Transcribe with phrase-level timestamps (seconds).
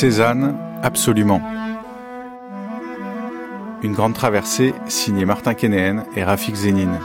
[0.00, 1.42] Cézanne, absolument.
[3.82, 6.98] Une grande traversée signée Martin Kénéen et Rafik Zénine.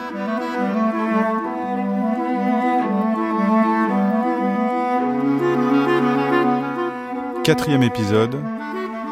[7.44, 8.41] Quatrième épisode,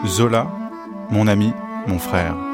[0.07, 0.47] Zola,
[1.09, 1.51] mon ami,
[1.85, 2.52] mon frère.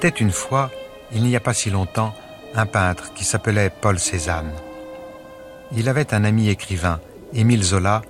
[0.00, 0.70] Était une fois,
[1.12, 2.14] il n'y a pas si longtemps,
[2.54, 4.50] un peintre qui s'appelait Paul Cézanne.
[5.76, 7.00] Il avait un ami écrivain,
[7.34, 8.00] Émile Zola,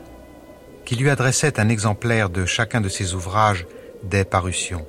[0.85, 3.67] qui lui adressait un exemplaire de chacun de ses ouvrages
[4.05, 4.87] dès parution.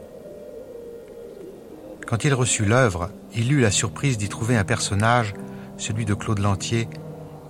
[2.05, 5.33] Quand il reçut l'œuvre, il eut la surprise d'y trouver un personnage,
[5.77, 6.87] celui de Claude Lantier,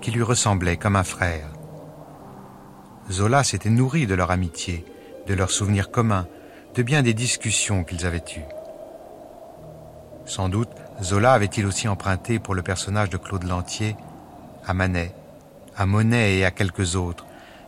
[0.02, 1.50] qui lui ressemblait comme un frère.
[3.12, 4.86] Zola s'était nourri de leur amitié,
[5.28, 6.28] de leurs souvenirs communs,
[6.74, 8.61] de bien des discussions qu'ils avaient eues.
[10.32, 10.70] Sans doute,
[11.04, 13.98] Zola avait-il aussi emprunté pour le personnage de Claude Lantier
[14.66, 15.14] à Manet,
[15.76, 17.26] à Monet et à quelques autres,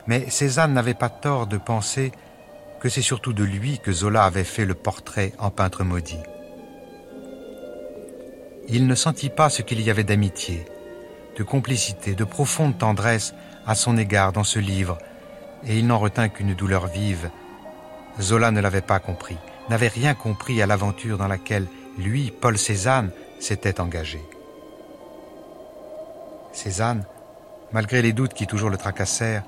[0.08, 2.14] mais Cézanne n'avait pas tort de penser
[2.80, 6.22] que c'est surtout de lui que Zola avait fait le portrait en peintre maudit.
[8.70, 10.64] Il ne sentit pas ce qu'il y avait d'amitié,
[11.38, 13.34] de complicité, de profonde tendresse
[13.68, 15.00] à son égard dans ce livre,
[15.68, 17.30] et il n'en retint qu'une douleur vive.
[18.22, 19.36] Zola ne l'avait pas compris,
[19.68, 21.68] n'avait rien compris à l'aventure dans laquelle
[21.98, 24.22] lui, Paul Cézanne, s'était engagé.
[26.54, 27.06] Cézanne,
[27.72, 29.44] malgré les doutes qui toujours le tracassèrent,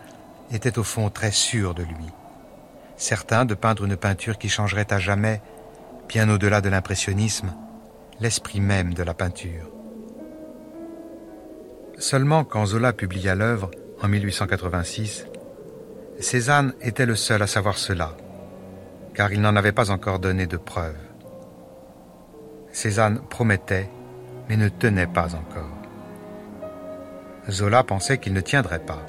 [0.52, 2.08] était au fond très sûr de lui.
[2.98, 5.42] Certain de peindre une peinture qui changerait à jamais,
[6.08, 7.54] bien au-delà de l'impressionnisme,
[8.20, 9.70] l'esprit même de la peinture.
[11.98, 15.28] Seulement quand Zola publia l'œuvre, en 1886,
[16.20, 18.16] Cézanne était le seul à savoir cela,
[19.14, 21.05] car il n'en avait pas encore donné de preuves.
[22.76, 23.90] Cézanne promettait,
[24.50, 25.72] mais ne tenait pas encore.
[27.50, 29.06] Zola pensait qu'il ne tiendrait pas.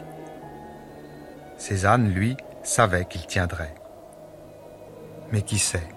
[1.59, 3.75] Cézanne, lui, savait qu'il tiendrait.
[5.33, 5.89] Mais qui sait?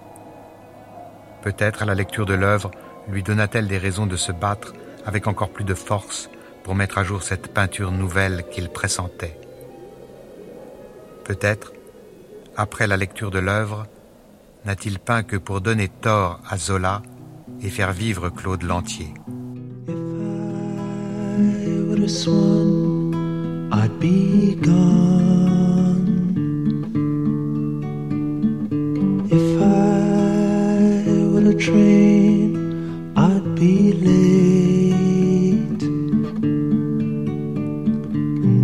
[1.43, 2.71] Peut-être la lecture de l'œuvre
[3.07, 4.73] lui donna-t-elle des raisons de se battre
[5.05, 6.31] avec encore plus de force
[6.63, 9.39] pour mettre à jour cette peinture nouvelle qu'il pressentait.
[11.23, 11.73] Peut-être,
[12.57, 13.85] après la lecture de l'œuvre,
[14.65, 17.03] n'a-t-il peint que pour donner tort à Zola
[17.61, 19.13] et faire vivre Claude Lantier.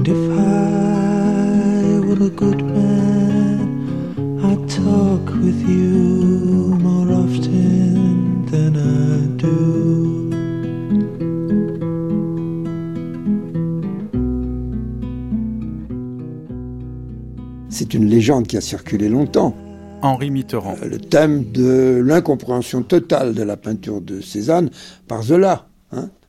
[0.05, 6.34] And if I were a good man, I'd talk with you
[17.95, 19.55] une légende qui a circulé longtemps.
[20.01, 20.75] Henri Mitterrand.
[20.85, 24.69] Le thème de l'incompréhension totale de la peinture de Cézanne
[25.07, 25.67] par Zola.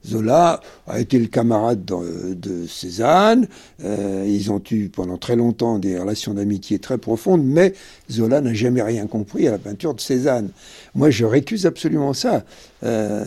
[0.07, 3.49] Zola a été le camarade de, de Cézanne.
[3.85, 7.75] Euh, ils ont eu pendant très longtemps des relations d'amitié très profondes, mais
[8.11, 10.51] Zola n'a jamais rien compris à la peinture de Cézanne.
[10.95, 12.45] Moi, je récuse absolument ça,
[12.85, 13.25] euh,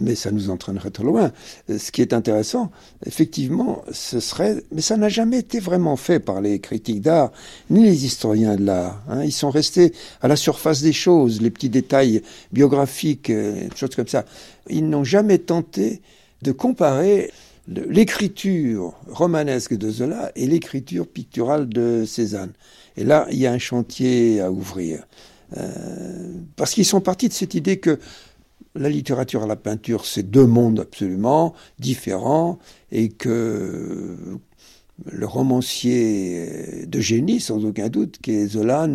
[0.00, 1.32] mais ça nous entraînerait trop loin.
[1.68, 2.70] Ce qui est intéressant,
[3.06, 7.32] effectivement, ce serait, mais ça n'a jamais été vraiment fait par les critiques d'art
[7.70, 9.02] ni les historiens de l'art.
[9.08, 9.22] Hein.
[9.24, 12.22] Ils sont restés à la surface des choses, les petits détails
[12.52, 14.24] biographiques, euh, choses comme ça.
[14.68, 16.00] Ils n'ont jamais tenté
[16.42, 17.30] de comparer
[17.68, 22.52] l'écriture romanesque de Zola et l'écriture picturale de Cézanne.
[22.96, 25.06] Et là, il y a un chantier à ouvrir.
[25.56, 27.98] Euh, parce qu'ils sont partis de cette idée que
[28.74, 32.58] la littérature et la peinture, c'est deux mondes absolument différents,
[32.90, 34.16] et que
[35.10, 38.88] le romancier de génie, sans aucun doute, qui est Zola,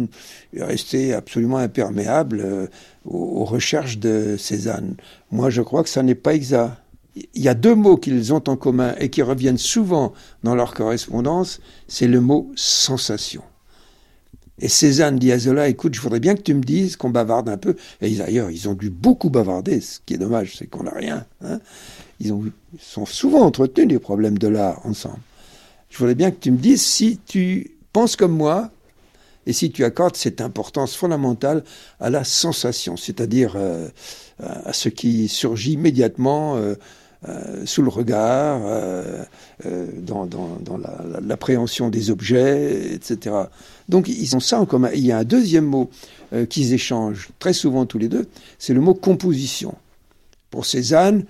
[0.53, 2.67] est resté absolument imperméable euh,
[3.05, 4.95] aux, recherches de Cézanne.
[5.31, 6.73] Moi, je crois que ça n'est pas exact.
[7.33, 10.13] Il y a deux mots qu'ils ont en commun et qui reviennent souvent
[10.43, 13.41] dans leur correspondance, c'est le mot sensation.
[14.59, 17.49] Et Cézanne dit à Zola, écoute, je voudrais bien que tu me dises qu'on bavarde
[17.49, 17.75] un peu.
[18.01, 19.81] Et d'ailleurs, ils ont dû beaucoup bavarder.
[19.81, 21.25] Ce qui est dommage, c'est qu'on n'a rien.
[21.43, 21.59] Hein.
[22.19, 25.19] Ils, ont, ils sont souvent entretenus des problèmes de l'art ensemble.
[25.89, 28.69] Je voudrais bien que tu me dises si tu penses comme moi
[29.47, 31.63] et si tu accordes cette importance fondamentale
[31.99, 33.87] à la sensation, c'est-à-dire euh,
[34.39, 36.75] à ce qui surgit immédiatement euh,
[37.27, 38.61] euh, sous le regard,
[39.65, 40.27] dans,
[41.21, 43.35] l'appréhension des objets, etc.
[43.89, 44.89] Donc ils ont ça en commun.
[44.93, 45.89] Il y a un deuxième mot
[46.49, 48.27] qu'ils échangent très souvent tous les deux,
[48.59, 49.73] c'est le mot composition.
[50.51, 51.25] Pour Cézanne,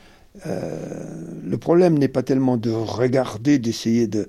[0.46, 4.28] le problème n'est pas tellement de regarder, d'essayer de,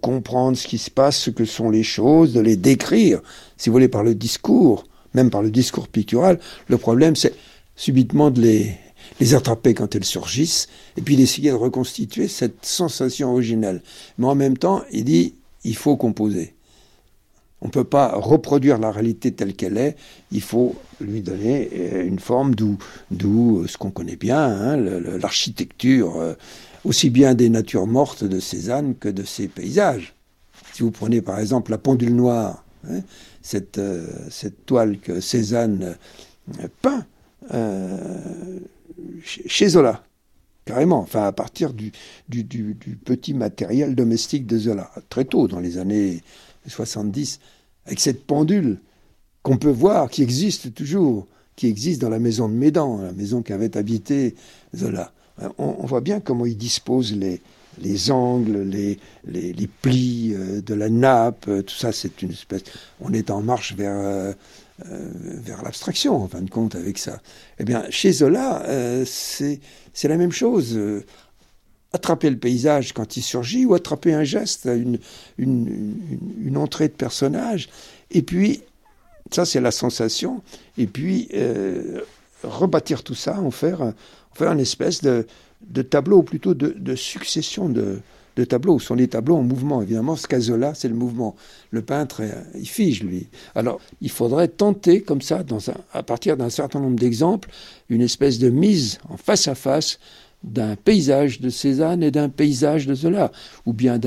[0.00, 3.20] comprendre ce qui se passe, ce que sont les choses, de les décrire,
[3.56, 4.84] si vous voulez, par le discours,
[5.14, 6.38] même par le discours pictural.
[6.68, 7.34] Le problème, c'est
[7.76, 8.76] subitement de les,
[9.20, 13.82] les attraper quand elles surgissent, et puis d'essayer de reconstituer cette sensation originelle.
[14.18, 15.34] Mais en même temps, il dit,
[15.64, 16.53] il faut composer.
[17.64, 19.96] On ne peut pas reproduire la réalité telle qu'elle est,
[20.30, 22.76] il faut lui donner euh, une forme d'où,
[23.10, 26.34] euh, ce qu'on connaît bien, hein, l'architecture, euh,
[26.84, 30.14] aussi bien des natures mortes de Cézanne que de ses paysages.
[30.74, 33.00] Si vous prenez par exemple la pendule noire, hein,
[33.40, 33.80] cette,
[34.66, 35.96] toile que Cézanne
[36.82, 37.06] peint
[39.22, 40.04] chez Zola,
[40.66, 41.92] carrément, enfin à partir du,
[43.04, 46.22] petit matériel domestique de Zola, très tôt dans les années
[46.66, 47.40] 70,
[47.86, 48.78] avec cette pendule
[49.42, 51.26] qu'on peut voir, qui existe toujours,
[51.56, 54.34] qui existe dans la maison de Médan, la maison qu'avait habité
[54.74, 55.12] Zola.
[55.58, 57.40] On, voit bien comment il dispose les,
[57.80, 62.62] les angles, les, plis euh, de la nappe, euh, tout ça, c'est une espèce.
[63.00, 64.32] On est en marche vers, euh,
[64.84, 67.20] vers l'abstraction, en fin de compte, avec ça.
[67.58, 68.64] Eh bien, chez Zola,
[69.04, 69.60] c'est
[70.04, 70.78] la même chose
[71.94, 74.98] attraper le paysage quand il surgit ou attraper un geste, une,
[75.38, 77.68] une, entrée de personnage.
[78.10, 78.62] Et puis,
[79.30, 80.42] ça c'est la sensation,
[80.76, 82.00] et puis euh,
[82.42, 83.94] rebâtir tout ça, en faire, en
[84.34, 85.24] faire une espèce de,
[85.68, 88.00] de tableau, ou plutôt de, de succession de,
[88.36, 88.80] de tableaux.
[88.80, 90.16] Ce sont des tableaux en mouvement, évidemment.
[90.16, 91.36] Ce caso-là, c'est le mouvement.
[91.70, 93.28] Le peintre, euh, il fige, lui.
[93.54, 97.48] Alors, il faudrait tenter, comme ça, dans un, à partir d'un certain nombre d'exemples,
[97.88, 100.00] une espèce de mise en face à face
[100.44, 103.32] d'un paysage de Cézanne et d'un paysage de Zola,
[103.66, 103.98] ou bien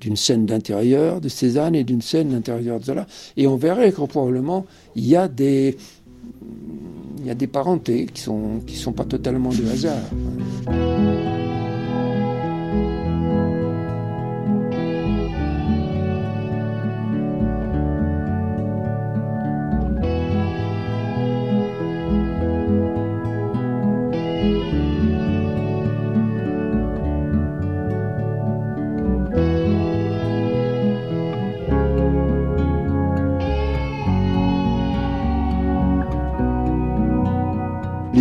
[0.00, 3.06] d'une scène d'intérieur de Cézanne et d'une scène d'intérieur de Zola.
[3.36, 4.66] Et on verrait que probablement
[4.96, 5.76] il y a des,
[7.24, 10.10] y a des parentés qui ne sont, qui sont pas totalement de hasard.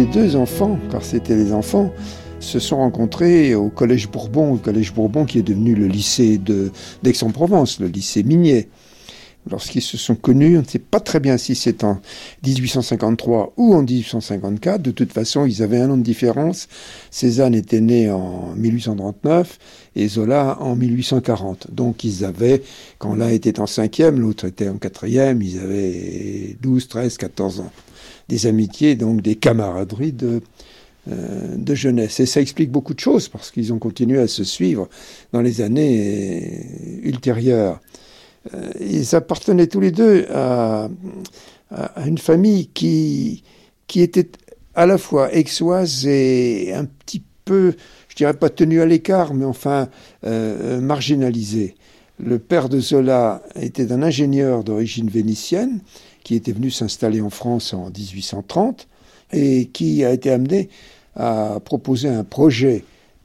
[0.06, 1.92] Deux enfants, car c'était les enfants,
[2.40, 6.40] se sont rencontrés au Collège Bourbon, au Collège Bourbon qui est devenu le lycée
[7.04, 8.70] d'Aix-en-Provence, le lycée minier.
[9.50, 12.02] Lorsqu'ils se sont connus, on ne sait pas très bien si c'est en
[12.46, 14.82] 1853 ou en 1854.
[14.82, 16.68] De toute façon, ils avaient un an de différence.
[17.10, 19.58] Cézanne était né en 1839
[19.96, 21.68] et Zola en 1840.
[21.72, 22.62] Donc ils avaient,
[23.00, 27.72] quand l'un était en cinquième, l'autre était en quatrième, ils avaient 12, 13, 14 ans
[28.30, 30.42] des amitiés, donc des camaraderies de,
[31.12, 32.20] euh, de jeunesse.
[32.20, 34.88] Et ça explique beaucoup de choses parce qu'ils ont continué à se suivre
[35.34, 36.66] dans les années
[37.04, 37.82] ultérieures.
[38.54, 40.90] Euh, ils appartenaient tous les deux à,
[41.72, 43.44] à, une famille qui,
[43.88, 44.30] qui était
[44.76, 47.74] à la fois aixoise et un petit peu,
[48.08, 49.90] je dirais pas tenue à l'écart, mais enfin
[50.26, 51.76] euh, marginalisée.
[52.20, 55.80] Le père de Zola était un ingénieur d'origine vénitienne
[56.30, 58.88] qui était venu s'installer en France en 1830
[59.34, 60.70] et qui a été amené
[61.16, 62.84] à proposer un projet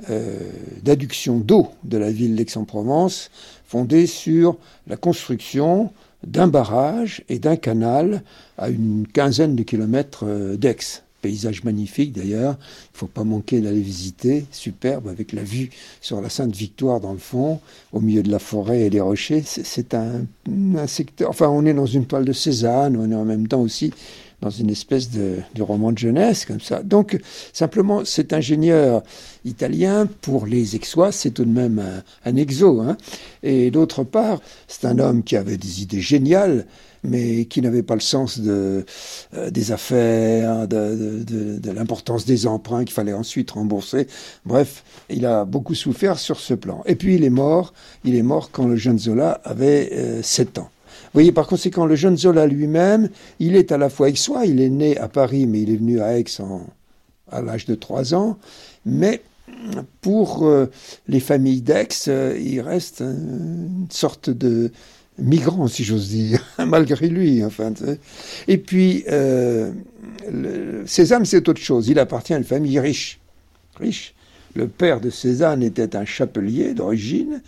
[0.08, 0.38] euh,
[0.82, 3.30] d'adduction d'eau de la ville d'Aix-en-Provence
[3.66, 4.56] fondé sur
[4.86, 5.92] la construction
[6.26, 8.22] d'un barrage et d'un canal
[8.56, 11.03] à une quinzaine de kilomètres euh, d'Aix.
[11.24, 15.70] Paysage magnifique d'ailleurs, il ne faut pas manquer d'aller visiter, superbe avec la vue
[16.02, 17.60] sur la Sainte-Victoire dans le fond,
[17.92, 19.42] au milieu de la forêt et des rochers.
[19.42, 20.26] C'est un,
[20.86, 23.90] secteur, enfin on est dans une toile de Cézanne, on est en même temps aussi
[24.42, 26.82] dans une espèce de, roman de jeunesse comme ça.
[26.82, 27.18] Donc
[27.54, 29.02] simplement cet ingénieur
[29.46, 31.82] italien pour les Aixois, c'est tout de même
[32.26, 32.82] un, exo.
[32.82, 32.98] Hein.
[33.42, 36.66] Et d'autre part, c'est un homme qui avait des idées géniales
[37.04, 38.82] mais qui n'avait pas le sens euh,
[39.50, 44.08] des affaires, de l'importance des emprunts qu'il fallait ensuite rembourser.
[44.44, 46.82] Bref, il a beaucoup souffert sur ce plan.
[46.86, 47.72] Et puis il est mort,
[48.04, 50.70] il est mort quand le jeune Zola avait euh, 7 ans.
[50.90, 53.08] Vous voyez, par conséquent, le jeune Zola lui-même,
[53.38, 56.00] il est à la fois aixois, il est né à Paris, mais il est venu
[56.00, 56.66] à Aix en,
[57.30, 58.38] à l'âge de 3 ans,
[58.84, 59.22] mais
[60.00, 60.66] pour euh,
[61.06, 64.72] les familles d'Aix, euh, il reste une sorte de,
[65.18, 67.44] migrant, si j'ose dire, malgré lui.
[67.44, 67.72] Enfin,
[68.48, 69.72] et puis, euh,
[70.86, 71.88] Cézanne, c'est autre chose.
[71.88, 73.20] Il appartient à une famille riche.
[73.76, 74.14] Riche.
[74.54, 77.42] Le père de Cézanne était un chapelier d'origine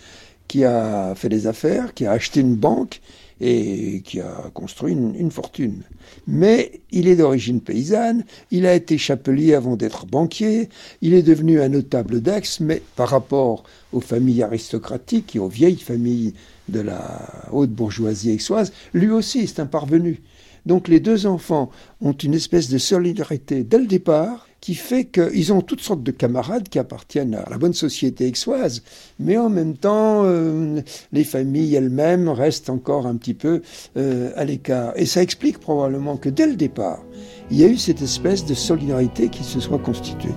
[0.49, 3.01] qui a fait des affaires, qui a acheté une banque
[3.41, 5.83] et qui a construit une, fortune.
[6.27, 10.69] Mais il est d'origine paysanne, il a été chapelier avant d'être banquier,
[11.03, 15.77] il est devenu un notable d'Aix, mais par rapport aux familles aristocratiques et aux vieilles
[15.77, 16.33] familles
[16.69, 20.23] de la haute bourgeoisie aixoise, lui aussi c'est un parvenu.
[20.67, 21.71] Donc les deux enfants
[22.01, 26.11] ont une espèce de solidarité dès le départ qui fait qu'ils ont toutes sortes de
[26.11, 28.83] camarades qui appartiennent à la bonne société aixoise,
[29.21, 30.81] mais en même temps, euh,
[31.13, 33.63] les familles elles-mêmes restent encore un petit peu
[33.97, 34.93] euh, à l'écart.
[34.97, 37.05] Et ça explique probablement que dès le départ,
[37.51, 40.35] il y a eu cette espèce de solidarité qui se soit constituée.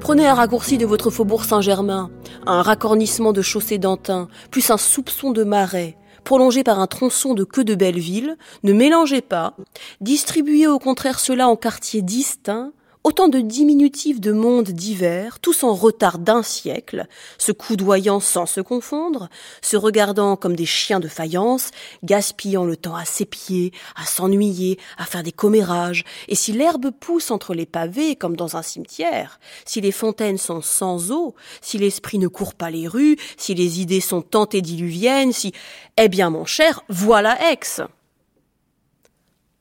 [0.00, 2.10] Prenez un raccourci de votre faubourg Saint-Germain,
[2.46, 7.44] un racornissement de chaussée d'Antin, plus un soupçon de marais, prolongé par un tronçon de
[7.44, 9.54] queue de Belleville, ne mélangez pas,
[10.00, 12.72] distribuez au contraire cela en quartiers distincts,
[13.04, 17.06] Autant de diminutifs de mondes divers, tous en retard d'un siècle,
[17.38, 19.28] se coudoyant sans se confondre,
[19.62, 21.70] se regardant comme des chiens de faïence,
[22.02, 27.30] gaspillant le temps à s'épier, à s'ennuyer, à faire des commérages, et si l'herbe pousse
[27.30, 32.18] entre les pavés comme dans un cimetière, si les fontaines sont sans eau, si l'esprit
[32.18, 35.52] ne court pas les rues, si les idées sont tentées diluviennes, si...
[35.96, 37.82] Eh bien, mon cher, voilà Aix.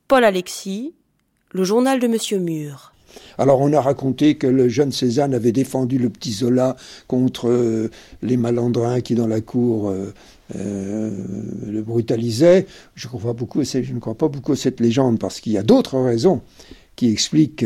[0.08, 0.96] Paul Alexis,
[1.52, 2.94] le journal de Monsieur Mur.
[3.38, 6.76] Alors on a raconté que le jeune Cézanne avait défendu le petit Zola
[7.08, 7.92] contre euh,
[8.22, 10.14] les malandrins qui dans la cour euh,
[10.56, 11.12] euh,
[11.68, 12.66] le brutalisaient.
[12.96, 16.42] Je, crois ne crois pas beaucoup à cette légende parce qu'il y a d'autres raisons
[16.96, 17.64] qui expliquent,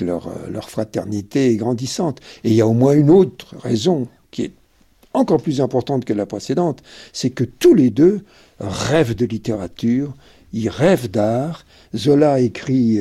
[0.00, 0.30] leur,
[0.62, 2.20] fraternité grandissante.
[2.42, 4.52] Et il y a au moins une autre raison qui est
[5.12, 8.22] encore plus importante que la précédente, c'est que tous les deux
[8.60, 10.14] rêvent de littérature,
[10.54, 11.66] ils rêvent d'art.
[11.94, 12.98] Zola écrit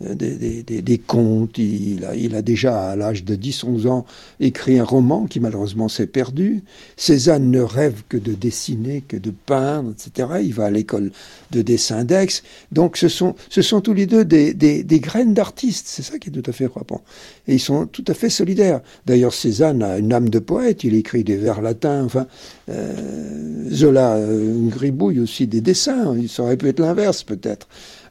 [0.00, 1.58] des, des, des, contes.
[1.58, 4.06] Il a, il a, déjà, à l'âge de 10-11 ans,
[4.40, 6.62] écrit un roman qui malheureusement s'est perdu.
[6.96, 10.28] Cézanne ne rêve que de dessiner, que de peindre, etc.
[10.42, 11.10] Il va à l'école
[11.50, 12.42] de dessin d'Aix.
[12.72, 15.86] Donc ce sont, ce sont tous les deux des, des graines d'artistes.
[15.88, 17.02] C'est ça qui est tout à fait frappant.
[17.46, 18.80] Et ils sont tout à fait solidaires.
[19.06, 20.84] D'ailleurs, Cézanne a une âme de poète.
[20.84, 22.04] Il écrit des vers latins.
[22.04, 22.26] Enfin,
[22.68, 26.14] euh, Zola euh, gribouille aussi des dessins.
[26.28, 27.68] Ça aurait pu être l'inverse peut-être.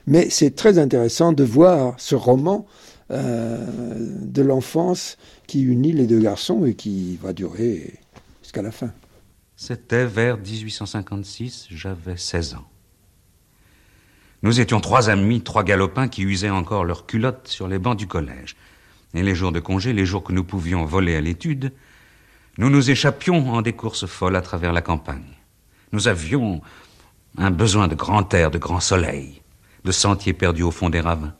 [0.08, 2.66] Mais c'est très intéressant de voir ce roman
[3.12, 3.66] euh,
[3.98, 7.94] de l'enfance qui unit les deux garçons et qui va durer
[8.42, 8.92] jusqu'à la fin.
[9.58, 12.66] C'était vers 1856, j'avais 16 ans.
[14.44, 18.08] Nous étions trois amis, trois galopins qui usaient encore leurs culottes sur les bancs du
[18.08, 18.56] collège.
[19.14, 21.74] Et les jours de congé, les jours que nous pouvions voler à l'étude,
[22.58, 25.36] nous nous échappions en des courses folles à travers la campagne.
[25.92, 26.62] Nous avions
[27.38, 29.42] un besoin de grand air, de grand soleil
[29.88, 31.34] de sentiers perdus au fond des ravins,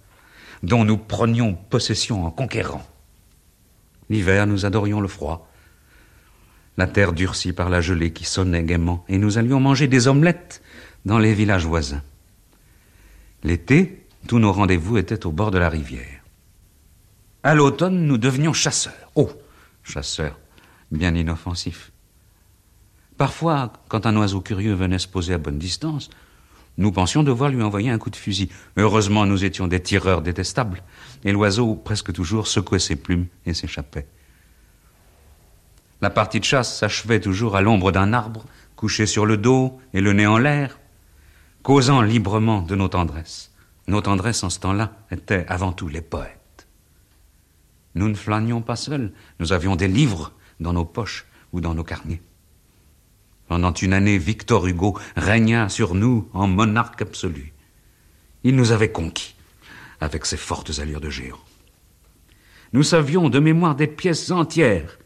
[0.64, 2.88] dont nous prenions possession en conquérant.
[4.10, 5.52] L'hiver, nous adorions le froid,
[6.78, 10.62] la terre durcie par la gelée qui sonnait gaiement, et nous allions manger des omelettes
[11.04, 12.02] dans les villages voisins.
[13.44, 16.24] L'été, tous nos rendez-vous étaient au bord de la rivière.
[17.44, 19.12] À l'automne, nous devenions chasseurs.
[19.16, 19.30] Oh,
[19.84, 20.40] chasseurs,
[20.90, 21.92] bien inoffensifs.
[23.18, 26.10] Parfois, quand un oiseau curieux venait se poser à bonne distance,
[26.78, 28.50] nous pensions devoir lui envoyer un coup de fusil.
[28.76, 30.84] Heureusement, nous étions des tireurs détestables,
[31.24, 34.08] et l'oiseau, presque toujours, secouait ses plumes et s'échappait.
[36.02, 40.02] La partie de chasse s'achevait toujours à l'ombre d'un arbre, couché sur le dos et
[40.02, 40.80] le nez en l'air,
[41.64, 43.52] causant librement de nos tendresses.
[43.88, 46.68] Nos tendresses en ce temps-là étaient avant tout les poètes.
[47.96, 51.84] Nous ne flânions pas seuls, nous avions des livres dans nos poches ou dans nos
[51.84, 52.22] carnets.
[53.48, 57.54] Pendant une année, Victor Hugo régna sur nous en monarque absolu.
[58.44, 59.36] Il nous avait conquis,
[60.02, 61.40] avec ses fortes allures de géant.
[62.74, 65.00] Nous savions de mémoire des pièces entières,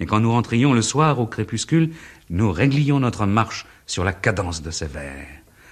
[0.00, 1.92] et quand nous rentrions le soir au crépuscule,
[2.28, 5.26] nous réglions notre marche sur la cadence de ses vers,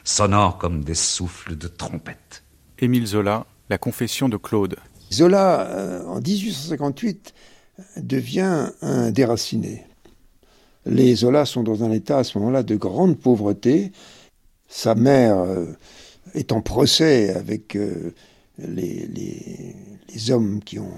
[0.04, 2.44] sonores comme des souffles de trompette.
[2.78, 4.76] Émile Zola, La confession de Claude.
[5.12, 7.34] Zola, euh, en 1858,
[7.96, 9.84] devient un déraciné.
[10.86, 13.92] Les Zola sont dans un état à ce moment-là de grande pauvreté.
[14.68, 15.66] Sa mère euh,
[16.34, 18.14] est en procès avec euh,
[18.58, 19.74] les,
[20.30, 20.92] hommes qui ont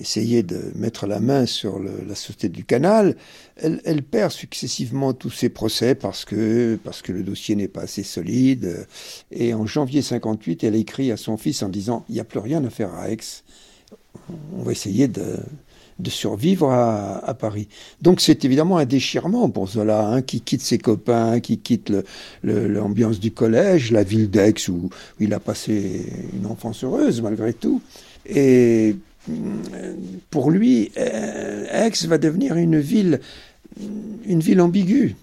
[0.00, 3.16] essayé de mettre la main sur la société du canal,
[3.56, 8.02] elle, perd successivement tous ses procès parce que, parce que le dossier n'est pas assez
[8.02, 8.86] solide.
[9.30, 12.40] Et en janvier 58, elle écrit à son fils en disant Il n'y a plus
[12.40, 13.18] rien à faire à Aix.
[14.56, 15.36] On va essayer de,
[16.00, 17.68] de survivre à, Paris.
[18.02, 21.92] Donc c'est évidemment un déchirement pour Zola, hein, qui quitte ses copains, qui quitte
[22.42, 27.80] l'ambiance du collège, la ville d'Aix où, il a passé une enfance heureuse malgré tout.
[28.26, 28.96] Et
[30.30, 33.20] pour lui, euh, Aix va devenir une ville,
[34.26, 35.16] une ville ambiguë.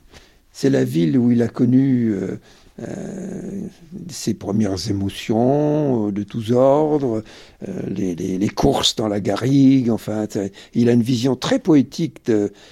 [0.52, 2.40] C'est la ville où il a connu euh,
[4.10, 7.24] ses premières émotions de tous ordres,
[7.88, 10.28] les, courses dans la garrigue, enfin,
[10.74, 12.22] il a une vision très poétique,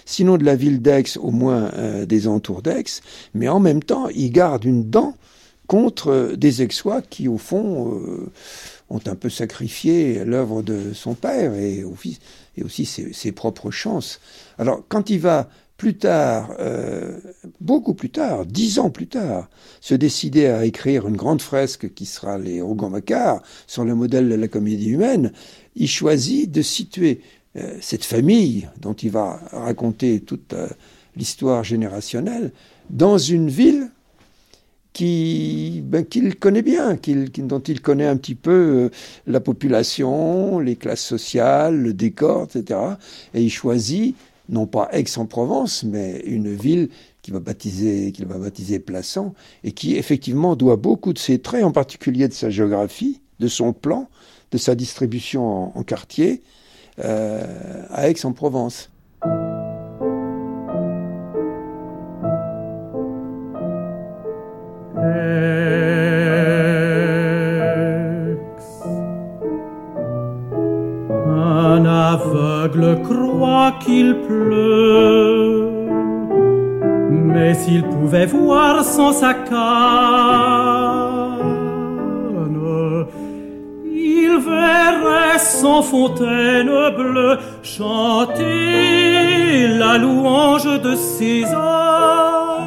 [0.06, 1.72] sinon de la ville d'Aix, au moins
[2.08, 3.02] des entours d'Aix,
[3.34, 5.16] mais en même temps, il garde une dent
[5.68, 8.00] contre des Aixois qui, au fond,
[8.90, 14.20] ont un peu sacrifié l'œuvre de son père et aussi ses, propres chances.
[14.58, 17.20] Alors, quand il va plus tard, euh,
[17.60, 19.50] beaucoup plus tard, dix ans plus tard,
[19.82, 24.36] se décider à écrire une grande fresque qui sera les Rougon-Macquart sur le modèle de
[24.36, 25.34] la comédie humaine,
[25.75, 27.22] il choisit de situer
[27.58, 30.70] euh, cette famille dont il va raconter toute euh,
[31.17, 32.51] l'histoire générationnelle
[32.89, 33.89] dans une ville
[34.98, 36.98] ben, qu'il connaît bien,
[37.39, 38.89] dont il connaît un petit peu
[39.27, 42.79] la population, les classes sociales, le décor, etc.
[43.34, 44.15] Et il choisit,
[44.49, 46.89] non pas Aix-en-Provence, mais une ville
[47.21, 51.63] qu'il va baptiser, qu'il va baptiser Plassans, et qui effectivement doit beaucoup de ses traits,
[51.63, 54.08] en particulier de sa géographie, de son plan,
[54.51, 56.41] de sa distribution en, quartier,
[57.03, 58.89] euh, à Aix-en-Provence.
[78.23, 79.51] Voir sans sa canne,
[83.93, 92.62] il verrait sans fontaine bleue chanter la louange de César.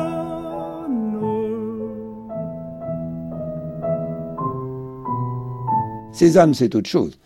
[6.12, 7.18] Cézanne, c'est autre chose.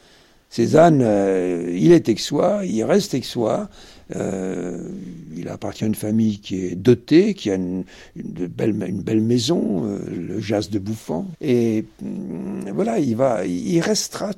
[0.50, 3.68] Cézanne, euh, il est aixois, il reste aixois.
[4.16, 4.88] Euh,
[5.36, 7.84] il appartient à une famille qui est dotée, qui a une,
[8.16, 8.74] belle,
[9.20, 11.26] maison, euh, le Jas de Bouffant.
[11.40, 14.32] Et mm, voilà, il, va, il restera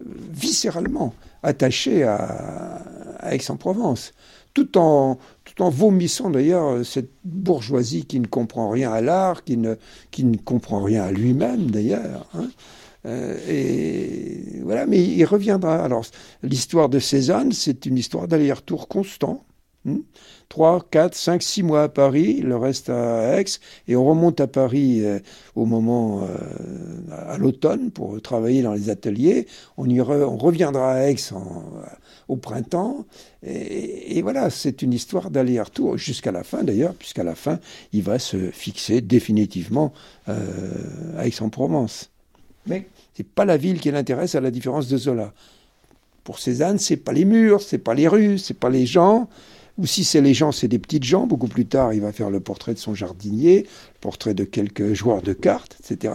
[0.00, 2.82] viscéralement attaché à,
[3.30, 4.14] Aix-en-Provence,
[4.54, 9.56] tout en, tout en vomissant d'ailleurs cette bourgeoisie qui ne comprend rien à l'art, qui
[9.56, 9.74] ne,
[10.10, 12.26] qui ne comprend rien à lui-même d'ailleurs.
[12.34, 12.48] Hein.
[13.06, 15.82] Euh, et voilà, mais il reviendra.
[15.82, 16.04] Alors,
[16.42, 19.44] l'histoire de Cézanne, c'est une histoire d'aller-retour constant.
[20.50, 23.46] 3, 4, 5, 6 mois à Paris, le reste à Aix,
[23.88, 25.20] et on remonte à Paris euh,
[25.54, 29.46] au moment, euh, à l'automne, pour travailler dans les ateliers.
[29.78, 31.16] On, y reviendra à Aix
[32.28, 33.06] au printemps,
[33.42, 37.58] et, et voilà, c'est une histoire d'aller-retour, jusqu'à la fin d'ailleurs, puisqu'à la fin,
[37.94, 39.94] il va se fixer définitivement
[40.26, 42.10] à Aix-en-Provence.
[42.66, 45.32] Mais c'est pas la ville qui l'intéresse à la différence de Zola.
[46.24, 49.28] Pour Cézanne, c'est pas les murs, c'est pas les rues, c'est pas les gens.
[49.78, 51.26] Ou si c'est les gens, c'est des petites gens.
[51.26, 54.92] Beaucoup plus tard, il va faire le portrait de son jardinier, le portrait de quelques
[54.92, 56.14] joueurs de cartes, etc.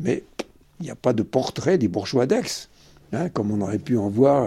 [0.00, 0.22] Mais
[0.80, 2.68] il n'y a pas de portrait des bourgeois d'Aix,
[3.12, 4.44] hein, comme on aurait pu en voir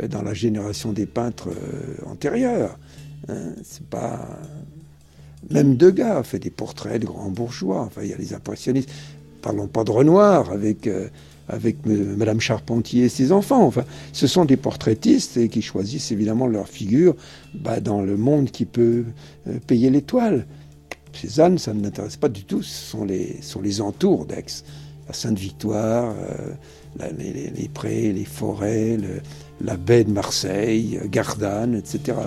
[0.00, 2.78] euh, dans la génération des peintres euh, antérieurs.
[3.28, 3.52] Hein.
[3.64, 4.28] c'est pas.
[5.50, 7.82] Même Degas fait des portraits de grands bourgeois.
[7.82, 8.90] Enfin, il y a les impressionnistes
[9.40, 11.08] parlons pas de Renoir, avec, euh,
[11.48, 13.64] avec Madame Charpentier et ses enfants.
[13.64, 17.14] Enfin, ce sont des portraitistes et qui choisissent évidemment leur figure
[17.54, 19.04] bah, dans le monde qui peut
[19.46, 20.46] euh, payer l'étoile.
[21.12, 24.62] Cézanne, ça ne l'intéresse pas du tout, ce sont les, sont les entours d'Aix.
[25.08, 28.98] La Sainte-Victoire, euh, les, prés, les forêts,
[29.60, 32.18] la baie de Marseille, Gardanne, etc.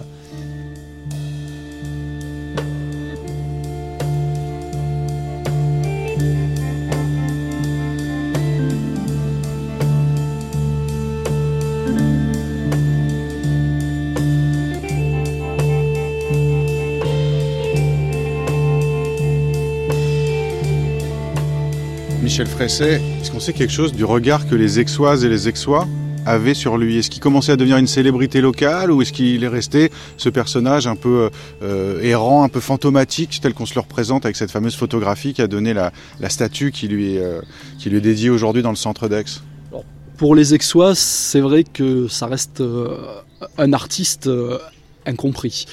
[22.41, 25.88] Est-ce qu'on sait quelque chose du regard que les Aixoises et les Aixois
[26.25, 26.97] avait sur lui?
[26.97, 30.88] Est-ce qu'il commençait à devenir une célébrité locale ou est-ce qu'il est resté ce personnage
[30.88, 31.30] un peu
[31.62, 35.43] euh, errant, un peu fantomatique, tel qu'on se le représente avec cette fameuse photographie qui
[35.43, 35.91] a donné la,
[36.30, 37.41] statue qui lui, est,
[37.77, 39.23] qui lui est dédiée aujourd'hui dans le centre d'Aix?
[40.17, 42.63] Pour les Aixois, c'est vrai que ça reste
[43.60, 44.27] un artiste
[45.06, 45.67] incompris.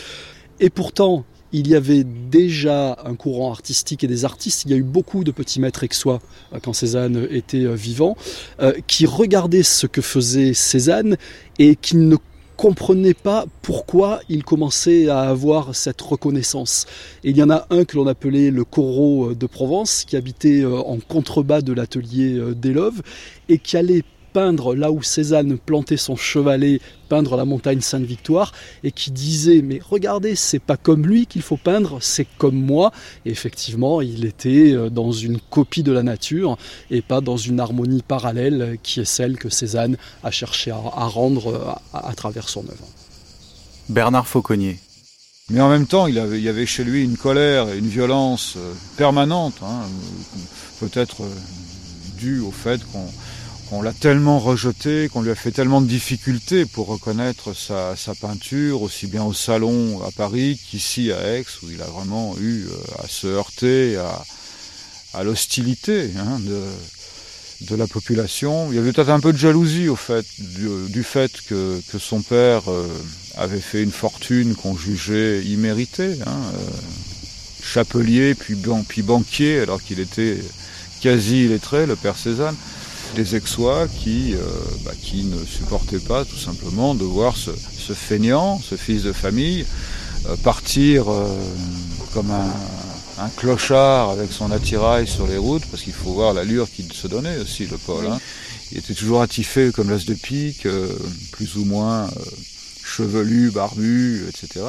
[0.60, 4.64] Et pourtant, il y avait déjà un courant artistique et des artistes.
[4.64, 6.20] Il y a eu beaucoup de petits maîtres aixois
[6.52, 8.16] euh, quand Cézanne était euh, vivant,
[8.60, 11.16] euh, qui regardaient ce que faisait Cézanne
[11.58, 12.16] et qui ne
[12.56, 16.86] comprenaient pas pourquoi il commençait à avoir cette reconnaissance.
[17.22, 20.98] Il y en a un que l'on appelait le Corot de Provence, qui habitait en
[20.98, 23.00] contrebas de l'atelier d'Élove
[23.48, 28.52] et qui allait peindre là où Cézanne plantait son chevalet, peindre la montagne Sainte-Victoire,
[28.84, 32.92] et qui disait mais regardez, c'est pas comme lui qu'il faut peindre, c'est comme moi.
[33.24, 36.56] Et effectivement, il était euh, dans une copie de la nature
[36.90, 41.48] et pas dans une harmonie parallèle qui est celle que Cézanne a cherché à, rendre
[41.48, 42.86] euh, à, travers son œuvre.
[43.88, 44.78] Bernard Fauconnier.
[45.50, 47.88] Mais en même temps, il, avait, il y avait chez lui une colère et une
[47.88, 49.80] violence euh, permanente, hein,
[50.78, 51.22] peut-être
[52.18, 53.06] due au fait qu'on
[53.70, 58.82] on l'a tellement rejeté, qu'on lui a fait tellement de difficultés pour reconnaître sa, peinture,
[58.82, 63.02] aussi bien au salon à Paris qu'ici à Aix, où il a vraiment eu euh,
[63.04, 63.96] à se heurter
[65.14, 68.70] à, l'hostilité hein, de, la population.
[68.70, 72.70] Il y avait peut-être un peu de jalousie au fait, du, fait que, son père
[72.70, 72.86] euh,
[73.36, 76.16] avait fait une fortune qu'on jugeait imméritée.
[76.26, 76.70] Hein, euh,
[77.62, 78.56] chapelier puis,
[78.88, 80.38] puis banquier, alors qu'il était
[81.02, 82.56] quasi illettré, le père Cézanne
[83.14, 84.38] des Aixois qui, euh,
[84.84, 87.50] bah, qui ne supportaient pas tout simplement de voir ce,
[87.92, 89.64] feignant, ce fils de famille,
[90.26, 91.26] euh, partir euh,
[92.12, 96.92] comme un, clochard avec son attirail sur les routes, parce qu'il faut voir l'allure qu'il
[96.92, 98.06] se donnait aussi, le Paul.
[98.06, 98.20] Hein.
[98.70, 100.68] Il était toujours attifé comme l'as de pique,
[101.32, 102.08] plus ou moins
[102.84, 104.64] chevelu, barbu, etc.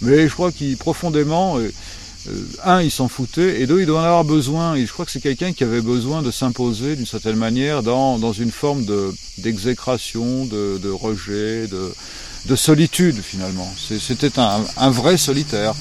[0.00, 1.72] Mais je crois qu'il profondément euh,
[2.62, 4.74] un, il s'en foutait, et deux, il doit en avoir besoin.
[4.74, 8.32] Et je crois que c'est quelqu'un qui avait besoin de s'imposer d'une certaine manière dans,
[8.32, 8.84] une forme
[9.38, 11.92] d'exécration, de, rejet, de,
[12.46, 13.70] de solitude finalement.
[13.76, 15.74] C'était un, un vrai solitaire.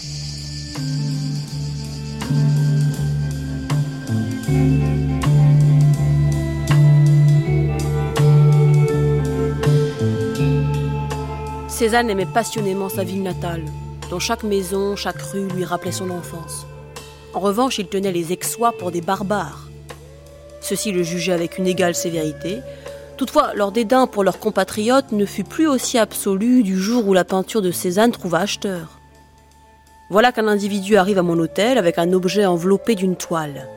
[11.67, 13.65] Cézanne aimait passionnément sa ville natale
[14.09, 16.65] dont chaque maison, chaque rue lui rappelait son enfance.
[17.33, 19.67] En revanche, il tenait les Aixois pour des barbares.
[20.61, 22.59] Ceux-ci le jugeaient avec une égale sévérité.
[23.17, 27.25] Toutefois, leur dédain pour leurs compatriotes ne fut plus aussi absolu du jour où la
[27.25, 28.99] peinture de Cézanne trouva acheteur.
[30.09, 33.67] Voilà qu'un individu arrive à mon hôtel avec un objet enveloppé d'une toile.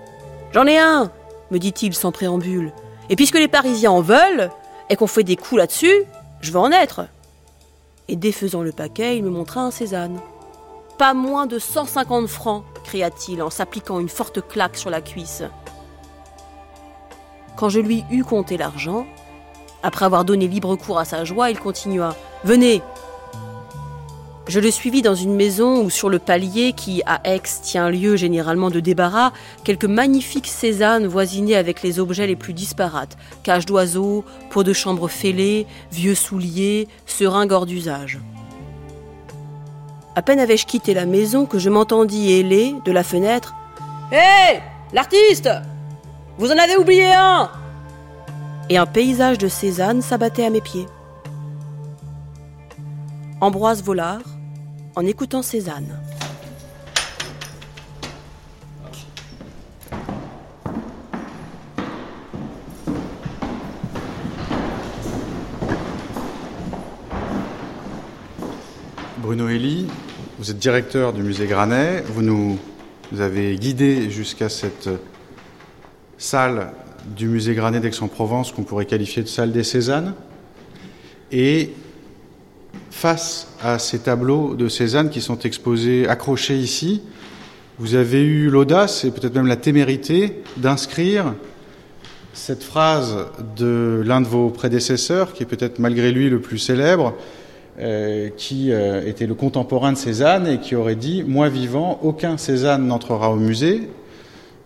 [0.52, 1.10] J'en ai un,
[1.50, 2.72] me dit-il sans préambule.
[3.08, 4.50] Et puisque les Parisiens en veulent,
[4.90, 6.04] et qu'on fait des coups là-dessus,
[6.40, 7.06] je veux en être
[8.08, 10.20] et défaisant le paquet, il me montra un Cézanne.
[10.98, 15.42] Pas moins de 150 francs, cria-t-il en s'appliquant une forte claque sur la cuisse.
[17.56, 19.06] Quand je lui eus compté l'argent,
[19.82, 22.14] après avoir donné libre cours à sa joie, il continua
[22.44, 22.82] Venez,
[24.48, 28.14] je le suivis dans une maison où sur le palier qui, à Aix, tient lieu
[28.16, 29.32] généralement de débarras,
[29.64, 35.08] quelques magnifiques Cézannes voisinaient avec les objets les plus disparates, cages d'oiseaux, pots de chambre
[35.08, 38.20] fêlés, vieux souliers, seringues hors d'usage.
[40.14, 43.54] À peine avais-je quitté la maison que je m'entendis héler de la fenêtre
[44.12, 44.60] Hé
[44.92, 45.50] L'artiste
[46.38, 47.50] Vous en avez oublié un
[48.70, 50.86] Et un paysage de Cézanne s'abattait à mes pieds.
[53.40, 54.35] Ambroise Vollard,
[54.96, 56.00] en écoutant Cézanne.
[69.18, 69.86] Bruno Elie,
[70.38, 72.02] vous êtes directeur du musée Granet.
[72.06, 72.58] Vous nous
[73.18, 74.88] avez guidé jusqu'à cette
[76.16, 76.72] salle
[77.04, 80.14] du musée Granet d'Aix-en-Provence qu'on pourrait qualifier de salle des Cézannes.
[81.32, 81.74] Et
[82.96, 87.02] face à ces tableaux de Cézanne qui sont exposés, accrochés ici,
[87.78, 91.34] vous avez eu l'audace et peut-être même la témérité d'inscrire
[92.32, 97.12] cette phrase de l'un de vos prédécesseurs, qui est peut-être malgré lui le plus célèbre,
[97.78, 102.38] euh, qui euh, était le contemporain de Cézanne et qui aurait dit Moi vivant, aucun
[102.38, 103.90] Cézanne n'entrera au musée.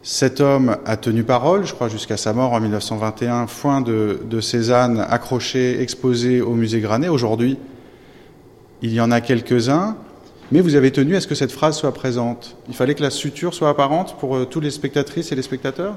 [0.05, 4.41] Cet homme a tenu parole, je crois, jusqu'à sa mort en 1921, foin de, de
[4.41, 7.09] Cézanne accroché, exposé au musée Granet.
[7.09, 7.59] Aujourd'hui,
[8.83, 9.97] il y en a quelques-uns,
[10.53, 12.57] mais vous avez tenu à ce que cette phrase soit présente.
[12.69, 15.97] Il fallait que la suture soit apparente pour euh, tous les spectatrices et les spectateurs?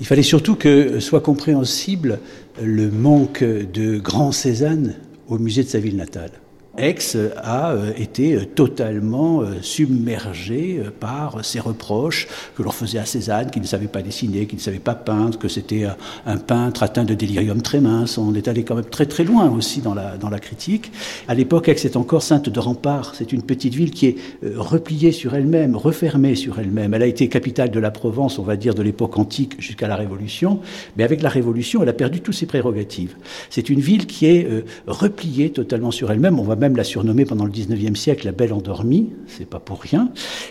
[0.00, 2.20] Il fallait surtout que soit compréhensible
[2.62, 4.94] le manque de grands Cézanne
[5.28, 6.32] au musée de sa ville natale.
[6.78, 13.04] Aix a euh, été euh, totalement euh, submergé par ces reproches que l'on faisait à
[13.04, 15.86] Cézanne, qui ne savait pas dessiner, qui ne savait pas peindre, que c'était
[16.26, 18.18] un peintre atteint de délirium très mince.
[18.18, 20.92] On est allé quand même très très loin aussi dans la, dans la critique.
[21.26, 23.14] À l'époque, Aix est encore sainte de rempart.
[23.16, 24.16] C'est une petite ville qui est
[24.56, 26.94] repliée sur elle-même, refermée sur elle-même.
[26.94, 29.96] Elle a été capitale de la Provence, on va dire, de l'époque antique jusqu'à la
[29.96, 30.60] Révolution.
[30.96, 33.16] Mais avec la Révolution, elle a perdu toutes ses prérogatives.
[33.50, 34.46] C'est une ville qui est
[34.86, 36.38] repliée totalement sur elle-même.
[36.38, 39.80] On va même l'a surnommée pendant le 19e siècle la Belle Endormie, c'est pas pour
[39.80, 40.10] rien.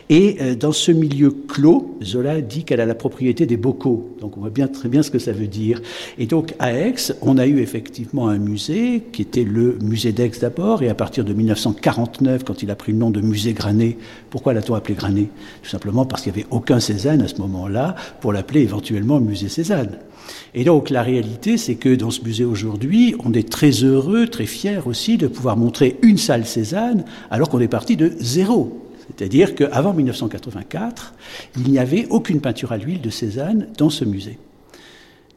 [0.09, 4.17] Et euh, dans ce milieu clos, Zola dit qu'elle a la propriété des bocaux.
[4.19, 5.81] Donc on voit bien très bien ce que ça veut dire.
[6.17, 10.31] Et donc à Aix, on a eu effectivement un musée qui était le musée d'Aix
[10.41, 13.97] d'abord, et à partir de 1949, quand il a pris le nom de musée Granet,
[14.29, 15.29] pourquoi l'a-t-on appelé Granet?
[15.61, 19.49] Tout simplement parce qu'il n'y avait aucun Cézanne à ce moment-là pour l'appeler éventuellement musée
[19.49, 19.97] Cézanne.
[20.53, 24.45] Et donc la réalité, c'est que dans ce musée aujourd'hui, on est très heureux, très
[24.45, 28.85] fier aussi de pouvoir montrer une salle Cézanne alors qu'on est parti de zéro.
[29.17, 31.13] C'est-à-dire qu'avant 1984,
[31.57, 34.37] il n'y avait aucune peinture à l'huile de Cézanne dans ce musée.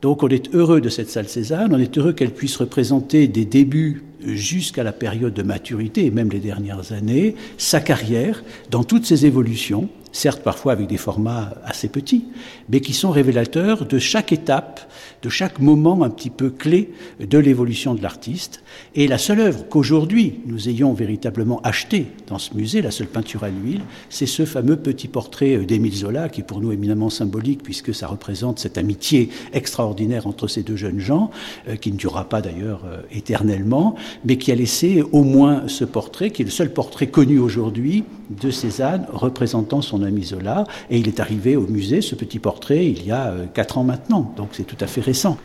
[0.03, 3.45] Donc on est heureux de cette salle Cézanne, on est heureux qu'elle puisse représenter des
[3.45, 9.07] débuts jusqu'à la période de maturité et même les dernières années, sa carrière dans toutes
[9.07, 12.27] ses évolutions, certes parfois avec des formats assez petits,
[12.69, 14.81] mais qui sont révélateurs de chaque étape,
[15.23, 18.63] de chaque moment un petit peu clé de l'évolution de l'artiste.
[18.95, 23.45] Et la seule œuvre qu'aujourd'hui nous ayons véritablement achetée dans ce musée, la seule peinture
[23.45, 27.63] à l'huile, c'est ce fameux petit portrait d'Émile Zola, qui est pour nous éminemment symbolique,
[27.63, 31.31] puisque ça représente cette amitié extraordinaire entre ces deux jeunes gens,
[31.69, 35.85] euh, qui ne durera pas d'ailleurs euh, éternellement, mais qui a laissé au moins ce
[35.85, 38.05] portrait, qui est le seul portrait connu aujourd'hui
[38.41, 40.65] de Cézanne représentant son ami Zola.
[40.91, 43.85] Et il est arrivé au musée, ce petit portrait, il y a euh, quatre ans
[43.85, 44.33] maintenant.
[44.37, 45.39] Donc c'est tout à fait récent.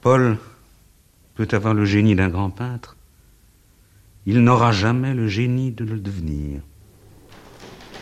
[0.00, 0.38] Paul
[1.34, 2.96] peut avoir le génie d'un grand peintre.
[4.26, 6.60] Il n'aura jamais le génie de le devenir.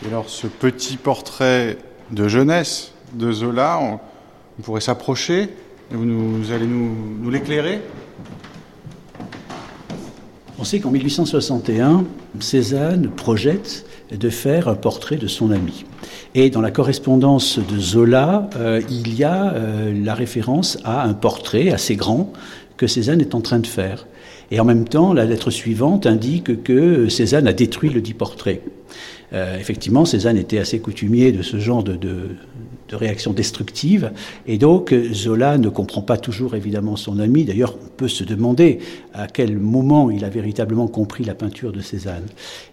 [0.03, 1.77] Et alors ce petit portrait
[2.11, 3.99] de jeunesse de Zola, on,
[4.61, 5.49] pourrait s'approcher
[5.91, 7.81] et vous, nous, allez nous, nous l'éclairer?
[10.61, 12.05] On sait qu'en 1861,
[12.39, 15.85] Cézanne projette de faire un portrait de son ami.
[16.35, 21.15] Et dans la correspondance de Zola, euh, il y a euh, la référence à un
[21.15, 22.31] portrait assez grand
[22.77, 24.05] que Cézanne est en train de faire.
[24.51, 28.61] Et en même temps, la lettre suivante indique que Cézanne a détruit le dit portrait.
[29.33, 31.97] Euh, effectivement, Cézanne était assez coutumier de ce genre de
[32.95, 34.11] réactions destructives.
[34.47, 37.45] Et donc, Zola ne comprend pas toujours évidemment son ami.
[37.45, 38.79] D'ailleurs, on peut se demander
[39.13, 42.25] à quel moment il a véritablement compris la peinture de Cézanne.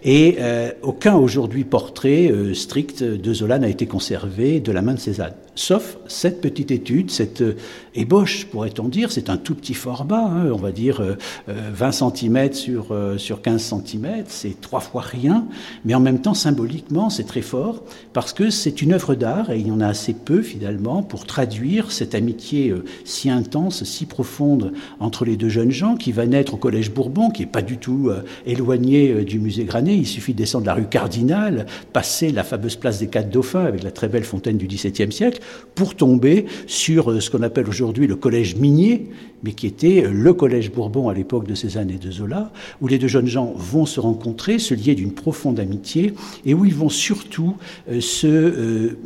[0.03, 4.95] Et euh, aucun aujourd'hui portrait euh, strict de Zola n'a été conservé de la main
[4.95, 5.35] de Cézanne.
[5.55, 7.57] Sauf cette petite étude, cette euh,
[7.95, 9.11] ébauche, pourrait-on dire.
[9.11, 11.03] C'est un tout petit format, hein, on va dire
[11.49, 14.25] 20 cm sur, sur 15 cm.
[14.29, 15.47] C'est trois fois rien.
[15.85, 19.59] Mais en même temps, symboliquement, c'est très fort parce que c'est une œuvre d'art et
[19.59, 24.07] il y en a assez peu finalement pour traduire cette amitié euh, si intense, si
[24.07, 27.63] profonde entre les deux jeunes gens qui va naître au Collège Bourbon, qui est pas
[27.63, 29.97] du tout euh, éloigné euh, du musée Granet.
[29.97, 33.83] Il suffit de descendre la rue Cardinal, passer la fameuse place des Quatre Dauphins avec
[33.83, 35.41] la très belle fontaine du XVIIe siècle,
[35.75, 39.09] pour tomber sur ce qu'on appelle aujourd'hui le Collège Minier,
[39.43, 42.99] mais qui était le Collège Bourbon à l'époque de Cézanne et de Zola, où les
[42.99, 46.89] deux jeunes gens vont se rencontrer, se lier d'une profonde amitié, et où ils vont
[46.89, 47.57] surtout
[48.01, 48.97] se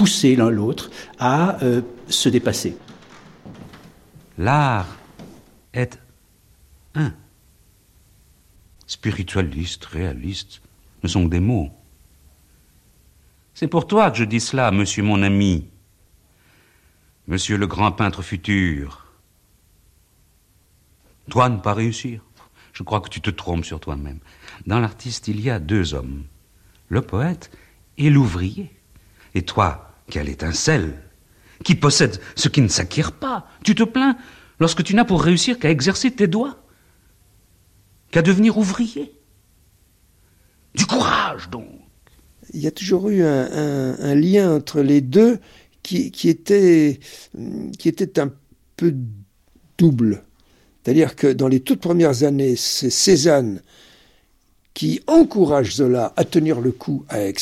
[0.00, 2.74] pousser l'un l'autre à euh, se dépasser.
[4.38, 4.96] L'art
[5.74, 6.00] est
[6.94, 7.12] un.
[8.86, 10.62] Spiritualiste, réaliste,
[11.02, 11.68] ne sont que des mots.
[13.52, 15.68] C'est pour toi que je dis cela, monsieur mon ami,
[17.26, 19.12] monsieur le grand peintre futur.
[21.28, 22.22] Toi ne pas réussir.
[22.72, 24.20] Je crois que tu te trompes sur toi-même.
[24.66, 26.24] Dans l'artiste, il y a deux hommes,
[26.88, 27.50] le poète
[27.98, 28.74] et l'ouvrier.
[29.34, 30.92] Et toi, quelle étincelle
[31.64, 34.16] Qui possède ce qui ne s'acquiert pas Tu te plains
[34.58, 36.62] lorsque tu n'as pour réussir qu'à exercer tes doigts,
[38.10, 39.12] qu'à devenir ouvrier.
[40.74, 41.66] Du courage, donc.
[42.52, 45.38] Il y a toujours eu un, lien entre les deux
[45.82, 46.98] qui, était,
[47.78, 48.32] qui était un
[48.76, 48.94] peu
[49.78, 50.24] double.
[50.82, 53.62] C'est-à-dire que dans les toutes premières années, c'est Cézanne
[54.74, 57.34] qui encourage Zola à tenir le coup à Aix.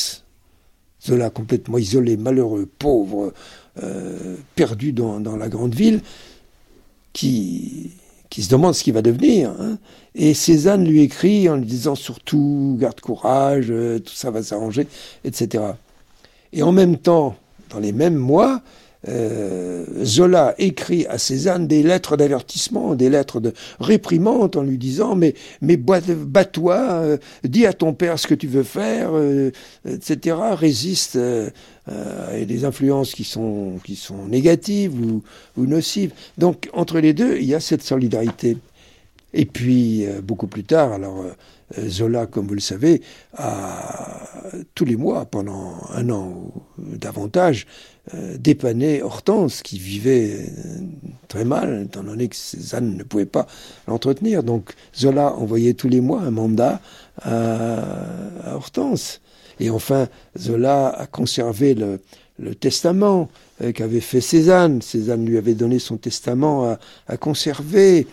[1.05, 3.33] Zola complètement isolé, malheureux, pauvre,
[3.81, 6.01] euh, perdu dans, la grande ville,
[7.13, 7.91] qui,
[8.29, 9.51] qui se demande ce qu'il va devenir.
[9.59, 9.77] Hein.
[10.15, 14.87] Et Cézanne lui écrit en lui disant surtout, garde courage, euh, tout ça va s'arranger,
[15.23, 15.63] etc.
[16.51, 17.35] Et en même temps,
[17.69, 18.61] dans les mêmes mois,
[19.07, 25.15] euh, Zola écrit à Cézanne des lettres d'avertissement, des lettres de réprimande en lui disant
[25.15, 29.51] mais mais bats-toi, euh, dis à ton père ce que tu veux faire, euh,
[29.85, 30.35] etc.
[30.51, 31.17] Résiste
[31.87, 35.23] à des influences qui sont qui sont négatives ou,
[35.57, 36.11] ou nocives.
[36.37, 38.57] Donc entre les deux, il y a cette solidarité.
[39.33, 41.23] Et puis beaucoup plus tard, alors
[41.87, 43.01] Zola, comme vous le savez,
[43.37, 44.19] a
[44.73, 46.63] tous les mois, pendant un an ou
[46.97, 47.67] davantage,
[48.15, 50.79] euh, dépanné Hortense, qui vivait euh,
[51.27, 53.45] très mal, étant donné que Cézanne ne pouvait pas
[53.87, 54.41] l'entretenir.
[54.41, 56.81] Donc Zola envoyait tous les mois un mandat
[57.21, 59.21] à, Hortense.
[59.59, 61.99] Et enfin, Zola a conservé le,
[62.55, 63.29] testament
[63.61, 64.81] euh, qu'avait fait Cézanne.
[64.81, 68.07] Cézanne lui avait donné son testament à, conserver.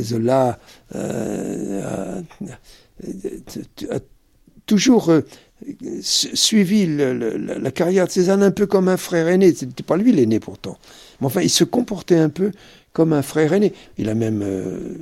[0.00, 0.58] Zola
[0.92, 2.20] a,
[4.64, 5.12] toujours
[6.02, 9.54] suivi la carrière de Cézanne un peu comme un frère aîné.
[9.54, 10.78] C'était pas lui l'aîné pourtant.
[11.20, 12.52] Mais enfin, il se comportait un peu
[12.96, 13.74] comme un frère aîné.
[13.98, 14.94] Il a même euh,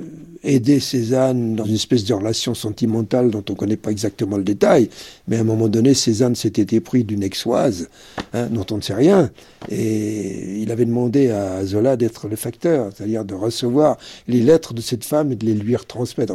[0.43, 4.43] aidé Cézanne dans une espèce de relation sentimentale dont on ne connaît pas exactement le
[4.43, 4.89] détail.
[5.29, 7.87] Mais à un moment donné, Cézanne s'était épris d'une exoise
[8.33, 9.31] hein, dont on ne sait rien.
[9.69, 14.81] Et il avait demandé à Zola d'être le facteur, c'est-à-dire de recevoir les lettres de
[14.81, 16.33] cette femme et de les lui retransmettre.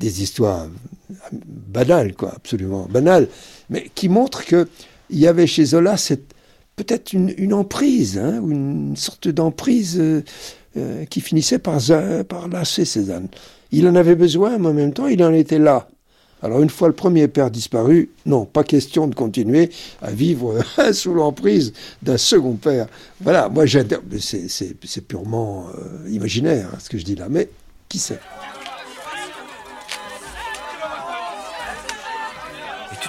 [0.00, 0.66] des histoires
[1.46, 3.28] banales, quoi, absolument banales,
[3.72, 4.66] mais qui montrent qu'il
[5.10, 6.34] y avait chez Zola cette
[6.76, 9.98] peut-être une, emprise, hein, une sorte d'emprise.
[9.98, 10.22] Euh,
[10.78, 11.80] euh, qui finissait par,
[12.26, 13.28] par lasser Cézanne.
[13.72, 15.86] Il en avait besoin, mais en même temps, il en était là.
[16.42, 20.58] Alors une fois le premier père disparu, non, pas question de continuer à vivre
[20.92, 22.86] sous l'emprise d'un second père.
[23.20, 27.48] Voilà, moi j'adore, c'est purement euh, imaginaire hein, ce que je dis là, mais
[27.88, 28.18] qui sait?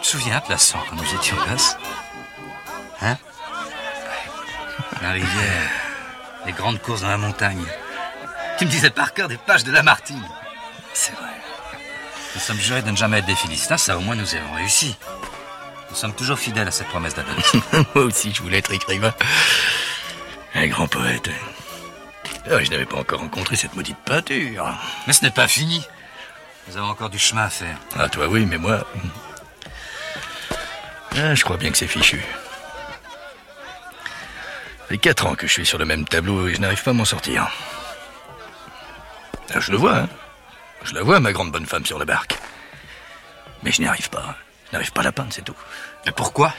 [0.04, 1.56] Te souviens, Plaçant, quand nous étions là
[3.02, 3.18] Hein
[5.02, 5.84] La rivière
[6.46, 7.64] les grandes courses dans la montagne.
[8.58, 10.24] Tu me disais par cœur des pages de Lamartine.
[10.94, 11.30] C'est vrai.
[12.36, 14.96] Nous sommes jurés de ne jamais être des Philistins, ça au moins nous avons réussi.
[15.90, 17.32] Nous sommes toujours fidèles à cette promesse d'Adam.
[17.96, 19.14] Moi aussi, je voulais être écrivain.
[20.56, 21.30] Un grand poète.
[22.52, 24.68] Ah, je n'avais pas encore rencontré cette maudite peinture.
[25.08, 25.86] Mais ce n'est pas fini.
[26.68, 27.78] Nous avons encore du chemin à faire.
[27.98, 28.86] Ah, toi oui, mais moi...
[31.16, 32.24] Ah, je crois bien que c'est fichu
[34.94, 36.94] fait quatre ans que je suis sur le même tableau et je n'arrive pas à
[36.94, 37.50] m'en sortir.
[39.52, 40.10] Ah, je le vois, hein.
[40.84, 42.38] Je la vois, ma grande bonne femme sur la barque.
[43.64, 44.36] Mais je n'y arrive pas.
[44.68, 45.56] Je n'arrive pas à la peindre, c'est tout.
[46.06, 46.54] Mais pourquoi?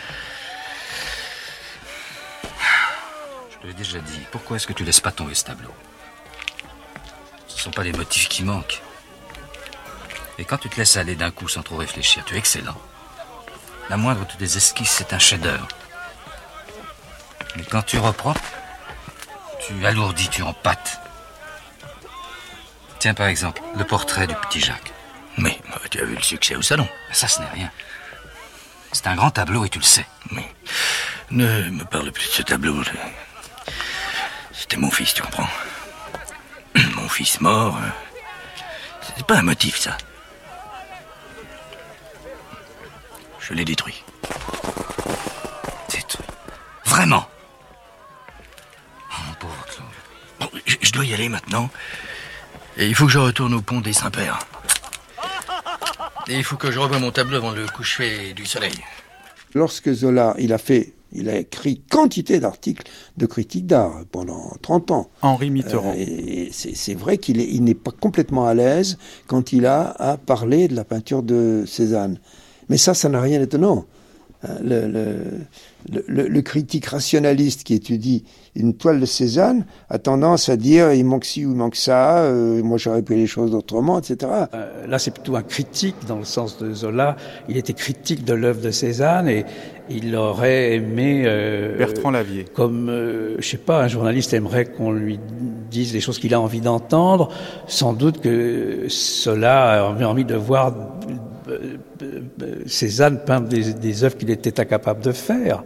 [3.53, 4.21] Je te l'ai déjà dit.
[4.33, 5.73] Pourquoi est-ce que tu laisses pas tomber ce tableau?
[7.47, 8.83] Ce ne sont pas des motifs qui manquent.
[10.39, 12.81] Et quand tu te laisses aller d'un coup sans trop réfléchir, tu es excellent.
[13.91, 15.69] La moindre de tes esquisses, c'est un chef-d'œuvre.
[17.57, 18.35] Mais quand tu reprends,
[19.67, 21.01] tu alourdis, tu empâtes.
[22.99, 24.93] Tiens par exemple, le portrait du petit Jacques.
[25.37, 26.89] Mais tu as vu le succès au salon.
[27.13, 27.71] Ça, ce n'est rien.
[28.93, 30.07] C'est un grand tableau et tu le sais.
[30.31, 30.49] Mais
[31.31, 32.83] ne me parle plus de ce tableau.
[34.53, 35.49] C'était mon fils, tu comprends
[36.95, 37.79] Mon fils mort.
[39.17, 39.97] C'est pas un motif, ça.
[43.47, 44.03] Je l'ai détruit.
[45.91, 46.27] Détruit
[46.85, 47.27] Vraiment
[50.81, 51.69] je, dois y aller maintenant.
[52.77, 54.39] Et il faut que je retourne au pont des Saints-Pères.
[56.29, 58.75] Et il faut que je revoie mon tableau avant le coucher du soleil.
[59.55, 64.91] Lorsque Zola, il a fait, il a écrit quantité d'articles de critique d'art pendant 30
[64.91, 65.11] ans.
[65.23, 65.93] Henri Mitterrand.
[65.93, 70.67] Euh, et c'est vrai qu'il n'est pas complètement à l'aise quand il a à parler
[70.67, 72.19] de la peinture de Cézanne.
[72.69, 73.85] Mais ça, ça n'a rien d'étonnant.
[74.47, 80.93] Hein, le, le, critique rationaliste qui étudie une toile de Cézanne a tendance à dire
[80.93, 84.31] il manque ci ou il manque ça, euh, moi j'aurais pris les choses autrement, etc.
[84.55, 87.17] Euh, là c'est plutôt un critique dans le sens de Zola.
[87.49, 89.45] Il était critique de l'œuvre de Cézanne et
[89.91, 91.25] il aurait aimé...
[91.27, 92.45] Euh, Bertrand Lavier.
[92.45, 92.91] Comme,
[93.39, 95.19] je sais pas, un journaliste aimerait qu'on lui
[95.71, 97.31] dise les choses qu'il a envie d'entendre.
[97.67, 100.75] Sans doute que Zola avait envie de voir
[102.67, 105.63] Cézanne peindre des, des œuvres qu'il était incapable de faire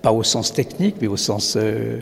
[0.00, 2.00] pas au sens technique, mais au sens euh,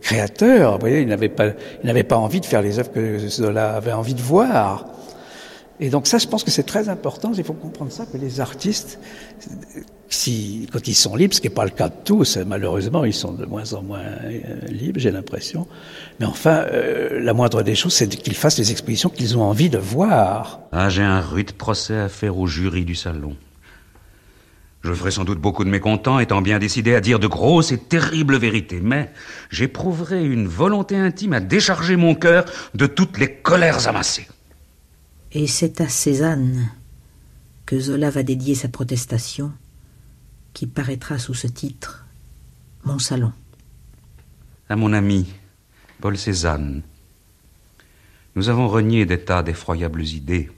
[0.00, 0.74] créateur.
[0.74, 4.14] Vous voyez, il n'avait pas, pas envie de faire les œuvres que Zola avait envie
[4.14, 4.86] de voir.
[5.78, 7.32] Et donc ça, je pense que c'est très important.
[7.36, 8.98] Il faut comprendre ça que les artistes,
[10.72, 13.32] quand ils sont libres, ce qui n'est pas le cas de tous, malheureusement, ils sont
[13.32, 15.66] de moins en moins euh, libres, j'ai l'impression.
[16.18, 19.68] Mais enfin, euh, la moindre des choses, c'est qu'ils fassent les expositions qu'ils ont envie
[19.68, 20.60] de voir.
[20.72, 23.36] Ah, j'ai un rude procès à faire au jury du salon.
[24.82, 27.78] Je ferai sans doute beaucoup de mécontents, étant bien décidé à dire de grosses et
[27.78, 29.12] terribles vérités, mais
[29.50, 32.44] j'éprouverai une volonté intime à décharger mon cœur
[32.74, 34.28] de toutes les colères amassées.
[35.32, 36.70] Et c'est à Cézanne
[37.66, 39.52] que Zola va dédier sa protestation,
[40.54, 42.06] qui paraîtra sous ce titre
[42.84, 43.32] Mon salon.
[44.68, 45.26] À mon ami,
[46.06, 46.84] Paul Cézanne,
[48.36, 50.52] nous avons renié des tas d'effroyables idées.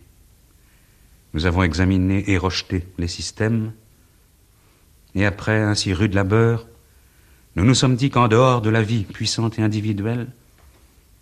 [1.32, 3.72] Nous avons examiné et rejeté les systèmes.
[5.14, 6.66] Et après ainsi rude labeur,
[7.56, 10.26] nous nous sommes dit qu'en dehors de la vie puissante et individuelle,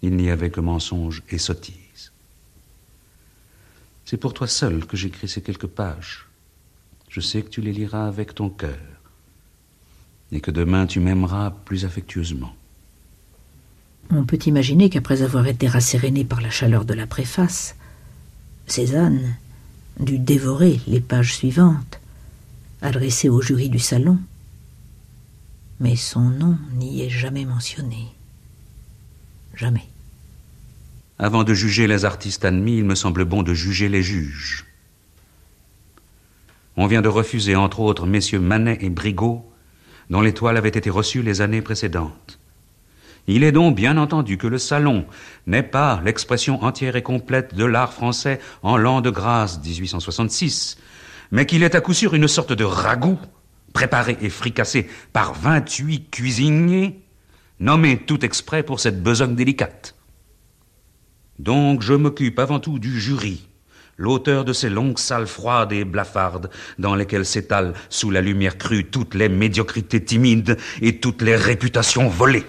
[0.03, 2.11] il n'y avait que mensonge et sottise.
[4.07, 6.27] C'est pour toi seul que j'écris ces quelques pages.
[7.09, 8.75] Je sais que tu les liras avec ton cœur
[10.33, 12.57] et que demain tu m'aimeras plus affectueusement.
[14.11, 17.75] On peut imaginer qu'après avoir été rasséréné par la chaleur de la préface,
[18.67, 19.37] Cézanne
[20.01, 22.01] dut dévorer les pages suivantes,
[22.83, 24.19] adressées au jury du salon.
[25.81, 28.07] Mais son nom n'y est jamais mentionné.
[29.55, 29.89] Jamais.
[31.19, 34.67] Avant de juger les artistes admis, il me semble bon de juger les juges.
[36.77, 39.51] On vient de refuser, entre autres, messieurs Manet et Brigaut,
[40.11, 42.39] dont l'étoile avait été reçue les années précédentes.
[43.29, 45.05] Il est donc bien entendu que le salon
[45.47, 50.79] n'est pas l'expression entière et complète de l'art français en l'an de grâce 1866,
[51.33, 53.19] mais qu'il est à coup sûr une sorte de ragoût
[53.73, 57.03] préparé et fricassé par vingt-huit cuisiniers,
[57.61, 59.97] nommés tout exprès pour cette besogne délicate.
[61.39, 63.47] Donc je m'occupe avant tout du jury,
[63.99, 66.49] l'auteur de ces longues salles froides et blafardes
[66.79, 72.09] dans lesquelles s'étalent sous la lumière crue toutes les médiocrités timides et toutes les réputations
[72.09, 72.47] volées.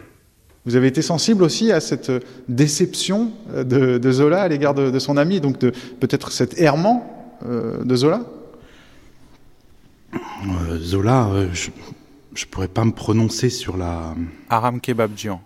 [0.68, 2.12] Vous avez été sensible aussi à cette
[2.50, 8.26] déception de, Zola à l'égard de, son ami, donc peut-être cet errement euh, de Zola?
[10.14, 14.14] Euh, Zola, euh, je ne pourrais pas me prononcer sur la...
[14.50, 15.42] Aram Kebabjian.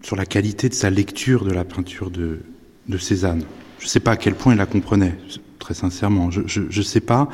[0.00, 2.38] Sur la qualité de sa lecture de la peinture de,
[2.86, 3.42] de Cézanne.
[3.80, 5.18] Je ne sais pas à quel point il la comprenait,
[5.58, 6.30] très sincèrement.
[6.30, 7.28] Je ne sais pas.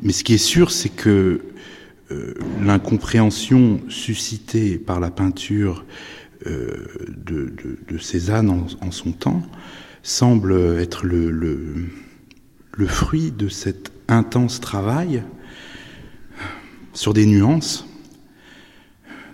[0.00, 1.42] Mais ce qui est sûr, c'est que
[2.60, 5.84] l'incompréhension suscitée par la peinture
[6.46, 6.86] euh,
[7.88, 9.42] de, Cézanne en, son temps
[10.02, 15.22] semble être le, le, fruit de cet intense travail
[16.92, 17.86] sur des nuances,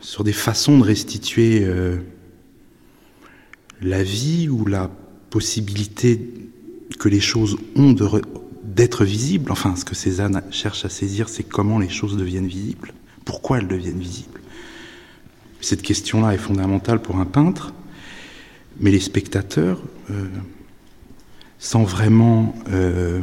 [0.00, 1.98] sur des façons de restituer euh,
[3.80, 4.90] la vie ou la
[5.30, 6.20] possibilité
[6.98, 7.94] que les choses ont
[8.62, 9.50] d'être visibles.
[9.50, 12.92] Enfin, ce que Cézanne cherche à saisir, c'est comment les choses deviennent visibles,
[13.24, 14.41] pourquoi elles deviennent visibles.
[15.62, 17.72] Cette question-là est fondamentale pour un peintre,
[18.80, 20.26] mais les spectateurs, euh,
[21.60, 23.22] sans vraiment euh,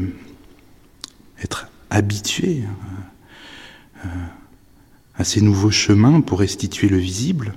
[1.43, 2.63] être habitués
[4.05, 4.07] euh,
[5.15, 7.53] à ces nouveaux chemins pour restituer le visible,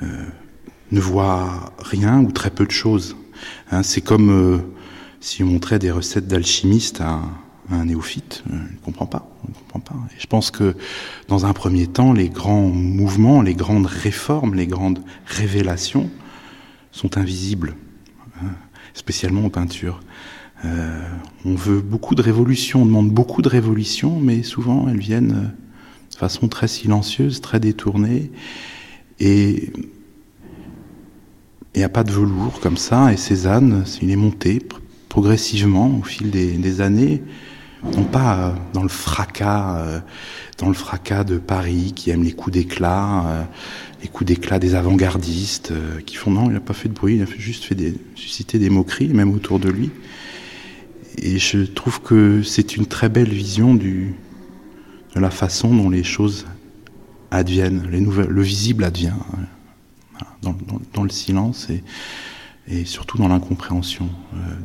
[0.00, 3.14] ne voient rien ou très peu de choses.
[3.70, 4.64] Hein, c'est comme
[5.20, 7.20] si on montrait des recettes d'alchimistes à,
[7.72, 9.28] un néophyte, ne comprend pas.
[9.42, 9.94] comprend pas.
[10.18, 10.76] Je pense que
[11.28, 16.10] dans un premier temps, les grands mouvements, les grandes réformes, les grandes révélations
[16.90, 17.74] sont invisibles,
[18.40, 18.50] hein,
[18.94, 20.00] spécialement en peinture.
[20.64, 21.02] Euh,
[21.44, 25.52] on veut beaucoup de révolutions, on demande beaucoup de révolutions, mais souvent elles viennent
[26.12, 28.30] de façon très silencieuse, très détournée,
[29.18, 29.72] et
[31.74, 33.12] il a pas de velours comme ça.
[33.12, 34.60] Et Cézanne, il est monté
[35.08, 37.22] progressivement au fil des années
[37.84, 40.00] non pas euh, dans le fracas, euh,
[40.58, 43.44] dans le fracas de Paris qui aime les coups d'éclat, euh,
[44.02, 45.72] les coups d'éclat des avant-gardistes
[46.06, 48.58] qui font non, il n'a pas fait de bruit, il a juste fait des, susciter
[48.58, 49.90] des moqueries, même autour de lui.
[51.18, 54.06] Et je trouve que c'est une très belle vision de
[55.14, 56.46] la façon dont les choses
[57.30, 59.12] adviennent, le visible advient,
[60.40, 60.56] dans,
[60.92, 61.84] dans, le silence et,
[62.66, 64.08] et surtout dans l'incompréhension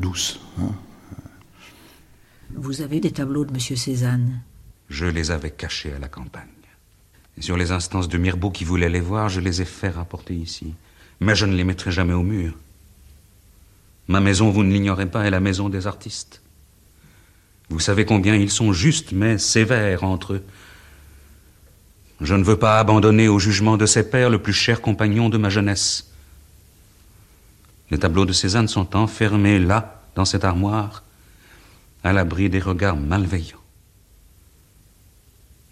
[0.01, 0.39] douce.
[0.59, 0.71] Hein.
[2.59, 3.59] Vous avez des tableaux de M.
[3.59, 4.41] Cézanne
[4.89, 6.47] Je les avais cachés à la campagne.
[7.39, 10.73] Sur les instances de Mirbeau qui voulait les voir, je les ai fait rapporter ici.
[11.19, 12.55] Mais je ne les mettrai jamais au mur.
[14.07, 16.41] Ma maison, vous ne l'ignorez pas, est la maison des artistes.
[17.69, 20.43] Vous savez combien ils sont justes, mais sévères entre eux.
[22.21, 25.37] Je ne veux pas abandonner au jugement de ses pères le plus cher compagnon de
[25.37, 26.11] ma jeunesse.
[27.91, 31.03] Les tableaux de Cézanne sont enfermés là, dans cette armoire,
[32.07, 33.63] à l'abri des regards malveillants.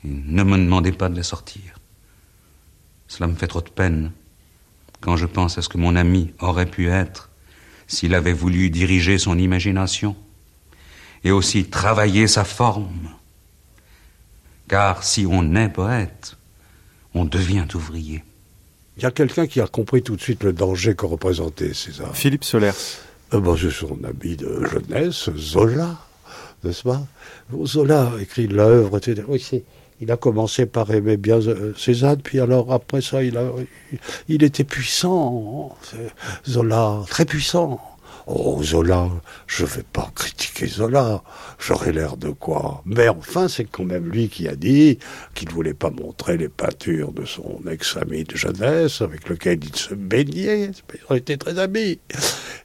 [0.03, 1.79] ne me demandez pas de les sortir.
[3.07, 4.11] Cela me fait trop de peine
[4.99, 7.29] quand je pense à ce que mon ami aurait pu être
[7.87, 10.15] s'il avait voulu diriger son imagination
[11.23, 13.09] et aussi travailler sa forme.
[14.67, 16.35] Car si on est poète,
[17.13, 18.23] on devient ouvrier.
[18.97, 22.15] Il y a quelqu'un qui a compris tout de suite le danger que représentait César.
[22.15, 22.71] Philippe Solers.
[23.33, 25.97] Euh, ben, c'est son ami de jeunesse, Zola,
[26.65, 27.01] n'est-ce pas?
[27.63, 29.23] Zola écrit l'œuvre, etc.
[29.27, 29.63] Oui,
[30.01, 33.39] il a commencé par aimer bien euh, Cézanne, puis alors après ça, il,
[34.27, 35.75] il était puissant,
[36.47, 37.79] Zola, très puissant.
[38.27, 39.09] Oh, Zola,
[39.45, 41.21] je vais pas critiquer Zola,
[41.59, 42.81] j'aurais l'air de quoi?
[42.85, 44.97] Mais enfin, c'est quand même lui qui a dit
[45.35, 49.75] qu'il ne voulait pas montrer les peintures de son ex-ami de jeunesse avec lequel il
[49.75, 50.71] se baignait,
[51.11, 51.99] ils étaient très amis,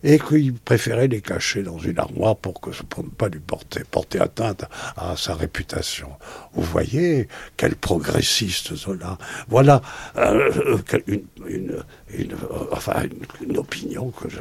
[0.02, 3.82] et qu'il préférait les cacher dans une armoire pour, que, pour ne pas lui porter,
[3.90, 4.64] porter atteinte
[4.96, 6.08] à sa réputation.
[6.54, 9.18] Vous voyez, quel progressiste Zola.
[9.48, 9.82] Voilà
[10.16, 12.34] euh, une, une, une,
[12.72, 13.02] enfin,
[13.40, 14.38] une, opinion que je...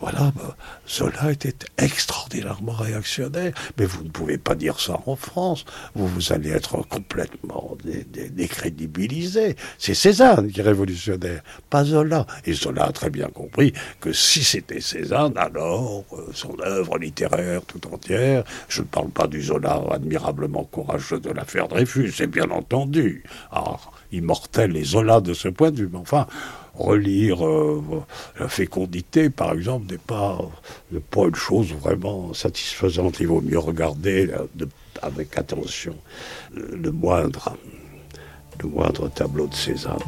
[0.00, 0.56] Voilà, bah,
[0.88, 5.64] Zola était extraordinairement réactionnaire, mais vous ne pouvez pas dire ça en France.
[5.94, 9.56] Vous, vous allez être complètement décrédibilisé.
[9.78, 12.26] C'est Cézanne qui est révolutionnaire, pas Zola.
[12.44, 17.62] Et Zola a très bien compris que si c'était Cézanne, alors euh, son œuvre littéraire
[17.66, 22.50] tout entière, je ne parle pas du Zola admirablement courageux de l'affaire Dreyfus, c'est bien
[22.50, 23.24] entendu.
[23.52, 23.76] Ah,
[24.12, 26.26] immortel et Zola de ce point de vue, mais enfin,
[26.74, 27.82] relire euh,
[28.38, 30.38] la fécondité, par exemple, n'est pas,
[30.90, 33.20] une chose vraiment satisfaisante.
[33.20, 34.66] Il vaut mieux regarder euh,
[35.02, 35.96] avec attention
[36.54, 37.56] le, moindre,
[38.62, 39.98] le moindre tableau de Cézanne.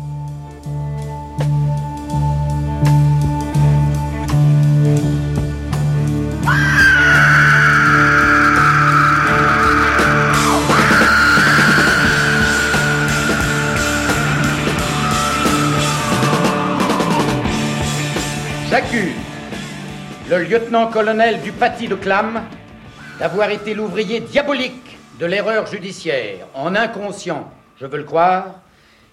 [20.32, 22.40] Le lieutenant-colonel du Paty de Clam
[23.18, 28.60] d'avoir été l'ouvrier diabolique de l'erreur judiciaire, en inconscient, je veux le croire,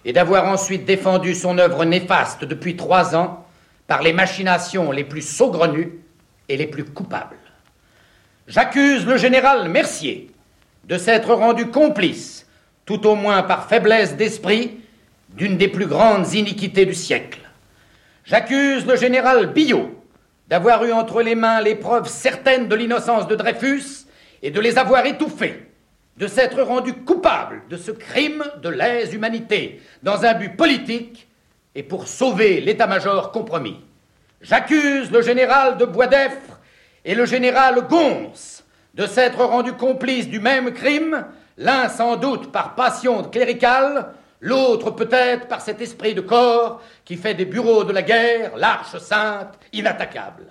[0.05, 3.45] et d'avoir ensuite défendu son œuvre néfaste depuis trois ans
[3.85, 5.99] par les machinations les plus saugrenues
[6.47, 7.35] et les plus coupables.
[8.47, 10.31] J'accuse le général Mercier
[10.85, 12.47] de s'être rendu complice,
[12.85, 14.77] tout au moins par faiblesse d'esprit,
[15.31, 17.41] d'une des plus grandes iniquités du siècle.
[18.23, 19.98] J'accuse le général Billot
[20.49, 24.07] d'avoir eu entre les mains les preuves certaines de l'innocence de Dreyfus
[24.41, 25.71] et de les avoir étouffées,
[26.17, 31.27] de s'être rendu coupable de ce crime de lèse-humanité dans un but politique
[31.75, 33.79] et pour sauver l'état-major compromis.
[34.41, 36.59] J'accuse le général de Boisdeffre
[37.05, 38.31] et le général Gons
[38.95, 41.25] de s'être rendus complices du même crime,
[41.57, 47.33] l'un sans doute par passion cléricale, l'autre peut-être par cet esprit de corps qui fait
[47.33, 50.45] des bureaux de la guerre l'arche sainte inattaquable.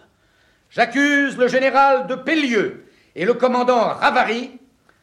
[0.71, 2.85] J'accuse le général de Pellieu
[3.15, 4.59] et le commandant Ravary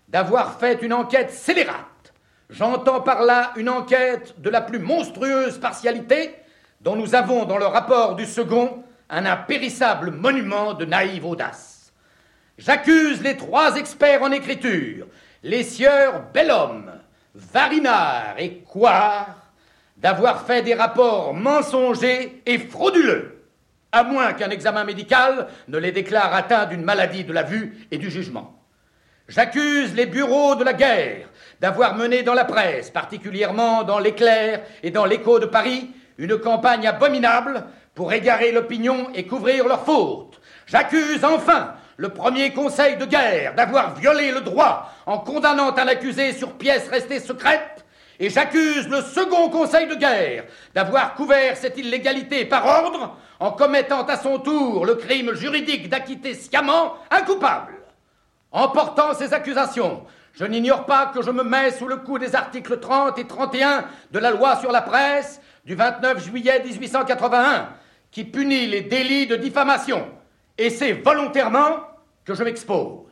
[0.08, 2.14] d'avoir fait une enquête scélérate.
[2.50, 6.36] J'entends par là une enquête de la plus monstrueuse partialité
[6.82, 11.92] dont nous avons dans le rapport du second un impérissable monument de naïve audace.
[12.58, 15.08] J'accuse les trois experts en écriture,
[15.44, 16.92] les sieurs Bellhomme,
[17.36, 19.36] Varinard et Coire
[19.98, 23.44] d'avoir fait des rapports mensongers et frauduleux,
[23.92, 27.98] à moins qu'un examen médical ne les déclare atteints d'une maladie de la vue et
[27.98, 28.64] du jugement.
[29.28, 31.30] J'accuse les bureaux de la guerre
[31.60, 36.88] d'avoir mené dans la presse, particulièrement dans l'éclair et dans l'écho de Paris, une campagne
[36.88, 37.66] abominable
[37.96, 40.40] pour égarer l'opinion et couvrir leurs fautes.
[40.68, 46.34] J'accuse enfin le premier conseil de guerre d'avoir violé le droit en condamnant un accusé
[46.34, 47.86] sur pièce restée secrète,
[48.20, 54.06] et j'accuse le second conseil de guerre d'avoir couvert cette illégalité par ordre en commettant
[54.06, 57.74] à son tour le crime juridique d'acquitter sciemment un coupable.
[58.52, 62.36] En portant ces accusations, je n'ignore pas que je me mets sous le coup des
[62.36, 67.70] articles 30 et 31 de la loi sur la presse du 29 juillet 1881,
[68.12, 70.08] qui punit les délits de diffamation
[70.58, 71.82] et c'est volontairement
[72.24, 73.06] que je m'expose.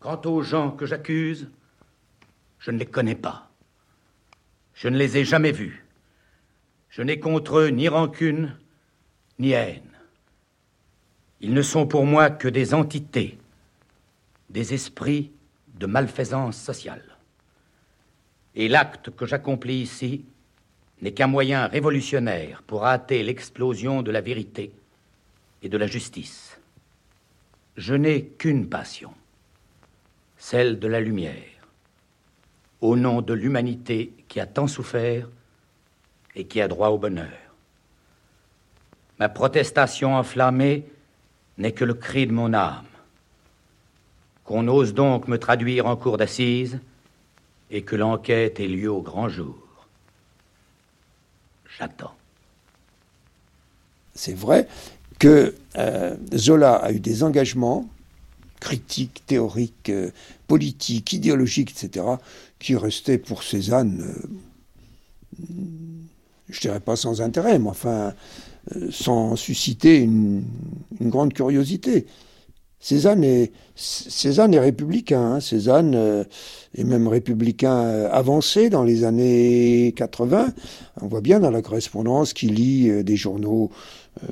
[0.00, 1.48] Quant aux gens que j'accuse,
[2.58, 3.50] je ne les connais pas.
[4.74, 5.84] Je ne les ai jamais vus.
[6.88, 8.56] Je n'ai contre eux ni rancune,
[9.38, 9.82] ni haine.
[11.40, 13.38] Ils ne sont pour moi que des entités,
[14.48, 15.32] des esprits
[15.74, 17.02] de malfaisance sociale.
[18.54, 20.24] Et l'acte que j'accomplis ici
[21.02, 24.72] n'est qu'un moyen révolutionnaire pour hâter l'explosion de la vérité
[25.68, 26.58] de la justice.
[27.76, 29.12] Je n'ai qu'une passion,
[30.36, 31.68] celle de la lumière,
[32.80, 35.28] au nom de l'humanité qui a tant souffert
[36.34, 37.32] et qui a droit au bonheur.
[39.18, 40.84] Ma protestation enflammée
[41.58, 42.84] n'est que le cri de mon âme.
[44.44, 46.78] Qu'on ose donc me traduire en cour d'assises
[47.70, 49.56] et que l'enquête ait lieu au grand jour.
[51.78, 52.14] J'attends.
[54.14, 54.68] C'est vrai
[55.18, 57.88] que euh, Zola a eu des engagements
[58.60, 60.10] critiques, théoriques, euh,
[60.46, 62.04] politiques, idéologiques, etc.,
[62.58, 64.04] qui restaient pour Cézanne,
[65.40, 65.44] euh,
[66.48, 68.14] je dirais pas sans intérêt, mais enfin,
[68.90, 70.44] sans susciter une,
[71.00, 72.06] grande curiosité.
[72.80, 75.34] Cézanne est, Cézanne est républicain.
[75.34, 75.40] Hein.
[75.40, 75.94] Cézanne
[76.74, 80.52] est même républicain avancé dans les années 80.
[81.00, 83.70] On voit bien dans la correspondance qu'il lit des journaux
[84.22, 84.26] euh,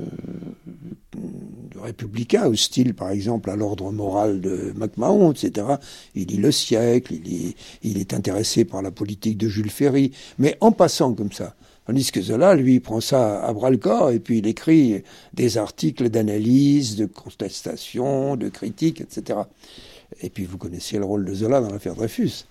[1.80, 5.66] républicain, hostile par exemple à l'ordre moral de MacMahon, etc.
[6.14, 10.56] Il lit Le siècle, il, il est intéressé par la politique de Jules Ferry, mais
[10.60, 11.54] en passant comme ça.
[11.86, 15.02] Tandis que Zola, lui, prend ça à bras le corps et puis il écrit
[15.34, 19.40] des articles d'analyse, de contestation, de critique, etc.
[20.22, 22.46] Et puis vous connaissez le rôle de Zola dans l'affaire Dreyfus.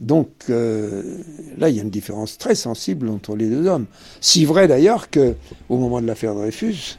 [0.00, 1.02] Donc euh,
[1.58, 3.86] là, il y a une différence très sensible entre les deux hommes.
[4.20, 5.34] Si vrai d'ailleurs que,
[5.68, 6.98] au moment de l'affaire Dreyfus,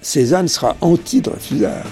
[0.00, 1.86] Cézanne sera anti-Dreyfusard.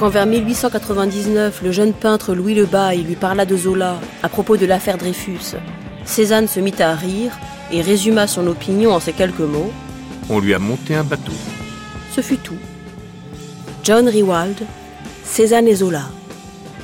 [0.00, 4.56] Quand vers 1899, le jeune peintre Louis Le Bail lui parla de Zola à propos
[4.56, 5.56] de l'affaire Dreyfus,
[6.06, 7.38] Cézanne se mit à rire
[7.70, 9.70] et résuma son opinion en ces quelques mots.
[10.30, 11.34] On lui a monté un bateau.
[12.12, 12.56] Ce fut tout.
[13.84, 14.56] John Rewald,
[15.22, 16.04] Cézanne et Zola.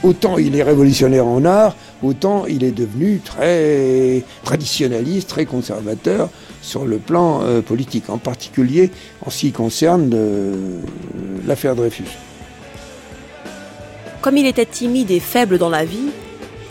[0.02, 6.28] Autant il est révolutionnaire en art, autant il est devenu très traditionnaliste, très conservateur
[6.60, 8.90] sur le plan euh, politique, en particulier
[9.24, 10.82] en ce qui concerne euh,
[11.46, 12.04] l'affaire Dreyfus.
[14.26, 16.10] Comme il était timide et faible dans la vie,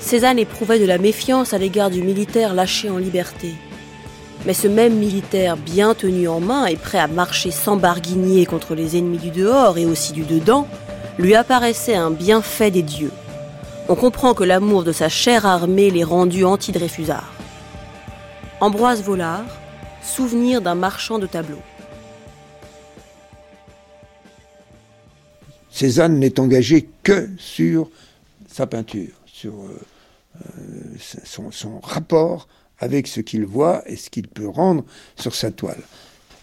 [0.02, 3.54] Cézanne éprouvait de la méfiance à l'égard du militaire lâché en liberté.
[4.46, 8.76] Mais ce même militaire bien tenu en main et prêt à marcher sans barguigner contre
[8.76, 10.68] les ennemis du dehors et aussi du dedans,
[11.18, 13.14] lui apparaissait un bienfait des dieux.
[13.88, 17.32] On comprend que l'amour de sa chère armée l'ait rendu anti-Dreyfusard.
[18.60, 19.46] Ambroise Vollard,
[20.04, 21.64] souvenir d'un marchand de tableaux.
[25.76, 27.92] Cézanne n'est engagé que sur
[28.50, 29.78] sa peinture, sur euh,
[30.38, 32.48] euh, son, rapport
[32.80, 34.86] avec ce qu'il voit et ce qu'il peut rendre
[35.18, 35.82] sur sa toile.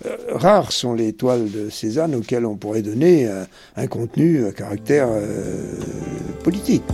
[0.05, 3.27] Euh, rares sont les toiles de Cézanne auxquelles on pourrait donner
[3.75, 5.09] un contenu à caractère
[6.45, 6.85] politique.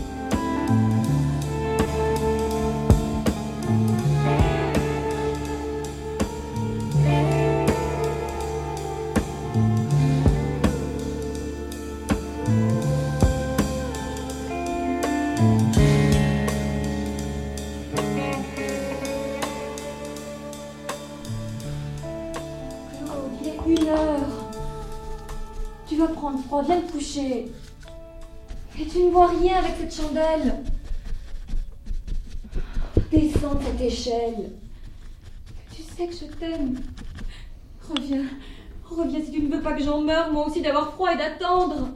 [39.78, 41.88] Que j'en meure, moi aussi, d'avoir froid et d'attendre.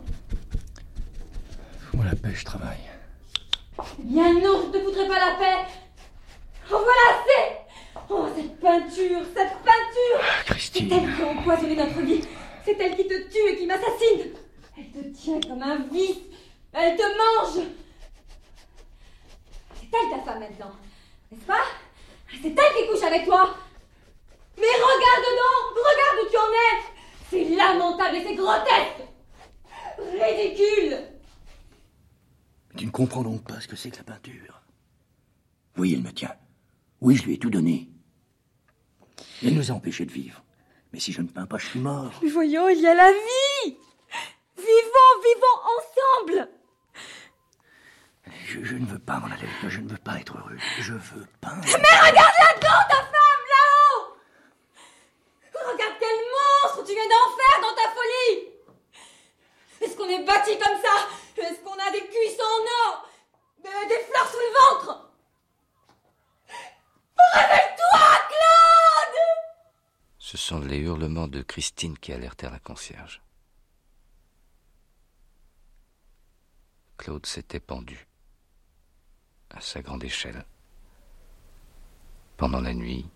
[1.80, 2.78] Fous-moi la paix, je travaille.
[3.98, 5.68] Eh bien non, je ne te foutrai pas la paix.
[6.70, 7.58] Oh voilà, c'est...
[8.08, 12.22] Oh, cette peinture, cette peinture ah, Christine C'est elle qui a empoisonné notre vie.
[12.64, 14.32] C'est elle qui te tue et qui m'assassine.
[14.78, 16.18] Elle te tient comme un vice.
[16.72, 17.66] Elle te mange.
[19.74, 20.72] C'est elle ta femme maintenant,
[21.30, 21.64] n'est-ce pas?
[22.30, 23.54] C'est elle qui couche avec toi.
[24.56, 26.91] Mais regarde donc, regarde où tu en es.
[27.32, 29.08] C'est lamentable et c'est grotesque.
[29.98, 30.98] Ridicule.
[32.76, 34.60] Tu ne comprends donc pas ce que c'est que la peinture.
[35.78, 36.34] Oui, elle me tient.
[37.00, 37.88] Oui, je lui ai tout donné.
[39.42, 40.44] Elle nous a empêchés de vivre.
[40.92, 42.12] Mais si je ne peins pas, je suis mort.
[42.22, 43.78] Mais voyons, il y a la vie
[44.58, 46.50] Vivons, vivons ensemble
[48.44, 50.58] je, ne veux pas m'en aller je ne veux pas être heureux.
[50.80, 51.54] Je veux pas.
[51.64, 54.16] Mais regarde là-dedans, ta femme, là-haut
[55.72, 56.18] Regarde quel
[56.86, 58.48] tu viens d'en faire dans ta folie.
[59.80, 61.08] Est-ce qu'on est bâti comme ça?
[61.36, 63.08] Est-ce qu'on a des cuissons en or?
[63.62, 65.10] Des fleurs sous le ventre?
[67.34, 69.18] Réveille-toi, Claude!
[70.18, 73.22] Ce sont les hurlements de Christine qui alertèrent la concierge.
[76.96, 78.06] Claude s'était pendu
[79.50, 80.44] à sa grande échelle
[82.36, 83.08] pendant la nuit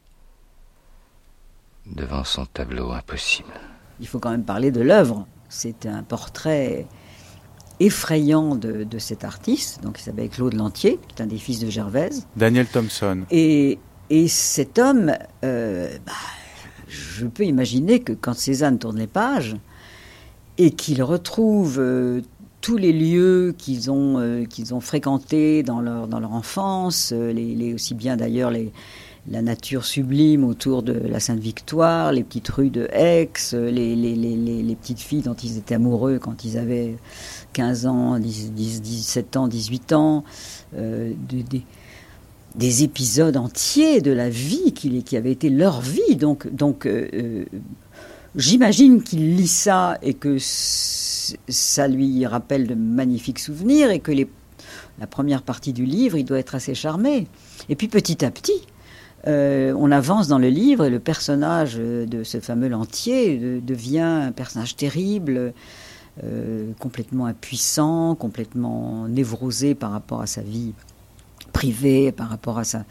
[1.94, 3.52] devant son tableau impossible.
[4.00, 5.26] Il faut quand même parler de l'œuvre.
[5.48, 6.86] C'est un portrait
[7.78, 11.60] effrayant de, de, cet artiste, donc il s'appelle Claude Lantier, qui est un des fils
[11.60, 12.26] de Gervaise.
[12.34, 13.24] Daniel Thompson.
[13.30, 13.78] Et,
[14.08, 15.12] et cet homme,
[15.44, 16.12] euh, bah,
[16.88, 19.56] je peux imaginer que quand Cézanne tourne les pages
[20.58, 22.22] et qu'il retrouve euh,
[22.60, 27.32] tous les lieux qu'ils ont, euh, qu'ils ont fréquentés dans leur, dans leur enfance, euh,
[27.32, 28.72] les, les, aussi bien d'ailleurs les,
[29.30, 35.22] la nature sublime autour de la Sainte-Victoire, les petites rues de Aix, les, petites filles
[35.22, 36.96] dont ils étaient amoureux quand ils avaient
[37.52, 40.24] 15 ans, 10, 17 ans, 18 ans,
[40.76, 41.64] euh, des,
[42.54, 46.14] des, épisodes entiers de la vie qui, avait été leur vie.
[46.16, 47.44] Donc, donc euh,
[48.36, 54.12] j'imagine qu'il lit ça et que ça lui rappelle de magnifiques souvenirs et que
[55.00, 57.26] la première partie du livre, il doit être assez charmé.
[57.68, 58.62] Et puis petit à petit,
[59.26, 63.98] euh, on avance dans le livre et le personnage de ce fameux Lantier de, devient
[63.98, 65.52] un personnage terrible,
[66.22, 70.74] euh, complètement impuissant, complètement névrosé par rapport à sa vie
[71.52, 72.84] privée, par rapport à sa,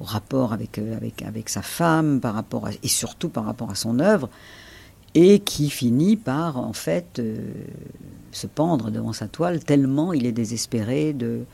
[0.00, 0.98] au rapport avec, euh,
[1.46, 4.28] sa femme, par rapport et surtout par rapport à son œuvre,
[5.14, 7.22] et qui finit par en fait
[8.32, 11.46] se pendre devant sa toile tellement il est désespéré de,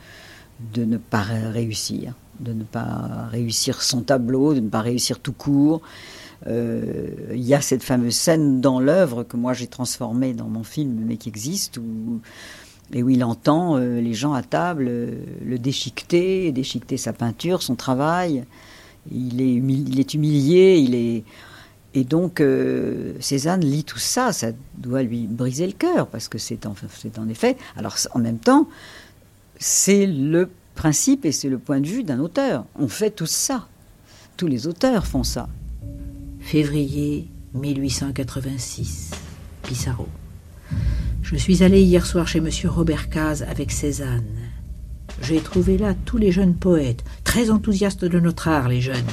[0.60, 5.32] de ne pas réussir de ne pas réussir son tableau, de ne pas réussir tout
[5.32, 5.82] court.
[6.46, 10.64] Euh, il y a cette fameuse scène dans l'œuvre que moi j'ai transformée dans mon
[10.64, 12.20] film, mais qui existe, où,
[12.92, 17.62] et où il entend euh, les gens à table euh, le déchiqueter, déchiqueter sa peinture,
[17.62, 18.44] son travail.
[19.10, 21.24] Il est, il est humilié, il est...
[21.96, 22.42] Et donc,
[23.20, 24.48] Cézanne lit tout ça, ça
[24.78, 27.56] doit lui briser le cœur, parce que c'est en effet...
[27.76, 28.66] Alors, en même temps,
[29.66, 32.66] c'est le principe et c'est le point de vue d'un auteur.
[32.78, 33.66] On fait tout ça.
[34.36, 35.48] Tous les auteurs font ça.
[36.38, 39.12] Février 1886,
[39.62, 40.06] Pissarro.
[41.22, 44.36] Je suis allé hier soir chez Monsieur Robert Caz avec Cézanne.
[45.22, 49.06] J'ai trouvé là tous les jeunes poètes, très enthousiastes de notre art, les jeunes.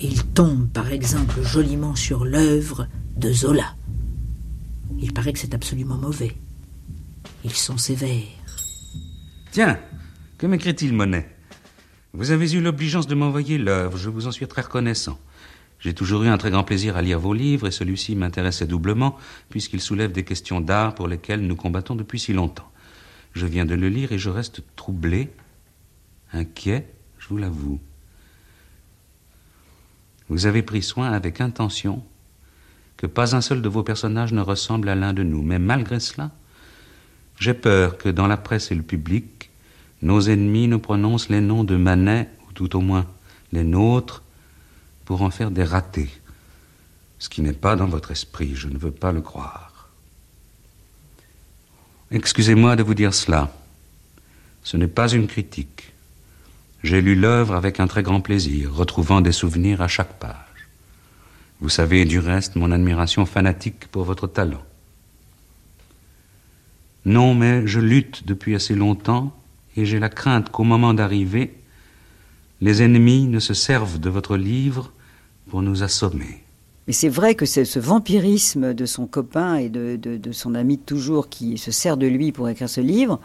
[0.00, 3.76] Ils tombent, par exemple, joliment sur l'œuvre de Zola.
[4.98, 6.36] Il paraît que c'est absolument mauvais.
[7.44, 8.39] Ils sont sévères.
[9.50, 9.80] Tiens,
[10.38, 11.28] que m'écrit-il, Monet?
[12.12, 15.18] Vous avez eu l'obligeance de m'envoyer l'œuvre, je vous en suis très reconnaissant.
[15.80, 19.18] J'ai toujours eu un très grand plaisir à lire vos livres, et celui-ci m'intéressait doublement,
[19.48, 22.70] puisqu'il soulève des questions d'art pour lesquelles nous combattons depuis si longtemps.
[23.32, 25.30] Je viens de le lire et je reste troublé,
[26.32, 26.86] inquiet,
[27.18, 27.80] je vous l'avoue.
[30.28, 32.04] Vous avez pris soin avec intention
[32.96, 35.98] que pas un seul de vos personnages ne ressemble à l'un de nous, mais malgré
[35.98, 36.30] cela,
[37.40, 39.39] j'ai peur que dans la presse et le public,
[40.02, 43.06] nos ennemis nous prononcent les noms de Manet, ou tout au moins
[43.52, 44.22] les nôtres,
[45.04, 46.10] pour en faire des ratés.
[47.18, 49.88] Ce qui n'est pas dans votre esprit, je ne veux pas le croire.
[52.10, 53.52] Excusez-moi de vous dire cela.
[54.62, 55.92] Ce n'est pas une critique.
[56.82, 60.34] J'ai lu l'œuvre avec un très grand plaisir, retrouvant des souvenirs à chaque page.
[61.60, 64.62] Vous savez du reste mon admiration fanatique pour votre talent.
[67.04, 69.36] Non, mais je lutte depuis assez longtemps
[69.80, 71.54] et j'ai la crainte qu'au moment d'arriver,
[72.60, 74.92] les ennemis ne se servent de votre livre
[75.48, 76.44] pour nous assommer.
[76.86, 80.78] Mais c'est vrai que c'est ce vampirisme de son copain et de, de, son ami
[80.78, 83.20] toujours qui se sert de lui pour écrire ce livre,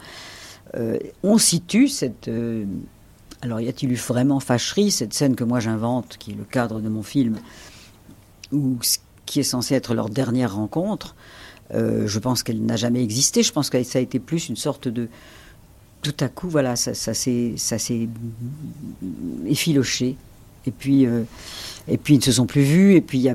[0.76, 2.28] euh, on situe cette...
[2.28, 2.64] Euh,
[3.42, 6.80] alors y a-t-il eu vraiment fâcherie, cette scène que moi j'invente, qui est le cadre
[6.80, 7.36] de mon film,
[8.50, 8.78] ou
[9.26, 11.14] qui est censé être leur dernière rencontre,
[11.74, 14.56] euh, je pense qu'elle n'a jamais existé, je pense que ça a été plus une
[14.56, 15.08] sorte de
[16.12, 18.08] tout à coup, voilà, ça, s'est
[19.46, 20.16] effiloché.
[20.66, 21.22] Et puis, euh,
[21.88, 22.94] et puis, ils ne se sont plus vus.
[22.94, 23.28] Et puis,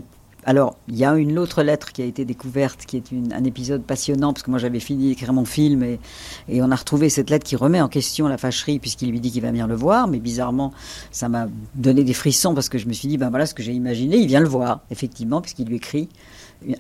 [0.46, 3.04] alors, il y a une autre lettre qui a été découverte, qui est
[3.34, 6.00] un épisode passionnant, parce que moi j'avais fini d'écrire mon film, et,
[6.48, 9.32] et, on a retrouvé cette lettre qui remet en question la fâcherie, puisqu'il lui dit
[9.32, 10.72] qu'il va venir le voir, mais bizarrement,
[11.12, 13.62] ça m'a donné des frissons, parce que je me suis dit, ben voilà ce que
[13.62, 16.10] j'ai imaginé, il vient le voir, effectivement, puisqu'il lui écrit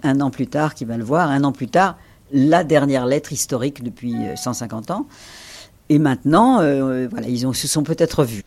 [0.03, 1.97] un an plus tard qu'il va le voir, un an plus tard,
[2.31, 5.05] la dernière lettre historique depuis 150 euh, ans.
[5.91, 8.45] Et maintenant, euh, voilà, ils se sont peut-être vus.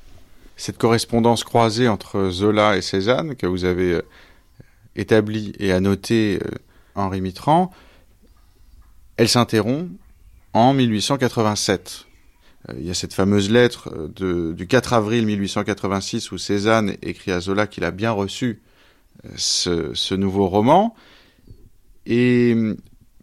[0.56, 4.02] Cette correspondance croisée entre Zola et Cézanne, que vous avez euh,
[4.96, 6.48] établie et annotée, euh,
[6.94, 7.70] Henri Mitran,
[9.18, 9.90] elle s'interrompt
[10.54, 12.06] en 1887.
[12.78, 17.66] Il y a cette fameuse lettre du 4 avril 1886 où Cézanne écrit à Zola
[17.66, 18.62] qu'il a bien reçu
[19.36, 20.94] ce, ce nouveau roman.
[22.06, 22.56] Et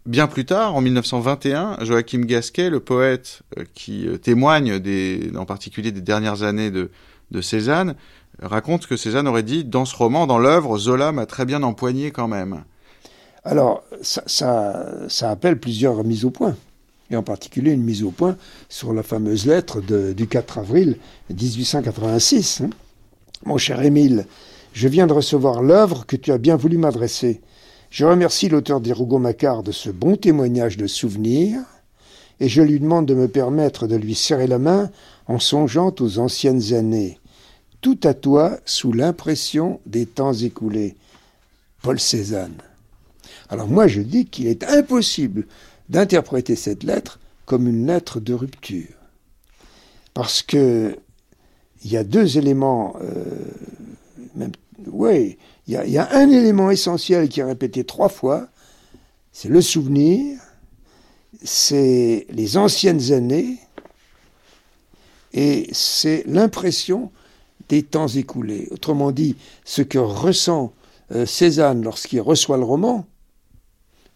[0.04, 4.80] Bien plus tard, en 1921, Joachim Gasquet, le poète euh, qui euh, témoigne
[5.36, 6.90] en particulier des dernières années de,
[7.40, 7.94] Cézanne,
[8.42, 12.10] raconte que Cézanne aurait dit dans ce roman, dans l'œuvre, Zola m'a très bien empoigné
[12.10, 12.64] quand même.
[13.44, 16.56] Alors, ça, appelle plusieurs mises au point,
[17.10, 18.36] et en particulier une mise au point
[18.68, 20.98] sur la fameuse lettre du 4 avril
[21.30, 22.62] 1886.
[22.62, 22.70] Hein.
[23.46, 24.26] Mon cher Émile,
[24.72, 27.40] je viens de recevoir l'œuvre que tu as bien voulu m'adresser.
[27.92, 31.60] Je remercie l'auteur des Rougon-Macquart de ce bon témoignage de souvenir,
[32.40, 34.90] et je lui demande de me permettre de lui serrer la main
[35.26, 37.20] en songeant aux anciennes années.
[37.82, 40.96] Tout à toi sous l'impression des temps écoulés.
[41.82, 42.56] Paul Cézanne.
[43.50, 45.46] Alors moi je dis qu'il est impossible
[45.90, 48.94] d'interpréter cette lettre comme une lettre de rupture.
[50.14, 50.96] Parce que
[51.84, 53.12] il y a deux éléments, euh,
[54.34, 54.52] même,
[54.86, 55.36] oui,
[55.68, 58.48] il y, a, un élément essentiel qui est répété trois fois,
[59.30, 60.40] c'est le souvenir,
[61.42, 63.58] c'est les anciennes années,
[65.32, 67.10] et c'est l'impression
[67.68, 68.68] des temps écoulés.
[68.70, 70.72] Autrement dit, ce que ressent
[71.12, 73.06] euh, Cézanne lorsqu'il reçoit le roman,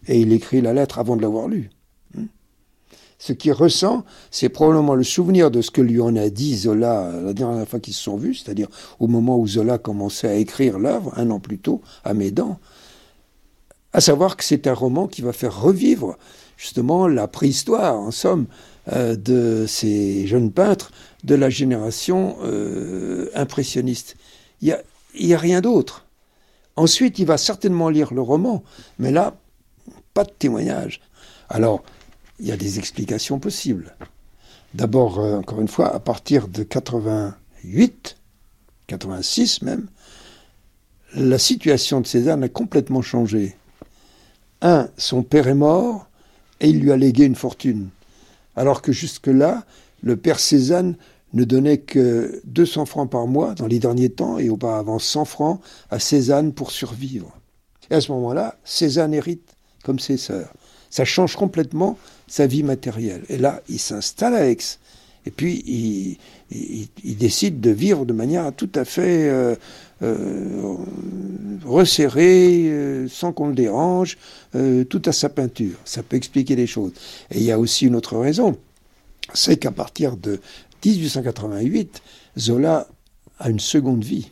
[0.07, 1.69] et il écrit la lettre avant de l'avoir lu.
[3.19, 7.11] Ce qu'il ressent, c'est probablement le souvenir de ce que lui en a dit Zola
[7.23, 8.67] la dernière fois qu'ils se sont vus, c'est-à-dire
[8.99, 12.59] au moment où Zola commençait à écrire l'œuvre, un an plus tôt, à Médan,
[13.93, 16.17] à savoir que c'est un roman qui va faire revivre
[16.57, 18.45] justement la préhistoire, en somme,
[18.91, 20.91] euh, de ces jeunes peintres
[21.23, 24.15] de la génération euh, impressionniste.
[24.61, 24.77] Il
[25.19, 26.05] n'y a, a rien d'autre.
[26.75, 28.63] Ensuite, il va certainement lire le roman,
[28.99, 29.35] mais là,
[30.13, 31.01] pas de témoignage.
[31.49, 31.83] Alors,
[32.39, 33.95] il y a des explications possibles.
[34.73, 38.17] D'abord, euh, encore une fois, à partir de 88,
[38.87, 39.87] 86 même,
[41.15, 43.55] la situation de Cézanne a complètement changé.
[44.61, 46.07] Un, son père est mort
[46.59, 47.89] et il lui a légué une fortune.
[48.55, 49.65] Alors que jusque-là,
[50.01, 50.95] le père Cézanne
[51.33, 55.61] ne donnait que 200 francs par mois dans les derniers temps et auparavant 100 francs
[55.89, 57.37] à Cézanne pour survivre.
[57.89, 60.53] Et à ce moment-là, Cézanne hérite comme ses sœurs.
[60.89, 63.23] Ça change complètement sa vie matérielle.
[63.29, 64.57] Et là, il s'installe à Aix.
[65.27, 66.17] Et puis,
[66.51, 69.55] il, décide de vivre de manière tout à fait euh,
[70.01, 70.75] euh,
[71.65, 74.17] resserrée, euh, sans qu'on le dérange,
[74.53, 75.75] tout à sa peinture.
[75.83, 76.93] Ça peut expliquer les choses.
[77.31, 78.57] Et il y a aussi une autre raison,
[79.33, 80.39] c'est qu'à partir de
[80.85, 82.01] 1888,
[82.39, 82.87] Zola
[83.39, 84.29] a une seconde vie.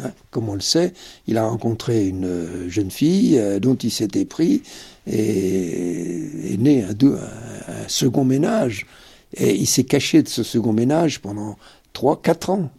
[0.00, 0.92] Hein, comme on le sait,
[1.26, 4.62] il a rencontré une jeune fille dont il s'était pris
[5.08, 8.86] et est né un, second ménage.
[9.34, 11.56] Et il s'est caché de ce second ménage pendant
[11.94, 12.70] 3-4 ans.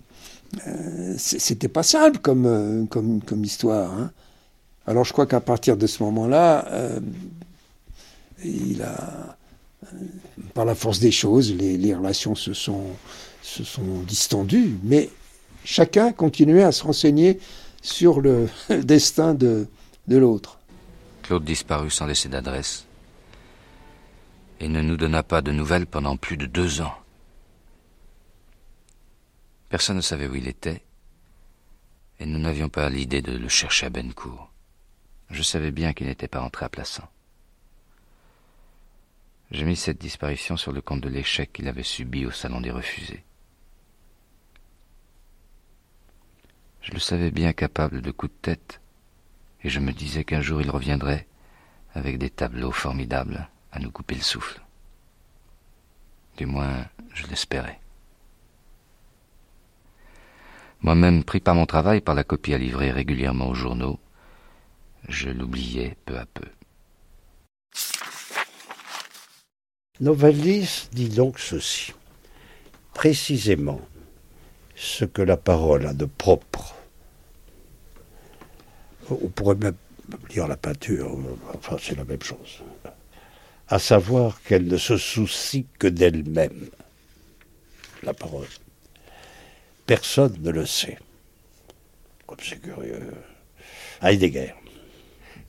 [0.68, 3.94] Euh, C'était pas simple comme, comme, comme histoire.
[3.94, 4.12] Hein.
[4.88, 6.68] Alors je crois qu'à partir de ce moment-là,
[8.44, 9.38] il a,
[10.54, 12.84] par la force des choses, les, les relations se sont,
[13.42, 15.10] se sont distendues, mais
[15.64, 17.40] chacun continuait à se renseigner
[17.82, 18.48] sur le
[18.84, 19.68] destin de,
[20.08, 20.59] de l'autre.
[21.30, 22.88] Claude disparut sans laisser d'adresse
[24.60, 26.98] et ne nous donna pas de nouvelles pendant plus de deux ans.
[29.70, 30.82] Personne ne savait où il était,
[32.20, 34.52] et nous n'avions pas l'idée de le chercher à Bencourt.
[35.30, 37.12] Je savais bien qu'il n'était pas entré à Plassans.
[39.52, 42.72] J'ai mis cette disparition sur le compte de l'échec qu'il avait subi au salon des
[42.72, 43.24] refusés.
[46.82, 48.82] Je le savais bien capable de coups de tête,
[49.64, 51.28] et je me disais qu'un jour il reviendrait
[51.94, 54.62] avec des tableaux formidables à nous couper le souffle.
[56.38, 57.80] Du moins, je l'espérais.
[60.82, 64.00] Moi-même, pris par mon travail, par la copie à livrer régulièrement aux journaux,
[65.10, 66.46] je l'oubliais peu à peu.
[70.00, 71.94] Novalis dit donc ceci.
[72.94, 73.82] Précisément,
[74.76, 76.76] ce que la parole a de propre
[79.10, 79.76] on pourrait même
[80.30, 81.18] dire la peinture,
[81.56, 82.62] enfin c'est la même chose.
[83.68, 86.70] À savoir qu'elle ne se soucie que d'elle-même.
[88.04, 88.48] La parole.
[89.86, 90.98] Personne ne le sait.
[92.26, 93.14] Comme c'est curieux.
[94.02, 94.54] Heidegger,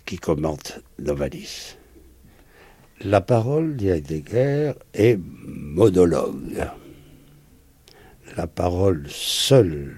[0.04, 1.76] qui commente Novalis.
[3.02, 6.68] La parole, dit Heidegger, est monologue.
[8.36, 9.96] La parole seule.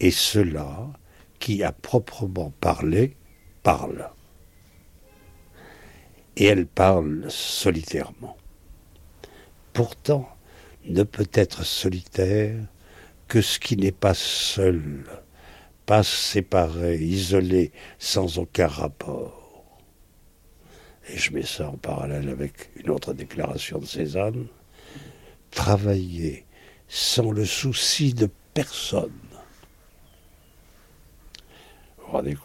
[0.00, 0.90] Et cela
[1.38, 3.16] qui a proprement parlé
[3.62, 4.10] parle.
[6.36, 8.36] Et elle parle solitairement.
[9.72, 10.28] Pourtant,
[10.84, 12.56] ne peut être solitaire
[13.26, 15.04] que ce qui n'est pas seul,
[15.86, 19.78] pas séparé, isolé, sans aucun rapport.
[21.10, 24.46] Et je mets ça en parallèle avec une autre déclaration de Cézanne.
[25.50, 26.44] Travailler
[26.88, 29.27] sans le souci de personne
[32.10, 32.36] rendez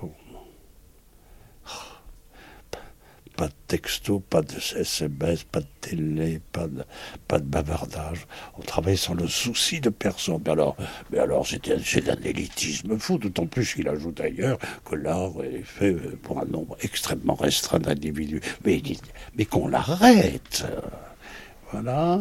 [3.73, 6.83] texto, pas de SMS, pas de télé, pas de,
[7.27, 8.27] pas de bavardage.
[8.57, 10.39] On travaillait sans le souci de personne.
[10.45, 10.75] Mais alors,
[11.11, 15.93] mais alors c'est d'un élitisme fou, d'autant plus qu'il ajoute d'ailleurs que l'art est fait
[16.21, 18.41] pour un nombre extrêmement restreint d'individus.
[18.63, 18.79] Mais,
[19.35, 20.65] mais qu'on l'arrête.
[21.71, 22.19] Voilà.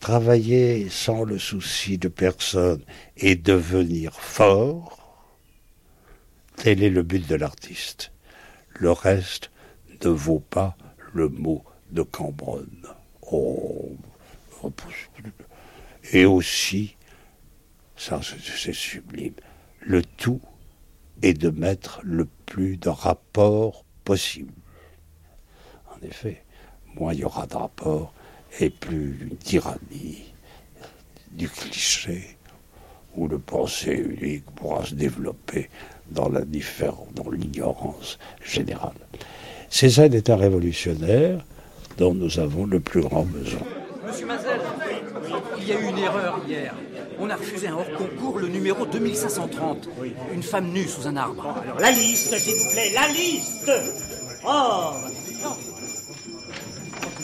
[0.00, 2.82] Travailler sans le souci de personne
[3.16, 4.97] et devenir fort,
[6.58, 8.12] tel est le but de l'artiste.
[8.74, 9.50] Le reste
[10.04, 10.76] ne vaut pas
[11.14, 12.86] le mot de Cambronne.
[13.30, 13.96] Oh,
[16.12, 16.96] et aussi,
[17.96, 19.34] ça c'est sublime,
[19.80, 20.40] le tout
[21.22, 24.52] est de mettre le plus de rapports possible.
[25.94, 26.44] En effet,
[26.94, 28.12] moins il y aura de rapports,
[28.60, 30.34] et plus une tyrannie
[31.32, 32.36] du cliché,
[33.14, 35.68] où le pensée unique pourra se développer
[36.10, 38.92] dans la différence, dans l'ignorance générale.
[39.70, 41.44] Cézanne est un révolutionnaire
[41.98, 43.60] dont nous avons le plus grand besoin.
[44.06, 44.60] Monsieur Mazel,
[45.58, 46.74] il y a eu une erreur hier.
[47.20, 49.88] On a refusé un hors concours, le numéro 2530.
[50.32, 51.54] Une femme nue sous un arbre.
[51.62, 53.70] alors la liste, s'il vous plaît, la liste
[54.46, 54.92] Oh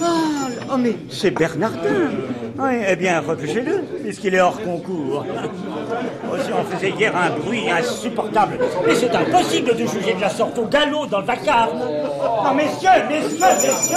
[0.01, 2.11] oh, mais c'est Bernardin.
[2.57, 5.25] Oui, eh bien, refusez-le, puisqu'il est hors concours.
[6.33, 8.59] Aussi, on faisait hier un bruit insupportable.
[8.89, 11.79] Et c'est impossible de juger de la sorte au galop dans le vacarme.
[11.79, 13.97] Non, messieurs, messieurs, messieurs,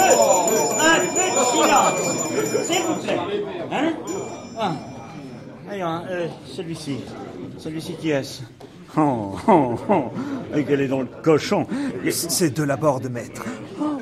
[0.80, 3.20] un peu de silence, s'il vous plaît.
[3.70, 3.92] Hein
[4.58, 4.72] ah.
[5.66, 6.96] Voyons, euh, celui-ci.
[7.58, 8.42] Celui-ci qui est-ce?
[8.96, 10.04] Oh, oh, oh.
[10.56, 11.66] Et quel est donc le cochon?
[12.10, 13.44] C'est de la borde, maître.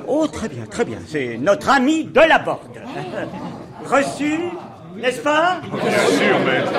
[0.07, 0.99] Oh, très bien, très bien.
[1.07, 2.61] C'est notre ami de la Borde.
[3.85, 4.35] Reçu,
[4.97, 5.61] n'est-ce pas?
[5.63, 5.81] Bien
[6.19, 6.73] sûr, maître.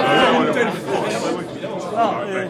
[1.96, 2.46] Ah, euh,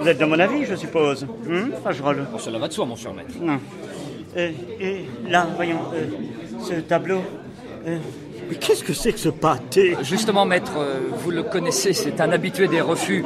[0.00, 1.26] vous êtes de mon avis, je suppose.
[1.48, 3.34] Hum, Fagerolles Oh, cela va de soi, mon cher maître.
[3.40, 3.58] Non.
[4.36, 4.50] Euh,
[4.80, 6.06] et là, voyons, euh,
[6.62, 7.22] ce tableau.
[8.48, 9.96] Mais qu'est-ce que c'est que ce pâté?
[10.02, 13.24] Justement, maître, euh, vous le connaissez, c'est un habitué des refus.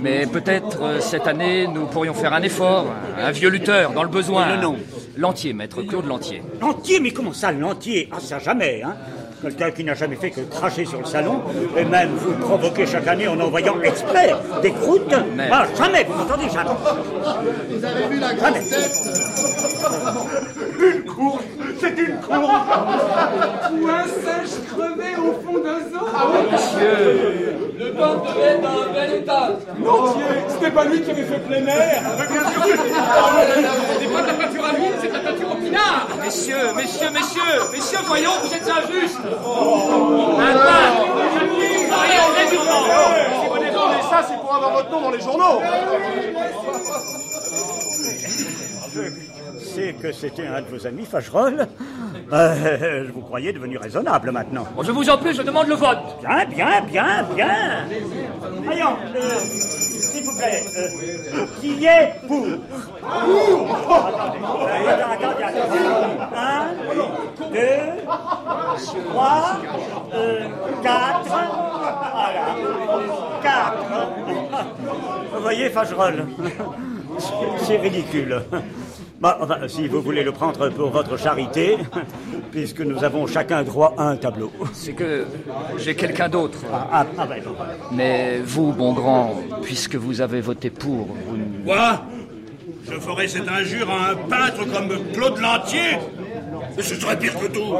[0.00, 2.86] Mais peut-être euh, cette année, nous pourrions faire un effort.
[3.18, 4.48] Un vieux lutteur, dans le besoin.
[4.48, 4.76] Et le nom?
[5.16, 6.42] L'entier, maître, Claude Lantier.
[6.60, 8.08] L'entier Mais comment ça, l'entier?
[8.12, 8.96] Ah, ça jamais, hein
[9.46, 11.40] Quelqu'un qui n'a jamais fait que cracher sur le salon,
[11.76, 15.14] et même vous le provoquez chaque année en envoyant exprès des croûtes.
[15.36, 16.70] Mais- Ah, jamais, vous entendez, jamais.
[17.70, 18.58] Vous avez vu la Jamais.
[18.58, 18.92] grosse tête
[20.96, 21.44] Une course
[21.80, 22.40] C'est une course
[23.72, 26.06] Ou un singe crevé au fond d'un zoo.
[26.12, 27.52] Ah oui, monsieur.
[27.78, 29.50] Le temps devait être dans un bel état.
[29.78, 30.14] Non,
[30.48, 32.02] c'était pas lui qui avait fait plein air.
[32.18, 32.62] Mais bien sûr
[34.00, 36.08] C'est pas de la peinture à l'huile, c'est de la peinture au pinard.
[36.24, 37.42] Messieurs, messieurs, messieurs,
[37.72, 40.54] messieurs, voyons, vous êtes injustes Un
[42.34, 42.80] résultat
[43.40, 45.60] Si vous défendez ça, c'est pour avoir votre nom dans les journaux
[49.76, 51.68] Que c'était un de vos amis, Fagerolles.
[52.32, 54.64] Euh, je vous croyais devenu raisonnable maintenant.
[54.82, 57.86] Je vous en prie, je demande le vote Bien, bien, bien, bien.
[58.64, 62.46] Voyons, euh, s'il vous plaît, euh, qui est pour
[63.04, 65.84] Attendez, attendez, attendez, attendez.
[66.34, 66.64] Un,
[67.52, 68.02] deux,
[69.10, 69.58] trois,
[70.14, 70.48] euh,
[70.82, 71.38] quatre.
[72.14, 72.46] Voilà.
[73.42, 73.84] Quatre.
[75.34, 76.26] Vous voyez, Fagerolles,
[77.58, 78.40] c'est ridicule.
[79.22, 81.78] Enfin, si vous voulez le prendre pour votre charité,
[82.50, 84.52] puisque nous avons chacun droit à un tableau.
[84.72, 85.24] C'est que
[85.78, 86.58] j'ai quelqu'un d'autre.
[86.72, 87.54] Ah, ah ben, bon.
[87.92, 92.02] Mais vous, bon grand, puisque vous avez voté pour, vous ne- Quoi?
[92.88, 95.98] Je ferais cette injure à un peintre comme Claude Lantier
[96.76, 97.74] Mais ce serait pire que tout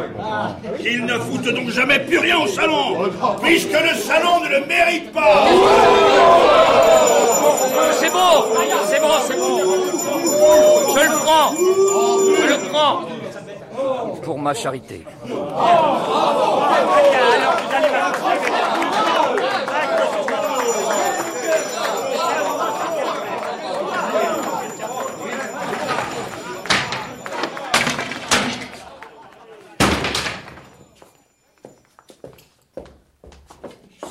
[0.80, 3.10] Qu'il ne foute donc jamais plus rien au salon
[3.42, 5.46] Puisque le salon ne le mérite pas
[7.92, 8.44] C'est bon
[8.86, 9.58] C'est bon, c'est bon
[10.96, 13.00] Je le prends Je le prends
[14.22, 15.04] pour ma charité.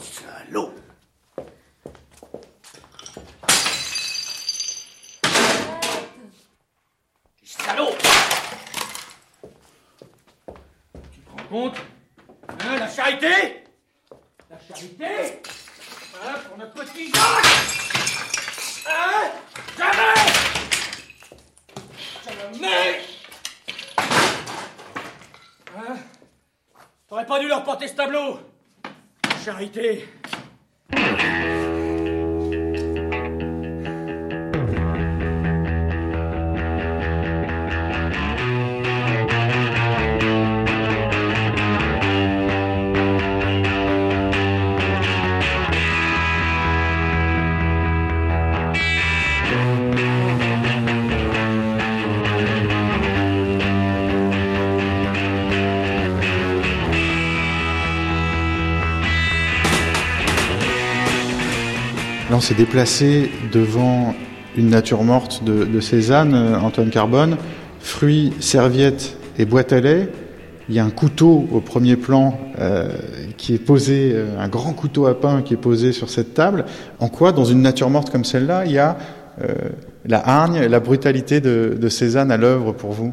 [0.01, 0.71] Salaud
[7.43, 7.89] Salaud
[11.11, 11.77] Tu te rends compte
[12.47, 13.63] Hein, la charité
[14.86, 15.41] Charité
[16.13, 17.11] Hein, pour notre petit
[18.88, 19.31] Hein
[19.77, 20.13] Jamais
[22.23, 22.99] Jamais
[25.75, 25.95] Hein
[27.07, 28.39] T'aurais pas dû leur porter ce tableau
[29.43, 30.07] Charité
[62.45, 64.13] s'est déplacé devant
[64.55, 67.37] une nature morte de, Cézanne, euh, Antoine Carbone,
[67.79, 70.11] fruits, serviettes et boîte à lait.
[70.69, 72.89] Il y a un couteau au premier plan euh,
[73.37, 76.65] qui est posé, euh, un grand couteau à pain qui est posé sur cette table.
[76.99, 78.95] En quoi, dans une nature morte comme celle-là, il y a
[79.41, 79.55] euh,
[80.05, 83.11] la hargne, la brutalité de, Cézanne à l'œuvre pour vous?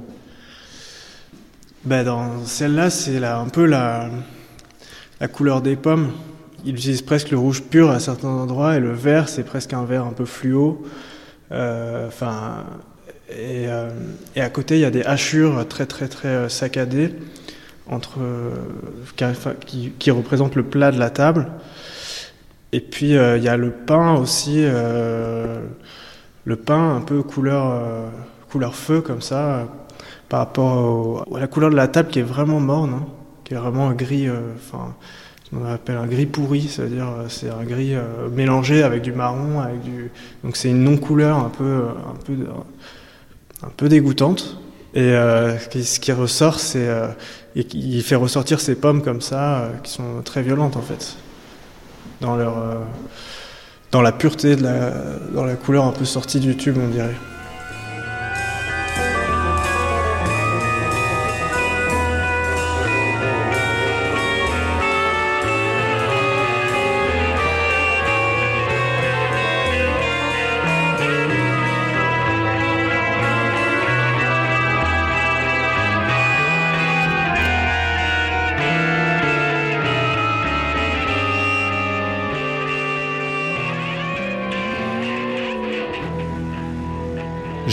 [1.87, 4.11] Ben Dans celle-là, c'est un peu la
[5.33, 6.11] couleur des pommes.
[6.65, 9.85] Il utilise presque le rouge pur à certains endroits et le vert, c'est presque un
[9.85, 10.85] vert un peu fluo.
[11.51, 12.65] Euh, Enfin,
[13.31, 13.91] et, euh,
[14.37, 17.15] et, à côté, il y a des hachures très très très euh, saccadées
[17.89, 18.21] entre,
[19.67, 21.49] qui, représentent le plat de la table.
[22.73, 27.83] Et puis il y a le pain aussi, le pain un peu couleur,
[28.51, 29.69] couleur feu comme ça,
[30.31, 33.07] par rapport à la couleur de la table qui est vraiment morne, hein,
[33.45, 34.95] qui est vraiment gris, enfin
[35.53, 39.83] on appelle un gris pourri, c'est-à-dire c'est un gris euh, mélangé avec du marron, avec
[39.83, 40.11] du
[40.45, 42.35] donc c'est une non-couleur un peu un peu
[43.63, 44.59] un peu dégoûtante.
[44.95, 47.09] Et euh, ce qui ressort, c'est euh,
[48.03, 51.17] fait ressortir ces pommes comme ça, euh, qui sont très violentes en fait,
[52.21, 52.57] dans leur
[53.91, 54.91] dans la pureté de la
[55.35, 57.17] dans la couleur un peu sortie du tube, on dirait.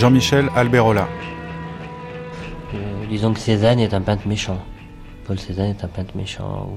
[0.10, 1.08] Jean-Michel Alberola.
[2.74, 4.58] Euh, disons que Cézanne est un peintre méchant.
[5.26, 6.68] Paul Cézanne est un peintre méchant.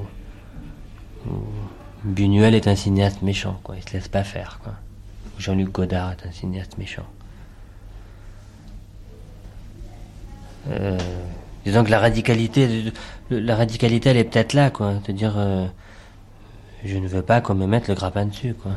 [1.26, 1.30] Ou,
[2.04, 3.76] Buñuel est un cinéaste méchant, quoi.
[3.78, 4.74] Il se laisse pas faire, quoi.
[5.38, 7.06] Jean-Luc Godard est un cinéaste méchant.
[10.68, 10.98] Euh,
[11.64, 12.92] disons que la radicalité,
[13.30, 14.96] la radicalité, elle est peut-être là, quoi.
[15.06, 15.66] De dire, euh,
[16.84, 18.72] je ne veux pas qu'on me mette le grappin dessus, quoi.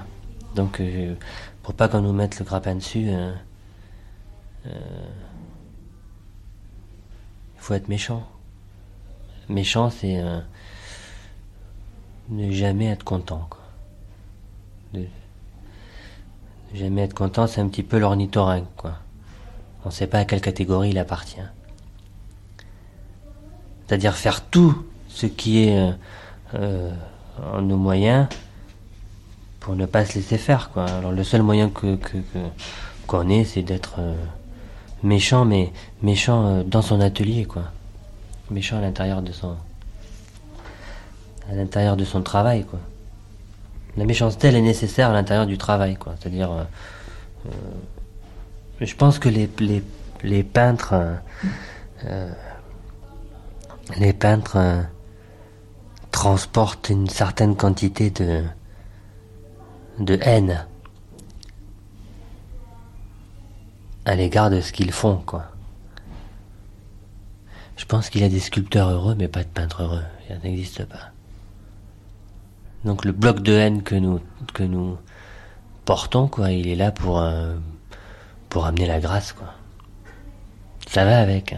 [0.55, 1.13] Donc, euh,
[1.61, 3.09] pour pas qu'on nous mette le grappin dessus,
[4.65, 4.71] il
[7.57, 8.27] faut être méchant.
[9.49, 10.39] Méchant, c'est euh,
[12.29, 13.47] ne jamais être content.
[13.49, 13.61] Quoi.
[14.93, 15.05] De,
[16.73, 18.67] ne jamais être content, c'est un petit peu l'ornithorynque.
[18.75, 18.93] Quoi.
[19.83, 21.37] On ne sait pas à quelle catégorie il appartient.
[23.85, 25.91] C'est-à-dire faire tout ce qui est euh,
[26.55, 26.91] euh,
[27.53, 28.27] en nos moyens
[29.59, 30.71] pour ne pas se laisser faire.
[30.75, 31.97] Alors le seul moyen que
[33.07, 33.99] qu'on ait, c'est d'être
[35.03, 37.63] méchant, mais méchant euh, dans son atelier, quoi.
[38.49, 39.55] Méchant à l'intérieur de son,
[41.49, 42.79] à l'intérieur de son travail, quoi.
[43.97, 46.15] La méchanceté, elle est nécessaire à l'intérieur du travail, quoi.
[46.19, 46.63] C'est-à-dire, euh,
[47.47, 47.49] euh,
[48.81, 49.83] je pense que les les,
[50.23, 50.95] les peintres,
[53.97, 54.85] les peintres
[56.11, 58.43] transportent une certaine quantité de
[59.99, 60.65] de haine
[64.05, 65.45] à l'égard de ce qu'ils font, quoi.
[67.77, 70.03] Je pense qu'il y a des sculpteurs heureux, mais pas de peintres heureux.
[70.27, 71.11] Ça n'existe pas.
[72.85, 74.21] Donc le bloc de haine que nous
[74.53, 74.97] que nous
[75.85, 77.55] portons, quoi, il est là pour euh,
[78.49, 79.53] pour amener la grâce, quoi.
[80.87, 81.55] Ça va avec.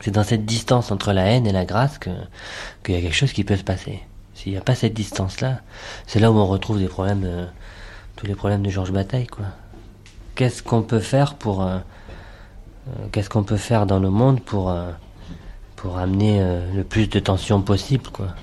[0.00, 2.10] C'est dans cette distance entre la haine et la grâce que
[2.84, 4.02] qu'il y a quelque chose qui peut se passer.
[4.34, 5.60] S'il n'y a pas cette distance-là,
[6.06, 7.48] c'est là où on retrouve des problèmes,
[8.16, 9.46] tous les problèmes de Georges Bataille, quoi
[10.36, 11.78] qu'est-ce qu'on peut faire pour euh,
[12.88, 14.92] euh, qu'est-ce qu'on peut faire dans le monde pour euh,
[15.96, 16.40] amener
[16.74, 18.34] le plus de tension possible quoi.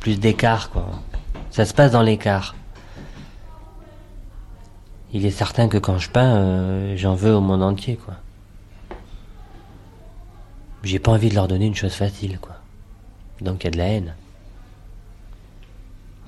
[0.00, 0.88] Plus d'écart quoi.
[1.50, 2.54] Ça se passe dans l'écart.
[5.12, 8.14] Il est certain que quand je peins j'en veux au monde entier quoi.
[10.84, 12.56] J'ai pas envie de leur donner une chose facile quoi.
[13.42, 14.14] Donc il y a de la haine.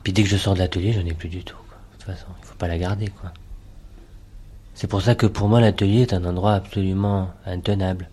[0.03, 1.79] Puis dès que je sors de l'atelier j'en ai plus du tout quoi.
[1.93, 3.33] de toute façon il faut pas la garder quoi
[4.81, 8.09] c'est pour ça que pour moi l'atelier est un endroit absolument intenable.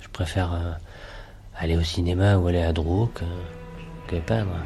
[0.00, 0.72] Je préfère euh,
[1.58, 3.10] aller au cinéma ou aller à Drouot
[4.08, 4.56] que, peindre.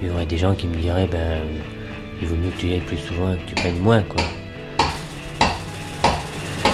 [0.00, 1.42] Il y aurait des gens qui me diraient ben
[2.22, 4.22] il vaut mieux que tu y ailles plus souvent et que tu peignes moins quoi.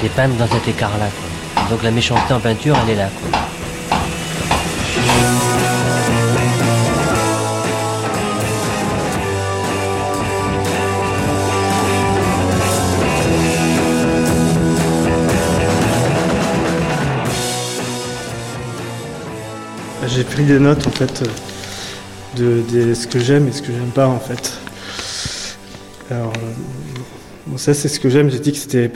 [0.00, 1.08] C'est peindre dans cet écart là.
[1.70, 3.08] Donc la méchanceté en peinture elle est là.
[20.08, 21.22] J'ai pris des notes en fait
[22.36, 24.52] de, de, ce que j'aime et ce que j'aime pas en fait.
[26.10, 28.30] Alors, euh, ça c'est ce que j'aime.
[28.30, 28.90] J'ai dit que c'était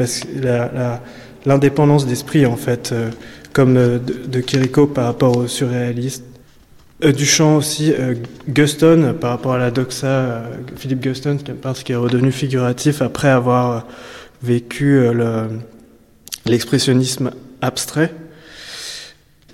[1.47, 3.11] l'indépendance d'esprit en fait, euh,
[3.53, 6.25] comme euh, de, de Chirico par rapport au surréaliste.
[7.05, 8.15] Euh, Duchamp aussi, euh,
[8.49, 10.43] Guston par rapport à la doxa, euh,
[10.77, 13.81] Philippe Guston, qui est est redevenu figuratif après avoir euh,
[14.43, 15.59] vécu euh, le-
[16.47, 17.31] l'expressionnisme
[17.61, 18.13] abstrait.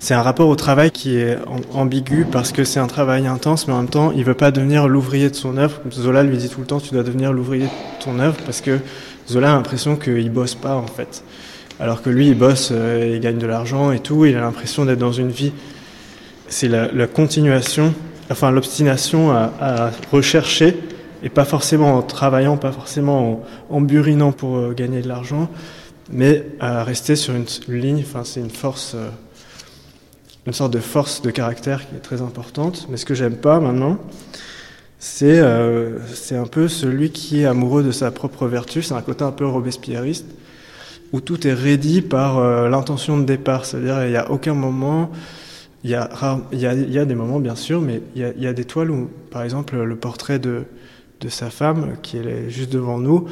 [0.03, 3.69] C'est un rapport au travail qui est am- ambigu parce que c'est un travail intense,
[3.69, 5.79] mais en même temps, il veut pas devenir l'ouvrier de son œuvre.
[5.91, 8.79] Zola lui dit tout le temps, tu dois devenir l'ouvrier de ton œuvre parce que
[9.29, 11.23] Zola a l'impression qu'il bosse pas en fait.
[11.79, 14.83] Alors que lui, il bosse, euh, il gagne de l'argent et tout, il a l'impression
[14.83, 15.53] d'être dans une vie.
[16.49, 17.93] C'est la, continuation,
[18.29, 20.77] enfin l'obstination à, rechercher
[21.23, 25.49] et pas forcément en travaillant, pas forcément en, burinant pour euh, gagner de l'argent,
[26.11, 28.03] mais à rester sur une, une ligne.
[28.05, 28.95] Enfin, c'est une force.
[28.95, 29.07] euh,
[30.45, 32.87] une sorte de force de caractère qui est très importante.
[32.89, 33.97] Mais ce que j'aime pas maintenant,
[34.99, 35.99] c'est euh,
[36.31, 38.81] un peu celui qui est amoureux de sa propre vertu.
[38.81, 40.25] C'est un côté un peu robespierriste
[41.11, 43.65] où tout est rédi par euh, l'intention de départ.
[43.65, 45.11] C'est-à-dire il n'y a aucun moment.
[45.83, 46.09] Il y, a,
[46.53, 48.63] il, y a, il y a des moments, bien sûr, mais il y a, des
[48.63, 50.63] toiles où, par exemple, le portrait de,
[51.19, 53.25] de sa femme, qui est juste devant nous,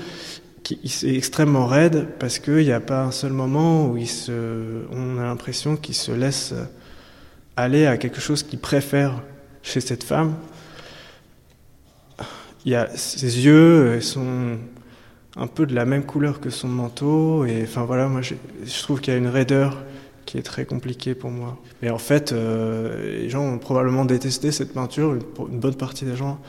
[0.62, 4.84] qui est extrêmement raide parce qu'il n'y a pas un seul moment où il se,
[4.92, 6.54] on a l'impression qu'il se laisse
[7.56, 9.22] aller à quelque chose qu'il préfère
[9.64, 10.36] chez cette femme.
[12.66, 14.58] Il y a ses yeux sont
[15.36, 19.02] un peu de la même couleur que son manteau et enfin voilà moi je trouve
[19.02, 19.84] qu'il y a une raideur
[20.26, 21.58] qui est très compliquée pour moi.
[21.82, 26.16] Mais en fait, euh, les gens ont probablement détesté cette peinture, une, bonne partie des
[26.16, 26.40] gens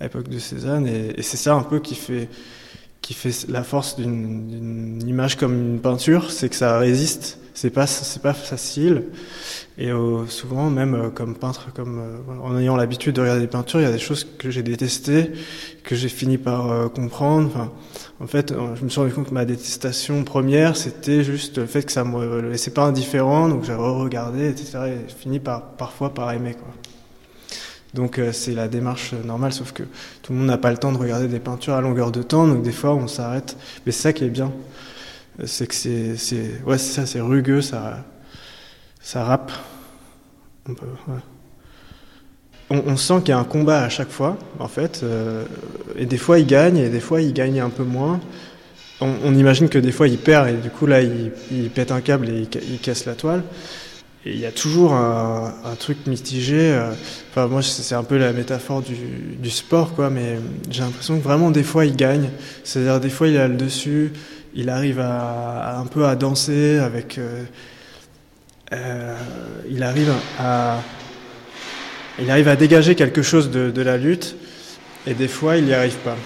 [0.00, 2.28] à l'époque de Cézanne, et, et c'est ça un peu qui fait
[3.00, 7.38] qui fait la force d'une image comme une peinture, c'est que ça résiste.
[7.54, 7.86] C'est pas
[8.22, 9.04] pas facile.
[9.78, 13.46] Et euh, souvent, même euh, comme peintre, comme euh, en ayant l'habitude de regarder des
[13.46, 15.32] peintures, il y a des choses que j'ai détestées,
[15.82, 17.48] que j'ai fini par comprendre.
[17.48, 17.72] Enfin,
[18.20, 21.82] en fait, je me suis rendu compte que ma détestation première, c'était juste le fait
[21.84, 24.78] que ça me laissait pas indifférent, donc j'ai re-regardé, etc.
[24.86, 26.56] Et j'ai fini par parfois par aimer.
[27.94, 29.82] Donc c'est la démarche normale, sauf que
[30.22, 32.46] tout le monde n'a pas le temps de regarder des peintures à longueur de temps,
[32.46, 33.56] donc des fois on s'arrête.
[33.84, 34.52] Mais c'est ça qui est bien,
[35.44, 38.04] c'est que c'est, c'est, ouais, ça, c'est rugueux, ça,
[39.00, 39.52] ça rappe.
[40.68, 40.86] On, peut-
[42.70, 45.44] on, sent qu'il y a un combat à chaque fois, en fait, euh,
[45.96, 48.20] et des fois il gagne, et des fois il gagne un peu moins.
[49.00, 52.28] On, imagine que des fois il perd, et du coup là il, pète un câble
[52.28, 53.42] et il, ca- il casse la toile.
[54.24, 56.72] Et il y a toujours un, truc mitigé.
[56.72, 56.92] euh,
[57.30, 58.94] Enfin, moi, c'est c'est un peu la métaphore du,
[59.36, 60.10] du sport, quoi.
[60.10, 60.38] Mais
[60.70, 62.30] j'ai l'impression que vraiment, des fois, il gagne.
[62.62, 64.12] C'est-à-dire, des fois, il a le dessus.
[64.54, 67.18] Il arrive à, un peu à danser avec.
[67.18, 67.44] euh,
[68.72, 69.16] euh,
[69.70, 70.80] il arrive à.
[72.18, 74.36] Il arrive à dégager quelque chose de, la lutte.
[75.06, 76.16] Et des fois, il n'y arrive pas.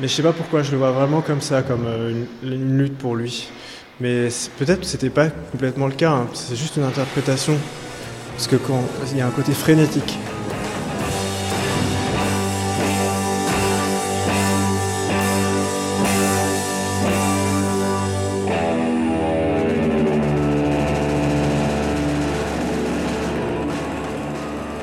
[0.00, 2.96] Mais je sais pas pourquoi je le vois vraiment comme ça, comme euh, une, lutte
[2.96, 3.48] pour lui.
[4.00, 6.28] Mais peut-être que c'était pas complètement le cas, hein.
[6.34, 7.56] c'est juste une interprétation.
[8.34, 10.18] Parce que quand il y a un côté frénétique.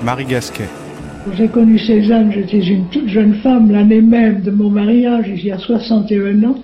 [0.04, 0.68] Marie Gasquet.
[1.38, 5.52] J'ai connu Cézanne, j'étais une toute jeune femme l'année même de mon mariage, il y
[5.52, 6.62] a 61 ans.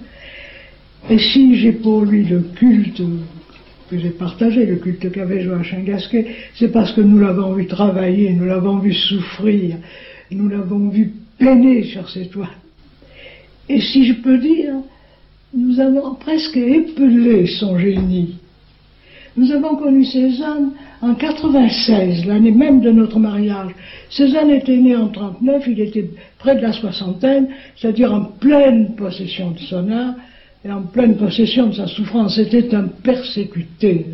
[1.10, 3.02] Et si j'ai pour lui le culte
[3.90, 8.34] que j'ai partagé, le culte qu'avait Joachim Gasquet, c'est parce que nous l'avons vu travailler,
[8.34, 9.78] nous l'avons vu souffrir,
[10.32, 12.49] nous l'avons vu peiner sur ses toiles.
[13.70, 14.74] Et si je peux dire,
[15.53, 18.36] nous avons presque épelé son génie.
[19.38, 23.71] Nous avons connu Cézanne en 96, l'année même de notre mariage.
[24.09, 29.51] Cézanne était né en 39, il était près de la soixantaine, c'est-à-dire en pleine possession
[29.51, 30.15] de son art
[30.65, 32.35] et en pleine possession de sa souffrance.
[32.35, 34.07] C'était un persécuté.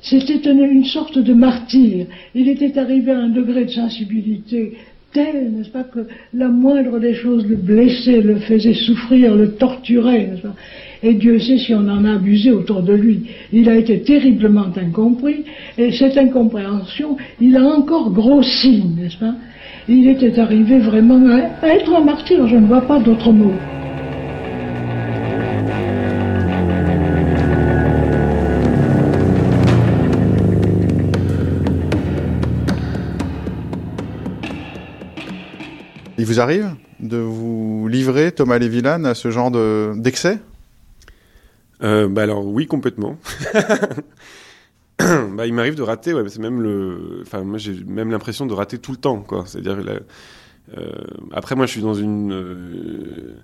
[0.00, 2.06] C'était une, une sorte de martyr.
[2.34, 4.78] Il était arrivé à un degré de sensibilité
[5.12, 10.26] tel, n'est-ce pas, que la moindre des choses le blessait, le faisait souffrir, le torturait,
[10.26, 10.54] n'est-ce pas
[11.02, 13.24] et Dieu sait si on en a abusé autour de lui.
[13.52, 15.44] Il a été terriblement incompris,
[15.78, 19.34] et cette incompréhension, il a encore grossi, n'est-ce pas?
[19.88, 23.52] Il était arrivé vraiment à, être un martyr, je ne vois pas d'autre mot.
[36.18, 36.70] Il vous arrive
[37.00, 40.38] de vous livrer, Thomas Lévillane, à ce genre de- d'excès?
[41.82, 43.18] Euh, bah alors oui complètement.
[44.98, 48.54] bah il m'arrive de rater, ouais, c'est même le, enfin moi j'ai même l'impression de
[48.54, 49.44] rater tout le temps quoi.
[49.46, 50.00] C'est-à-dire la-
[51.32, 53.34] après, moi, je suis dans une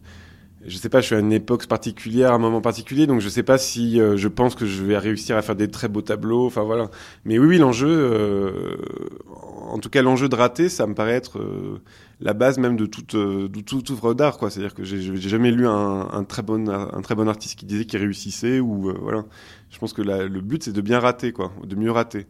[0.66, 3.28] je sais pas, je suis à une époque particulière, à un moment particulier, donc je
[3.28, 6.02] sais pas si euh, je pense que je vais réussir à faire des très beaux
[6.02, 6.47] tableaux.
[6.47, 6.90] Enfin voilà.
[7.24, 8.76] Mais oui, oui, l'enjeu, euh,
[9.70, 11.80] en tout cas l'enjeu de rater, ça me paraît être euh,
[12.20, 14.51] la base même de toute de toute œuvre d'art, quoi.
[14.51, 17.85] C'est-à-dire que j'ai jamais lu un, un, très bon un très bon artiste qui disait
[17.85, 19.24] qu'il réussissait ou voilà.
[19.70, 22.26] Je pense que la, le but c'est de bien rater, quoi, de mieux rater.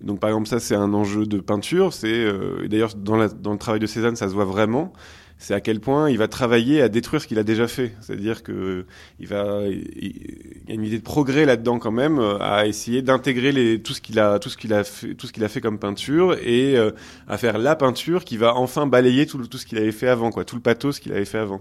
[0.00, 1.92] Donc par exemple ça c'est un enjeu de peinture.
[1.92, 2.26] C'est
[2.68, 4.92] d'ailleurs dans, dans le travail de Cézanne ça se voit vraiment
[5.38, 7.94] c'est à quel point il va travailler à détruire ce qu'il a déjà fait.
[8.00, 8.86] C'est-à-dire que
[9.20, 13.02] il va, il, y a une idée de progrès là-dedans quand même, euh, à essayer
[13.02, 15.48] d'intégrer les tout ce qu'il a, tout ce qu'il a fait, tout ce qu'il a
[15.48, 16.90] fait comme peinture et euh,
[17.28, 20.30] à faire la peinture qui va enfin balayer tout, tout ce qu'il avait fait avant,
[20.30, 21.60] quoi, tout le pathos qu'il avait fait avant.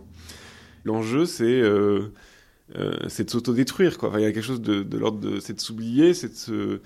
[0.86, 2.14] L'enjeu, c'est euh,
[2.78, 4.12] euh c'est de s'autodétruire, quoi.
[4.16, 6.82] il y a quelque chose de, de l'ordre de, c'est de s'oublier, c'est de se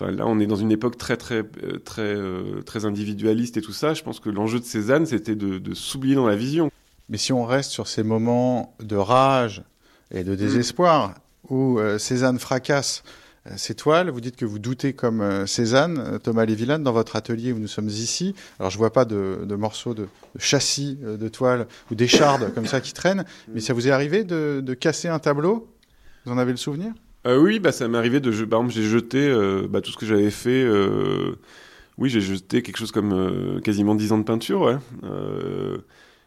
[0.00, 3.72] Là, on est dans une époque très, très, euh, très, euh, très individualiste et tout
[3.72, 3.92] ça.
[3.92, 6.70] Je pense que l'enjeu de Cézanne, c'était de, de s'oublier dans la vision.
[7.08, 9.62] Mais si on reste sur ces moments de rage
[10.10, 11.14] et de désespoir
[11.48, 13.02] où euh, Cézanne fracasse
[13.56, 17.58] ses toiles, vous dites que vous doutez comme Cézanne, Thomas Lévillane, dans votre atelier où
[17.58, 18.34] nous sommes ici.
[18.58, 20.08] Alors je vois pas de, morceaux de,
[20.38, 24.74] châssis de toiles ou d'échardes comme ça qui traînent, mais ça vous est arrivé de
[24.74, 25.74] casser un tableau?
[26.26, 26.92] Vous en avez le souvenir?
[27.26, 29.96] Euh, oui, bah ça m'est arrivé de, par exemple, j'ai jeté euh, bah, tout ce
[29.96, 30.62] que j'avais fait.
[30.62, 31.36] Euh,
[31.98, 34.76] oui, j'ai jeté quelque chose comme quasiment 10 ans de peinture, ouais.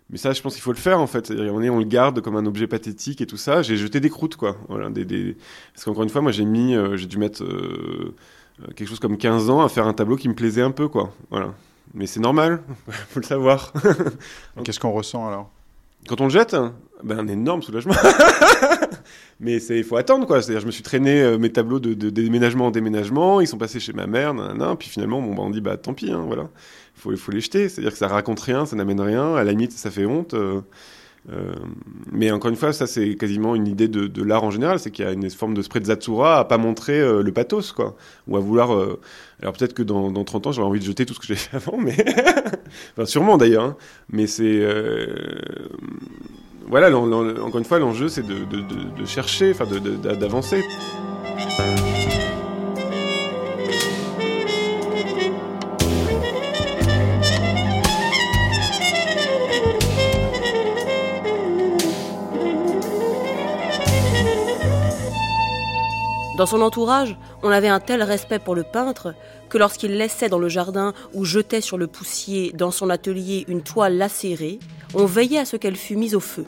[0.09, 1.31] Mais ça, je pense qu'il faut le faire en fait.
[1.31, 3.63] On est, on le garde comme un objet pathétique et tout ça.
[3.63, 4.57] J'ai jeté des croûtes, quoi.
[4.67, 7.43] Parce qu'encore une fois, moi, j'ai mis, j'ai dû mettre
[8.75, 11.11] quelque chose comme 15 ans à faire un tableau qui me plaisait un peu, quoi.
[11.31, 11.55] Voilà.
[11.95, 12.61] Mais c'est normal,
[13.09, 13.73] faut le savoir.
[14.63, 15.49] Qu'est-ce qu'on ressent alors?
[16.07, 16.55] Quand on le jette,
[17.03, 17.93] ben un énorme soulagement.
[19.39, 20.41] mais il faut attendre quoi.
[20.41, 23.79] C'est-à-dire je me suis traîné euh, mes tableaux de, déménagement en déménagement ils sont passés
[23.79, 26.49] chez ma mère nan, puis finalement bon bah, on dit bah tant pis hein, voilà.
[26.95, 27.69] Faut faut les jeter.
[27.69, 29.35] C'est-à-dire que ça raconte rien ça n'amène rien.
[29.35, 30.61] À la limite ça fait honte euh,
[31.31, 31.53] euh,
[32.11, 35.05] mais encore une fois, ça c'est quasiment une idée de, l'art en général, c'est qu'il
[35.05, 37.95] y a une forme de sprezzatura à pas montrer euh, le pathos, quoi,
[38.27, 38.73] ou à vouloir.
[38.73, 38.99] Euh,
[39.41, 41.35] alors peut-être que dans, dans 30 ans, j'aurais envie de jeter tout ce que j'ai
[41.35, 41.95] fait avant, mais
[42.93, 43.63] enfin sûrement d'ailleurs.
[43.63, 43.77] Hein.
[44.09, 44.61] Mais c'est
[46.67, 49.65] voilà, encore une fois, l'enjeu, c'est de, de, chercher, enfin,
[50.17, 50.63] d'avancer.
[66.43, 69.15] Dans son entourage, on avait un tel respect pour le peintre
[69.47, 73.63] que lorsqu'il laissait dans le jardin ou jetait sur le poussier dans son atelier une
[73.63, 74.59] toile lacérée,
[74.93, 76.43] on veillait à ce qu'elle fût mise au feu.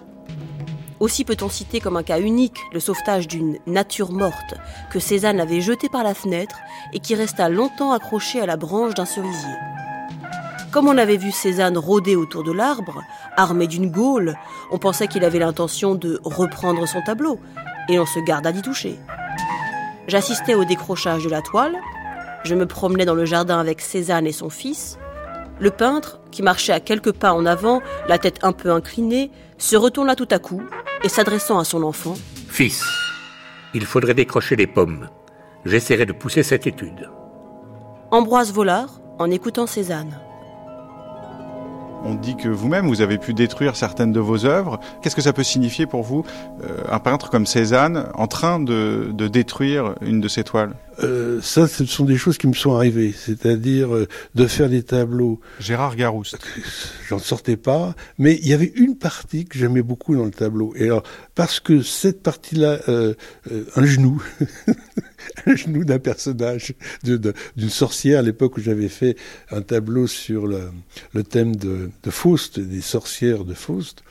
[1.00, 4.56] Aussi peut-on citer comme un cas unique le sauvetage d'une nature morte
[4.92, 6.58] que Cézanne avait jetée par la fenêtre
[6.92, 9.56] et qui resta longtemps accrochée à la branche d'un cerisier.
[10.74, 13.02] Comme on avait vu Cézanne rôder autour de l'arbre,
[13.38, 14.36] armé d'une gaule,
[14.74, 17.40] on pensait qu'il avait l'intention de reprendre son tableau,
[17.88, 19.00] et on se garda d'y toucher.
[20.08, 21.76] J'assistais au décrochage de la toile,
[22.44, 25.00] je me promenais dans le jardin avec Cézanne et son fils,
[25.60, 29.76] le peintre, qui marchait à quelques pas en avant, la tête un peu inclinée, se
[29.76, 30.62] retourna tout à coup
[31.04, 32.16] et s'adressant à son enfant
[32.50, 32.84] Fils,
[33.74, 35.10] il faudrait décrocher les pommes.
[35.66, 37.10] J'essaierai de pousser cette étude.
[38.12, 40.20] Ambroise Vollard, en écoutant Cézanne.
[42.08, 44.80] On dit que vous-même, vous avez pu détruire certaines de vos œuvres.
[45.02, 46.24] Qu'est-ce que ça peut signifier pour vous,
[46.64, 50.74] euh, un peintre comme Cézanne, en train de, de détruire une de ses toiles?
[51.04, 54.84] Euh, ça, ce sont des choses qui me sont arrivées, c'est-à-dire euh, de faire des
[54.84, 55.40] tableaux.
[55.60, 56.38] Gérard Garouste.
[57.10, 60.74] J'en sortais pas, mais il y avait une partie que j'aimais beaucoup dans le tableau.
[60.76, 61.04] Et alors,
[61.36, 63.14] parce que cette partie-là, euh,
[63.52, 64.24] euh un genou,
[65.46, 66.74] un genou d'un personnage,
[67.04, 69.18] d'une sorcière, à l'époque où j'avais fait
[69.52, 70.70] un tableau sur le,
[71.14, 74.04] le thème de, de Faust, des sorcières de Faust,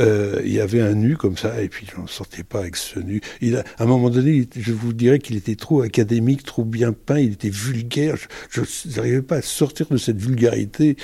[0.00, 2.98] euh, il y avait un nu comme ça, et puis j'en sortais pas avec ce
[2.98, 3.20] nu.
[3.40, 6.92] Il a, à un moment donné, je vous dirais qu'il était trop académique, trop bien
[6.92, 8.16] peint, il était vulgaire.
[8.50, 8.62] Je
[8.96, 10.96] n'arrivais pas à sortir de cette vulgarité,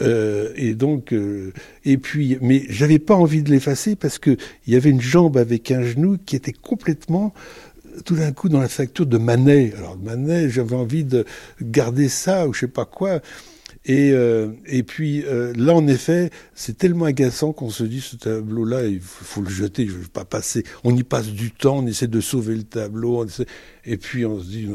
[0.00, 1.52] euh, et donc, euh,
[1.84, 4.36] et puis, mais j'avais pas envie de l'effacer parce que
[4.66, 7.34] il y avait une jambe avec un genou qui était complètement
[8.04, 9.72] tout d'un coup dans la facture de Manet.
[9.76, 11.24] Alors Manet, j'avais envie de
[11.60, 13.20] garder ça ou je sais pas quoi.
[13.86, 18.16] Et, euh, et puis euh, là, en effet, c'est tellement agaçant qu'on se dit ce
[18.16, 19.86] tableau-là, il faut, le jeter.
[19.86, 20.64] Je ne veux pas passer.
[20.84, 23.26] On y passe du temps, on essaie de sauver le tableau,
[23.84, 24.68] et puis on se dit.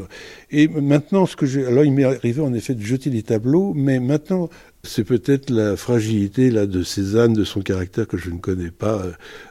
[0.51, 3.73] Et maintenant, ce que j'ai, alors il m'est arrivé en effet de jeter des tableaux,
[3.73, 4.49] mais maintenant,
[4.83, 9.03] C'est peut-être la fragilité là de Cézanne, de son caractère que je ne connais pas.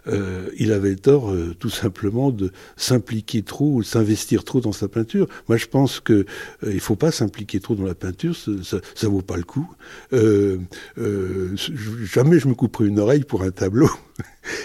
[0.06, 4.88] Euh, il avait tort, euh, tout simplement, de s'impliquer trop ou s'investir trop dans sa
[4.88, 5.28] peinture.
[5.48, 6.24] Moi, je pense que
[6.64, 9.70] euh, il faut pas s'impliquer trop dans la peinture, ça, ça vaut pas le coup.
[10.14, 10.58] Euh,
[10.96, 11.54] euh,
[12.04, 13.90] jamais je me couperai une oreille pour un tableau.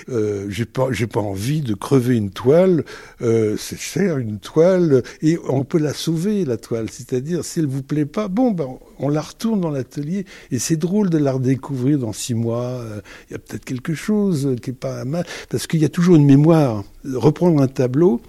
[0.10, 2.84] Euh, j'ai pas, j'ai pas envie de crever une toile.
[3.22, 6.90] Euh, c'est cher une toile et on peut la sauver la toile.
[6.90, 8.68] C'est-à-dire si elle vous plaît pas, bon ben
[9.00, 12.82] on la retourne dans l'atelier et c'est drôle de la redécouvrir dans six mois.
[12.86, 13.02] Il euh,
[13.32, 16.26] y a peut-être quelque chose qui est pas mal parce qu'il y a toujours une
[16.26, 16.84] mémoire.
[17.06, 18.22] Reprendre un tableau,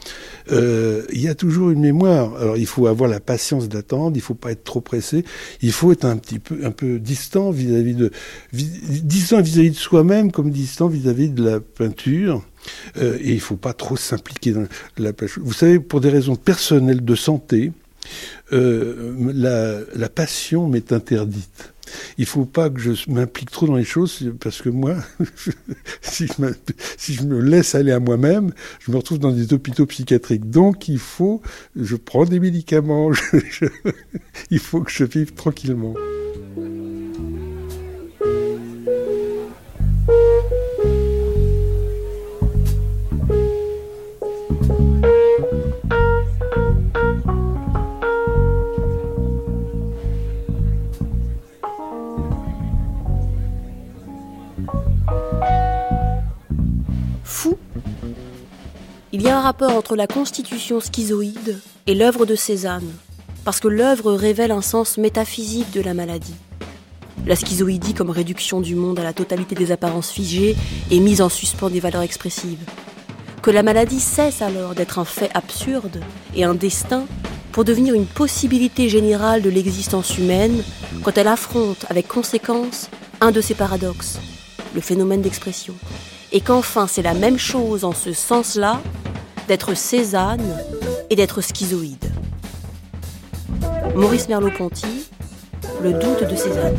[0.50, 2.34] euh, il y a toujours une mémoire.
[2.36, 5.24] Alors il faut avoir la patience d'attendre, il faut pas être trop pressé,
[5.62, 8.10] il faut être un petit peu un peu distant vis-à-vis de
[8.52, 12.42] distant vis-à-vis de soi-même comme distant vis-à-vis de la peinture.
[12.96, 15.38] Euh, et il faut pas trop s'impliquer dans la pêche.
[15.38, 17.72] Vous savez, pour des raisons personnelles de santé,
[18.52, 21.74] euh, la, passion m'est interdite.
[22.18, 24.96] Il faut pas que je m'implique trop dans les choses parce que moi,
[26.00, 30.50] si, je me laisse aller à moi-même, je me retrouve dans des hôpitaux psychiatriques.
[30.50, 31.42] Donc il faut,
[31.76, 33.10] je prends des médicaments,
[34.50, 35.94] il faut que je vive tranquillement.
[59.16, 62.90] Il y a un rapport entre la constitution schizoïde et l'œuvre de Cézanne,
[63.44, 66.34] parce que l'œuvre révèle un sens métaphysique de la maladie.
[67.24, 70.56] La schizoïdie comme réduction du monde à la totalité des apparences figées
[70.90, 72.64] et mise en suspens des valeurs expressives.
[73.40, 76.00] Que la maladie cesse alors d'être un fait absurde
[76.34, 77.04] et un destin
[77.52, 80.64] pour devenir une possibilité générale de l'existence humaine
[81.04, 84.18] quand elle affronte avec conséquence un de ses paradoxes,
[84.74, 85.74] le phénomène d'expression.
[86.36, 88.80] Et qu'enfin c'est la même chose en ce sens-là
[89.46, 90.42] d'être Cézanne
[91.08, 92.12] et d'être schizoïde.
[93.94, 95.06] Maurice Merleau-Ponty,
[95.80, 96.76] Le doute de Cézanne.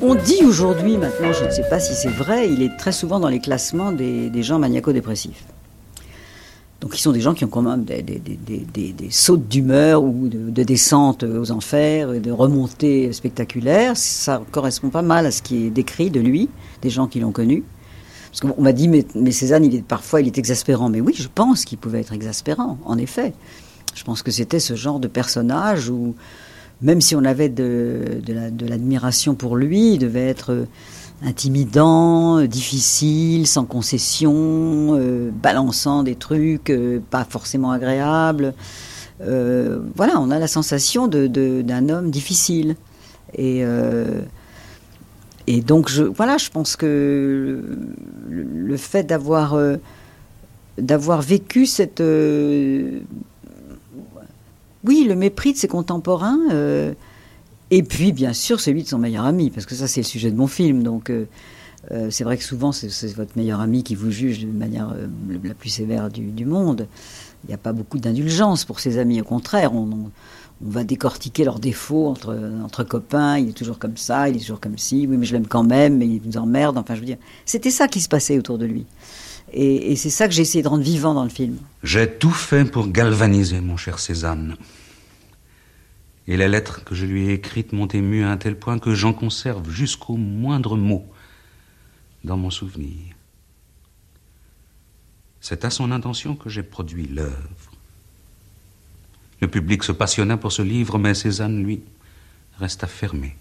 [0.00, 3.20] On dit aujourd'hui, maintenant, je ne sais pas si c'est vrai, il est très souvent
[3.20, 5.44] dans les classements des, des gens maniaco-dépressifs.
[6.82, 10.50] Donc, ils sont des gens qui ont quand même des, des, sautes d'humeur ou de,
[10.50, 13.96] de descentes aux enfers, de remontées spectaculaires.
[13.96, 16.48] Ça correspond pas mal à ce qui est décrit de lui,
[16.82, 17.62] des gens qui l'ont connu.
[18.32, 20.88] Parce qu'on m'a dit, mais, mais, Cézanne, il est, parfois, il est exaspérant.
[20.88, 23.32] Mais oui, je pense qu'il pouvait être exaspérant, en effet.
[23.94, 26.16] Je pense que c'était ce genre de personnage où,
[26.80, 28.20] même si on avait de,
[28.60, 30.66] l'admiration la, pour lui, il devait être
[31.24, 38.54] intimidant, difficile, sans concession, euh, balançant des trucs euh, pas forcément agréables.
[39.20, 42.76] Euh, voilà, on a la sensation d'un de, homme difficile.
[43.34, 44.22] Et, euh,
[45.66, 47.62] donc, je, voilà, je pense que
[48.28, 49.76] le, fait d'avoir euh,
[50.78, 52.00] d'avoir vécu cette...
[52.00, 53.04] oui,
[55.04, 56.40] le mépris de ses contemporains
[57.74, 60.30] et puis, bien sûr, celui de son meilleur ami, parce que ça, c'est le sujet
[60.30, 60.82] de mon film.
[60.82, 61.24] Donc, euh,
[61.90, 65.06] euh, c'est vrai que souvent, c'est votre meilleur ami qui vous juge de manière euh,
[65.42, 66.86] la plus sévère du, monde.
[67.44, 69.22] Il n'y a pas beaucoup d'indulgence pour ses amis.
[69.22, 70.10] Au contraire, on,
[70.60, 73.38] va décortiquer leurs défauts entre, entre copains.
[73.38, 75.06] Il est toujours comme ça, il est toujours comme ci.
[75.08, 76.76] Oui, mais je l'aime quand même, mais il nous emmerde.
[76.76, 77.16] Enfin, je veux dire,
[77.46, 78.84] c'était ça qui se passait autour de lui.
[79.54, 81.56] Et, et c'est ça que j'ai essayé de rendre vivant dans le film.
[81.82, 84.56] J'ai tout fait pour galvaniser mon cher Cézanne.
[86.28, 88.94] Et les lettres que je lui ai écrites m'ont ému à un tel point que
[88.94, 91.04] j'en conserve jusqu'au moindre mot
[92.22, 93.14] dans mon souvenir.
[95.40, 97.72] C'est à son intention que j'ai produit l'œuvre.
[99.40, 101.82] Le public se passionna pour ce livre, mais Cézanne, lui,
[102.58, 103.36] resta fermé.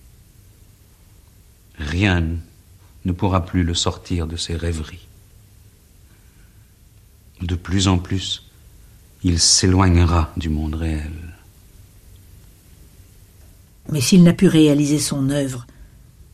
[1.78, 2.26] Rien
[3.06, 5.08] ne pourra plus le sortir de ses rêveries.
[7.42, 8.50] De plus en plus,
[9.24, 11.31] il s'éloignera du monde réel.
[13.90, 15.66] Mais s'il n'a pu réaliser son œuvre,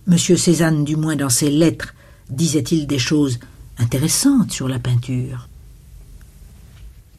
[0.07, 0.17] M.
[0.17, 1.93] Cézanne, du moins dans ses lettres,
[2.29, 3.39] disait-il des choses
[3.77, 5.49] intéressantes sur la peinture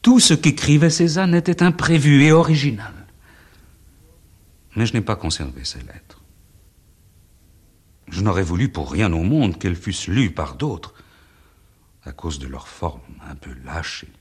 [0.01, 2.93] Tout ce qu'écrivait Cézanne était imprévu et original.
[4.75, 6.21] Mais je n'ai pas conservé ces lettres.
[8.09, 10.93] Je n'aurais voulu pour rien au monde qu'elles fussent lues par d'autres,
[12.03, 14.11] à cause de leur forme un peu lâchée.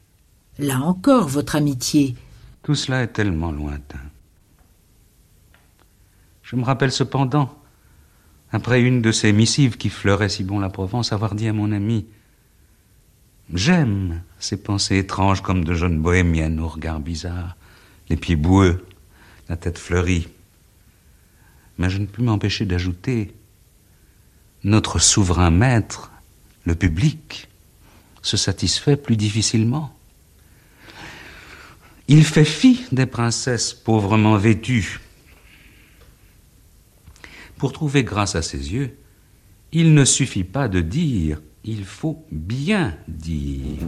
[0.58, 2.16] Là encore, votre amitié.
[2.62, 4.00] Tout cela est tellement lointain.
[6.48, 7.54] Je me rappelle cependant,
[8.52, 11.72] après une de ces missives qui fleuraient si bon la Provence, avoir dit à mon
[11.72, 12.06] ami
[13.52, 17.54] J'aime ces pensées étranges comme de jeunes bohémiennes au regard bizarre,
[18.08, 18.82] les pieds boueux,
[19.50, 20.28] la tête fleurie.
[21.76, 23.34] Mais je ne puis m'empêcher d'ajouter
[24.64, 26.10] notre souverain maître,
[26.64, 27.48] le public,
[28.22, 29.94] se satisfait plus difficilement.
[32.08, 35.00] Il fait fi des princesses pauvrement vêtues.
[37.58, 38.96] Pour trouver grâce à ses yeux,
[39.72, 43.82] il ne suffit pas de dire, il faut bien dire.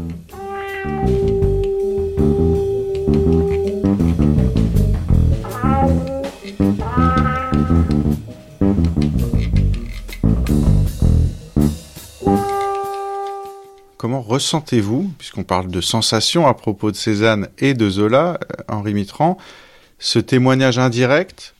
[13.96, 18.94] Comment ressentez-vous, puisqu'on parle de sensations à propos de Cézanne et de Zola, euh, Henri
[18.94, 19.38] Mitran,
[20.00, 21.54] ce témoignage indirect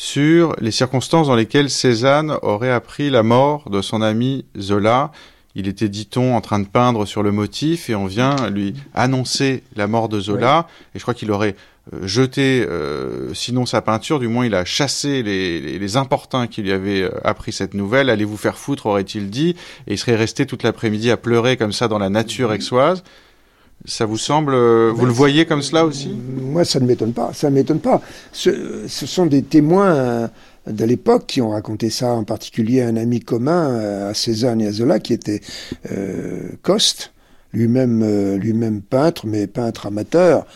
[0.00, 5.10] sur les circonstances dans lesquelles Cézanne aurait appris la mort de son ami Zola
[5.58, 9.64] il était, dit-on, en train de peindre sur le motif et on vient lui annoncer
[9.74, 10.68] la mort de Zola.
[10.94, 11.56] Et je crois qu'il aurait
[11.92, 16.46] euh, jeté, euh, sinon sa peinture, du moins il a chassé les, les, les importuns
[16.46, 18.08] qui lui avaient euh, appris cette nouvelle.
[18.08, 19.56] Allez vous faire foutre, aurait-il dit.
[19.88, 23.02] Et il serait resté toute l'après-midi à pleurer comme ça dans la nature aixoise.
[23.84, 24.54] Ça vous semble,
[24.90, 26.08] vous le voyez comme cela aussi?
[26.08, 27.32] Moi, ça ne m'étonne pas.
[27.32, 28.02] Ça ne m'étonne pas.
[28.32, 30.28] Ce, ce, sont des témoins
[30.70, 34.66] de l'époque qui ont raconté ça, en particulier un ami commun euh, à Cézanne et
[34.66, 35.40] à Zola qui était
[35.90, 37.12] euh, Coste,
[37.52, 40.46] lui-même euh, lui-même peintre, mais peintre amateur,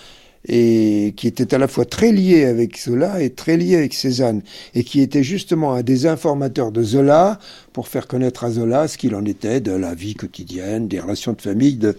[0.47, 4.43] et qui était à la fois très lié avec Zola et très lié avec Cézanne,
[4.75, 7.39] et qui était justement un des informateurs de Zola
[7.73, 11.33] pour faire connaître à Zola ce qu'il en était de la vie quotidienne, des relations
[11.33, 11.97] de famille de,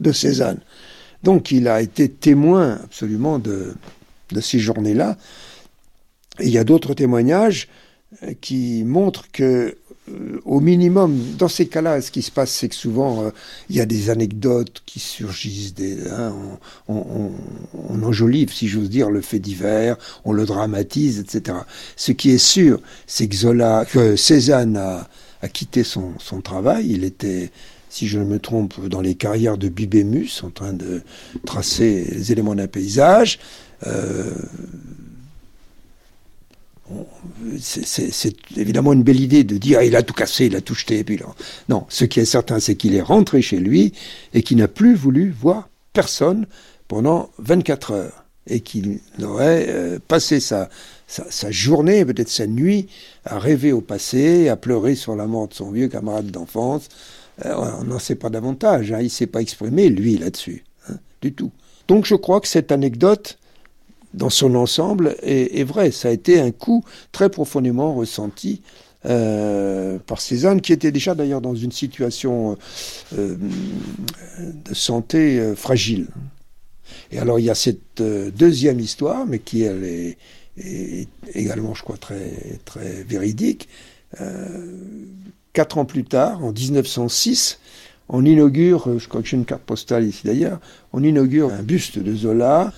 [0.00, 0.60] de Cézanne.
[1.22, 3.74] Donc il a été témoin absolument de,
[4.32, 5.16] de ces journées-là.
[6.40, 7.68] Il y a d'autres témoignages
[8.22, 9.76] euh, qui montrent que,
[10.10, 13.30] euh, au minimum, dans ces cas-là, ce qui se passe, c'est que souvent, euh,
[13.68, 16.34] il y a des anecdotes qui surgissent, des, hein,
[16.88, 17.32] on,
[18.02, 21.58] enjolive, si j'ose dire, le fait divers, on le dramatise, etc.
[21.96, 23.84] Ce qui est sûr, c'est que Zola,
[24.16, 25.08] Cézanne a,
[25.42, 26.90] a quitté son, son travail.
[26.90, 27.50] Il était
[27.92, 31.02] si je ne me trompe, dans les carrières de Bibémus, en train de
[31.44, 33.38] tracer les éléments d'un paysage.
[33.86, 34.32] Euh,
[37.60, 41.04] c'est évidemment une belle idée de dire il a tout cassé, il a tout jeté.
[41.04, 41.26] Puis là.
[41.68, 43.92] Non, ce qui est certain, c'est qu'il est rentré chez lui
[44.32, 46.46] et qu'il n'a plus voulu voir personne
[46.88, 50.70] pendant 24 heures et qu'il aurait euh, passé sa,
[51.06, 52.88] sa, sa journée, peut-être sa nuit,
[53.26, 56.88] à rêver au passé, à pleurer sur la mort de son vieux camarade d'enfance.
[57.44, 60.94] Euh, on n'en sait pas davantage, hein, il ne s'est pas exprimé, lui, là-dessus, hein,
[61.20, 61.50] du tout.
[61.88, 63.38] Donc je crois que cette anecdote
[64.14, 65.90] dans son ensemble est, est, vrai.
[65.90, 68.62] Ça a été un coup très profondément ressenti
[69.04, 72.56] euh, par Cézanne, qui était déjà d'ailleurs dans une situation
[73.16, 73.36] euh,
[74.38, 76.06] de santé euh, fragile.
[77.10, 80.18] Et alors il y a cette euh, deuxième histoire, mais qui elle est,
[80.58, 82.32] est, également, je crois, très,
[82.64, 83.68] très véridique.
[85.52, 87.58] Euh, quatre ans plus tard, en 1906,
[88.08, 90.60] on inaugure, je crois que j'ai une carte postale ici d'ailleurs,
[90.92, 92.72] on inaugure un buste de Zola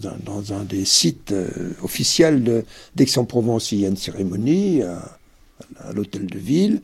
[0.00, 1.48] dans, un des sites euh,
[1.82, 2.64] officiels
[2.96, 3.70] d'Aix-en-Provence.
[3.70, 6.80] Il y a une cérémonie à, l'hôtel de ville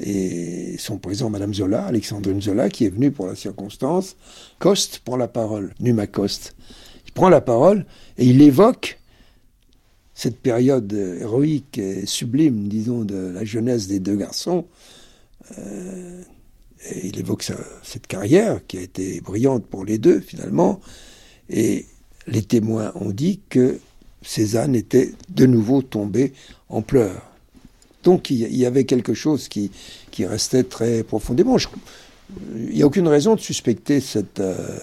[0.00, 4.16] et sont présents Madame Zola, Alexandrine Zola, qui est venue pour la circonstance.
[4.60, 6.54] Coste prend la parole, Numa Coste.
[7.06, 7.84] Il prend la parole
[8.16, 9.00] et il évoque
[10.22, 14.66] cette période héroïque et sublime, disons, de la jeunesse des deux garçons.
[15.58, 16.22] Euh,
[16.88, 17.44] et il évoque
[17.82, 20.80] cette carrière qui a été brillante pour les deux, finalement.
[21.50, 21.86] Et
[22.28, 23.80] les témoins ont dit que
[24.22, 26.34] Cézanne était de nouveau tombé
[26.68, 27.28] en pleurs.
[28.04, 29.72] Donc il y avait quelque chose qui,
[30.20, 31.56] restait très profondément.
[32.54, 34.78] Il n'y a aucune raison de suspecter cette, euh,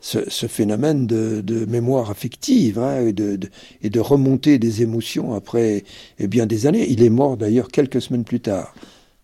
[0.00, 3.38] ce, phénomène de, mémoire affective hein, et, de,
[3.82, 5.84] de, remonter des émotions après
[6.18, 6.86] eh bien des années.
[6.88, 8.74] Il est mort d'ailleurs quelques semaines plus tard.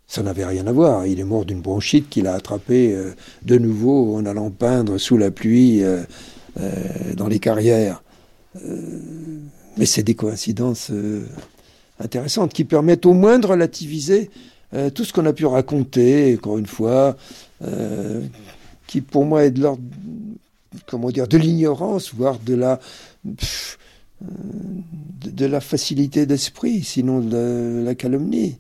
[0.07, 1.07] Ça n'avait rien à voir.
[1.07, 3.15] Il est mort d'une bronchite qu'il a attrapée euh,
[3.45, 5.83] de nouveau en allant peindre sous la pluie.
[5.83, 6.03] Euh,
[6.61, 6.71] euh,
[7.17, 8.01] dans les carrières.
[9.77, 10.93] Mais c'est des coïncidences
[11.99, 14.31] intéressantes qui permettent au moins de relativiser
[14.95, 17.17] tout ce qu'on a pu raconter, encore une fois,
[18.87, 19.83] qui pour moi est de l'ordre,
[20.87, 22.81] comment dire, de l'ignorance, voire de la,
[23.37, 23.79] pff,
[24.21, 28.59] de, la facilité d'esprit, sinon de la calomnie.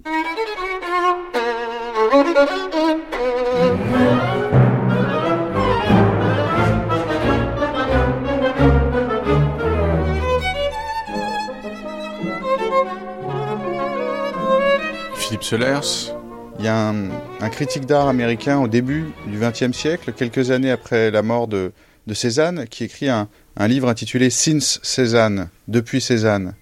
[15.16, 16.12] Philippe Solers,
[16.58, 21.10] Il y a un critique d'art américain au début du XXe siècle, quelques années après
[21.10, 21.72] la mort de,
[22.06, 26.54] de Cézanne, qui écrit un, un livre intitulé Since Cézanne, depuis Cézanne.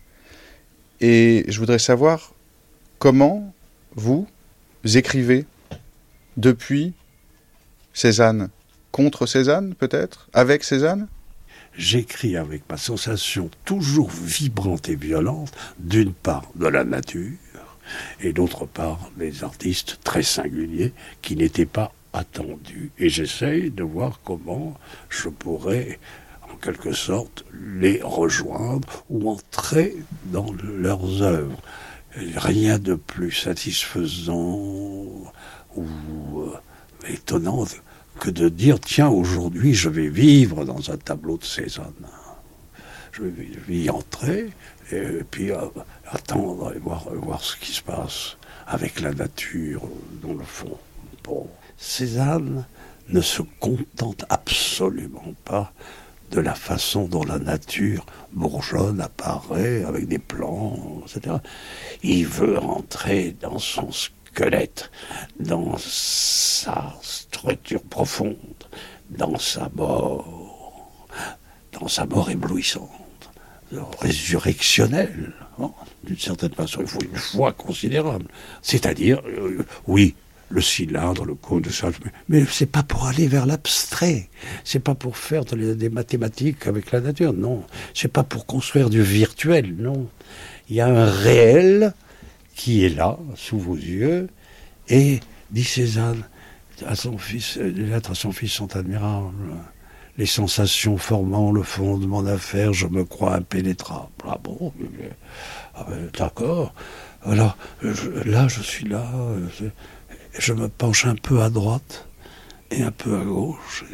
[1.00, 2.32] Et je voudrais savoir
[2.98, 3.52] comment
[3.96, 4.26] vous
[4.84, 5.46] écrivez
[6.36, 6.92] depuis
[7.92, 8.48] Cézanne,
[8.90, 11.08] contre Cézanne peut-être, avec Cézanne?
[11.76, 17.32] J'écris avec ma sensation toujours vibrante et violente, d'une part de la nature,
[18.20, 20.92] et d'autre part des artistes très singuliers
[21.22, 22.90] qui n'étaient pas attendus.
[22.98, 24.74] Et j'essaye de voir comment
[25.08, 25.98] je pourrais,
[26.50, 31.60] en quelque sorte, les rejoindre ou entrer dans leurs œuvres.
[32.36, 35.32] Rien de plus satisfaisant
[35.76, 36.58] ou euh,
[37.08, 37.64] étonnant
[38.20, 42.06] que de dire tiens aujourd'hui je vais vivre dans un tableau de Cézanne.
[43.12, 44.50] Je vais y entrer
[44.90, 45.56] et puis euh,
[46.06, 48.36] attendre et voir, voir ce qui se passe
[48.66, 49.82] avec la nature
[50.22, 50.78] dans le fond.
[51.24, 51.48] Bon,
[51.82, 52.64] Cézanne
[53.08, 55.72] ne se contente absolument pas
[56.30, 61.36] de la façon dont la nature bourgeonne, apparaît, avec des plans, etc.
[62.04, 64.92] Il veut rentrer dans son squelette,
[65.40, 68.36] dans sa structure profonde,
[69.10, 71.08] dans sa mort,
[71.72, 72.88] dans sa mort éblouissante,
[74.00, 75.32] résurrectionnelle.
[75.58, 75.72] hein.
[76.04, 78.26] D'une certaine façon, il faut une foi considérable.
[78.62, 80.14] C'est-à-dire, euh, oui,
[80.52, 81.88] le cylindre, le cône, ça,
[82.28, 84.28] mais, c'est pas pour aller vers l'abstrait.
[84.64, 87.64] C'est pas pour faire de des mathématiques avec la nature, non.
[87.94, 90.08] C'est pas pour construire du virtuel, non.
[90.68, 91.94] Il y a un réel
[92.54, 94.28] qui est là, sous vos yeux,
[94.88, 95.20] et,
[95.50, 96.22] dit Cézanne,
[96.86, 99.32] à son fils, les lettres à son fils sont admirables.
[100.18, 104.10] Les sensations formant le fondement d'affaires, je me crois impénétrable.
[104.28, 104.72] Ah bon
[105.74, 106.74] ah ben, D'accord.
[107.24, 107.56] Alors,
[108.24, 109.70] là, je suis là, euh,
[110.38, 112.08] je, me penche un peu à droite
[112.70, 113.84] et un peu à gauche.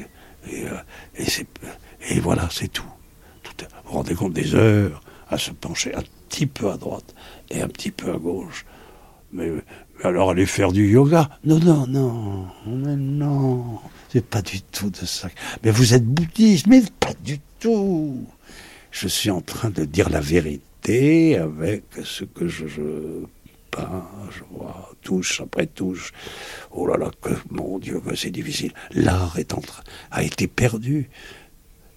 [0.51, 2.85] Et, euh, voilà, c'est tout.
[3.45, 7.15] Vous vous rendez compte des heures à se pencher un petit peu à droite
[7.51, 8.65] et un petit peu à gauche.
[9.33, 9.51] Mais,
[10.05, 11.29] alors aller faire du yoga?
[11.45, 15.29] Non, non, non, mais non, c'est pas du tout de ça.
[15.63, 18.25] Mais vous êtes bouddhiste, mais pas du tout.
[18.91, 22.65] Je suis en train de dire la vérité avec ce que je
[24.31, 26.13] je vois, touche après touche.
[26.71, 28.73] Oh là là, que mon Dieu, que c'est difficile.
[28.93, 29.37] L'art
[30.11, 31.09] a été perdu.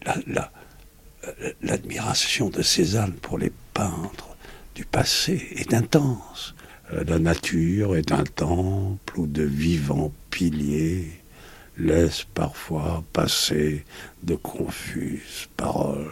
[0.06, 0.52] La- la-
[1.62, 4.36] L'admiration de Cézanne pour les peintres
[4.74, 6.56] du passé est intense.
[6.92, 11.12] La nature est un temple où de vivants piliers
[11.78, 13.86] laissent parfois passer
[14.24, 16.12] de confuses paroles.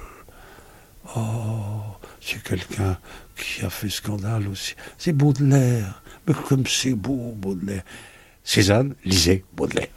[1.18, 1.82] Oh,
[2.22, 3.00] c'est quelqu'un
[3.40, 4.76] qui a fait scandale aussi.
[4.98, 6.02] C'est Baudelaire.
[6.28, 7.84] Mais comme c'est beau, Baudelaire.
[8.44, 9.90] Cézanne, lisez Baudelaire.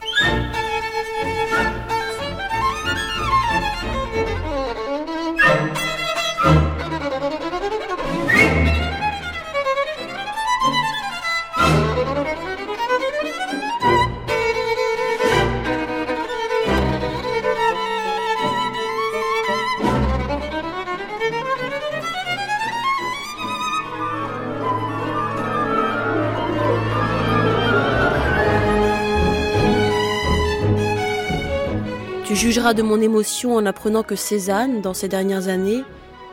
[32.33, 35.85] Tu jugeras de mon émotion en apprenant que Cézanne, dans ces dernières années,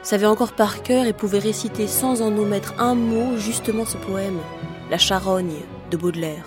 [0.02, 4.40] savait encore par cœur et pouvait réciter sans en omettre un mot justement ce poème,
[4.90, 5.58] La charogne
[5.92, 6.46] de Baudelaire.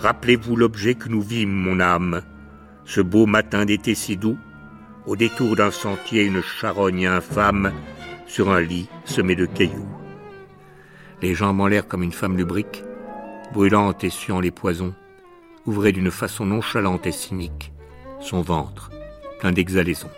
[0.00, 2.20] Rappelez-vous l'objet que nous vîmes, mon âme,
[2.84, 4.36] ce beau matin d'été si doux,
[5.06, 7.72] au détour d'un sentier, une charogne infâme,
[8.26, 9.88] sur un lit semé de cailloux.
[11.22, 12.84] Les jambes en l'air comme une femme lubrique,
[13.54, 14.92] brûlante et suant les poisons,
[15.64, 17.72] ouvrait d'une façon nonchalante et cynique
[18.22, 18.90] son ventre,
[19.38, 20.10] plein d'exhalaisons.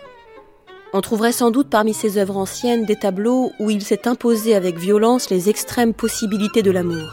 [0.93, 4.77] On trouverait sans doute parmi ses œuvres anciennes des tableaux où il s'est imposé avec
[4.77, 7.09] violence les extrêmes possibilités de l'amour.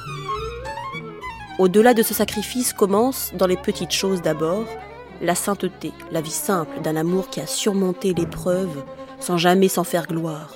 [1.58, 4.66] Au-delà de ce sacrifice commence, dans les petites choses d'abord,
[5.20, 8.84] la sainteté, la vie simple d'un amour qui a surmonté l'épreuve
[9.20, 10.52] sans jamais s'en faire gloire,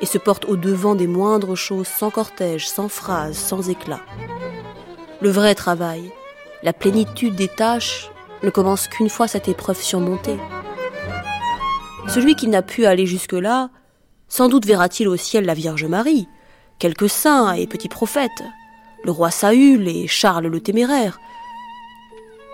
[0.00, 4.00] et se porte au-devant des moindres choses sans cortège, sans phrase, sans éclat.
[5.20, 6.10] Le vrai travail,
[6.62, 8.10] la plénitude des tâches,
[8.42, 10.38] ne commence qu'une fois cette épreuve surmontée.
[12.08, 13.70] Celui qui n'a pu aller jusque-là,
[14.28, 16.28] sans doute verra-t-il au ciel la Vierge Marie,
[16.78, 18.42] quelques saints et petits prophètes,
[19.04, 21.18] le roi Saül et Charles le Téméraire.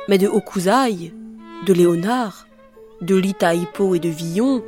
[0.09, 1.13] Mais de Hokusai,
[1.67, 2.47] de Léonard,
[3.01, 4.63] de Lita Hippo et de Villon,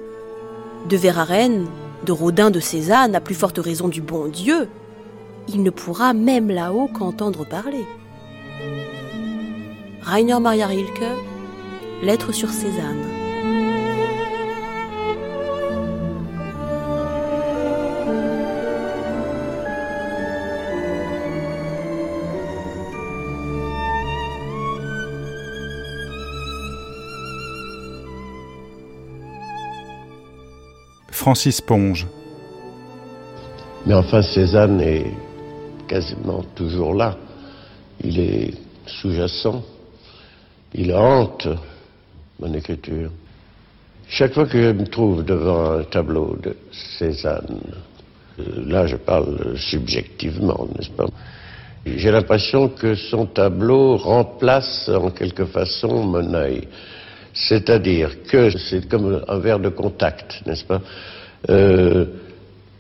[0.89, 1.67] de Verhaeren,
[2.07, 4.69] de Rodin de Cézanne, à plus forte raison du bon Dieu,
[5.49, 7.85] il ne pourra même là-haut qu'entendre parler.
[10.03, 11.05] Rainer Maria Rilke,
[12.03, 13.05] Lettre sur Cézanne.
[31.11, 32.07] Francis Ponge.
[33.87, 35.07] Mais enfin, Cézanne est
[35.87, 37.17] quasiment toujours là.
[38.03, 38.55] Il est
[38.87, 39.63] sous-jacent.
[40.75, 41.49] Il hante
[42.39, 43.11] mon écriture.
[44.09, 46.57] Chaque fois que je me trouve devant un tableau de
[46.99, 47.61] Cézanne,
[48.67, 51.07] là je parle subjectivement, n'est-ce pas?
[51.87, 56.69] J'ai l'impression que son tableau remplace en quelque façon mon œil.
[57.33, 60.83] C'est-à-dire que c'est comme un verre de contact, n'est-ce pas?
[61.49, 62.07] Euh,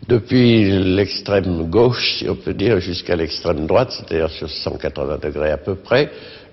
[0.08, 0.64] Depuis
[0.96, 5.76] l'extrême gauche, si on peut dire, jusqu'à l'extrême droite, c'est-à-dire sur 180 degrés à peu
[5.76, 6.10] près,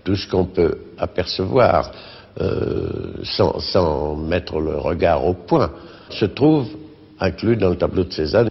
[0.08, 1.92] tout ce qu'on peut apercevoir
[2.40, 5.70] euh, sans, mettre le regard au point
[6.10, 6.66] se trouve
[7.20, 8.48] inclus dans le tableau de Cézanne.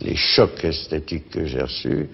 [0.00, 2.08] Les chocs esthétiques que j'ai reçus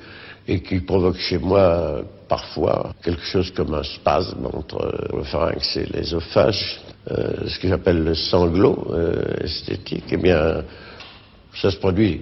[0.46, 5.86] et qui provoquent chez moi parfois quelque chose comme un spasme entre le pharynx et
[5.86, 10.62] l'ésophage, euh, ce que j'appelle le sanglot euh, esthétique, eh bien,
[11.54, 12.20] ça se produit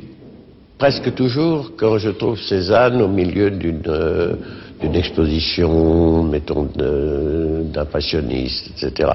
[0.78, 4.36] presque toujours quand je trouve Cézanne au milieu d'une euh,
[4.82, 6.69] exposition, mettons,
[7.73, 9.11] d'impressionnistes, etc.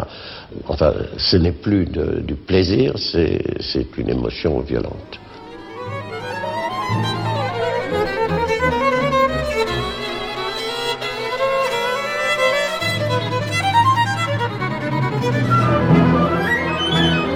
[0.68, 5.20] Enfin, ce n'est plus du plaisir, c'est une émotion violente.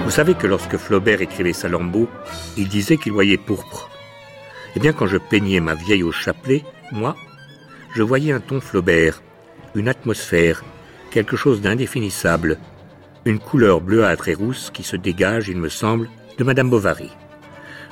[0.04, 2.08] Vous savez que lorsque Flaubert écrivait Salammbô,
[2.56, 3.88] il disait qu'il voyait pourpre.
[4.74, 7.14] Eh bien, quand je peignais ma vieille au chapelet, moi,
[7.92, 9.22] je voyais un ton Flaubert,
[9.74, 10.62] une atmosphère,
[11.10, 12.58] quelque chose d'indéfinissable,
[13.24, 16.08] une couleur bleuâtre et rousse qui se dégage, il me semble,
[16.38, 17.10] de Madame Bovary.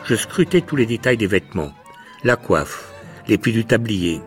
[0.04, 1.72] Je scrutais tous les détails des vêtements,
[2.24, 2.92] la coiffe,
[3.26, 4.20] les plis du tablier.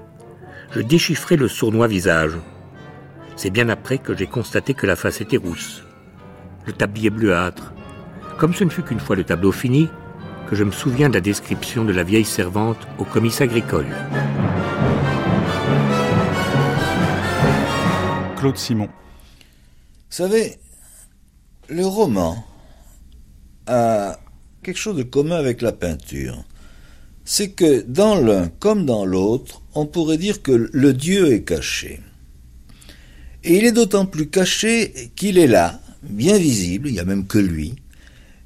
[0.71, 2.33] Je déchiffrais le sournois visage.
[3.35, 5.83] C'est bien après que j'ai constaté que la face était rousse,
[6.67, 7.73] le tablier bleuâtre,
[8.37, 9.89] comme ce ne fut qu'une fois le tableau fini,
[10.49, 13.87] que je me souviens de la description de la vieille servante au comice agricole.
[18.41, 18.87] Claude Simon.
[18.87, 20.57] Vous savez,
[21.69, 22.43] le roman
[23.67, 24.19] a
[24.63, 26.43] quelque chose de commun avec la peinture.
[27.23, 31.99] C'est que dans l'un comme dans l'autre, on pourrait dire que le Dieu est caché.
[33.43, 37.27] Et il est d'autant plus caché qu'il est là, bien visible, il n'y a même
[37.27, 37.75] que lui,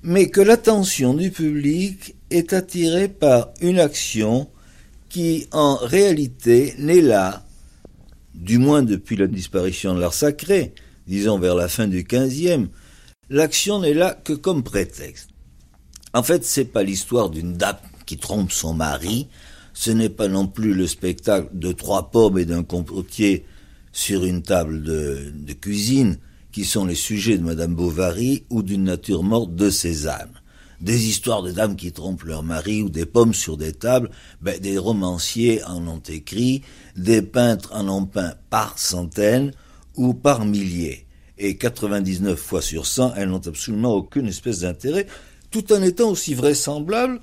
[0.03, 4.49] mais que l'attention du public est attirée par une action
[5.07, 7.44] qui en réalité n'est là,
[8.35, 10.73] du moins depuis la disparition de l'art sacré,
[11.07, 12.67] disons vers la fin du XVe,
[13.29, 15.29] l'action n'est là que comme prétexte.
[16.13, 19.27] En fait, c'est pas l'histoire d'une dame qui trompe son mari,
[19.73, 23.45] ce n'est pas non plus le spectacle de trois pommes et d'un compotier
[23.91, 26.17] sur une table de, cuisine,
[26.51, 30.34] qui sont les sujets de Madame Bovary ou d'une nature morte de Cézanne.
[30.81, 34.09] Des histoires de dames qui trompent leur mari ou des pommes sur des tables,
[34.41, 36.61] ben, des romanciers en ont écrit,
[36.95, 39.51] des peintres en ont peint par centaines
[39.95, 41.05] ou par milliers.
[41.37, 45.07] Et 99 fois sur 100, elles n'ont absolument aucune espèce d'intérêt,
[45.51, 47.19] tout en étant aussi vraisemblables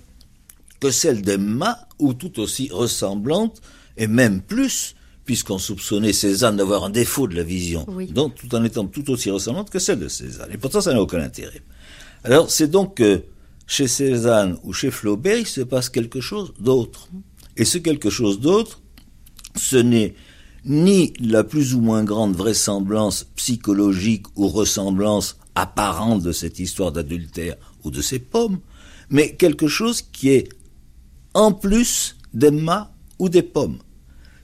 [0.80, 3.60] que celles d'Emma, ou tout aussi ressemblantes,
[3.96, 8.64] et même plus, puisqu'on soupçonnait Cézanne d'avoir un défaut de la vision, donc tout en
[8.64, 10.50] étant tout aussi ressemblante que celle de Cézanne.
[10.52, 11.62] Et pourtant, ça n'a aucun intérêt.
[12.24, 13.22] Alors, c'est donc que
[13.72, 17.08] chez Cézanne ou chez Flaubert, il se passe quelque chose d'autre.
[17.56, 18.82] Et ce quelque chose d'autre,
[19.56, 20.14] ce n'est
[20.66, 27.56] ni la plus ou moins grande vraisemblance psychologique ou ressemblance apparente de cette histoire d'adultère
[27.82, 28.60] ou de ces pommes,
[29.08, 30.50] mais quelque chose qui est
[31.32, 33.78] en plus d'Emma ou des pommes.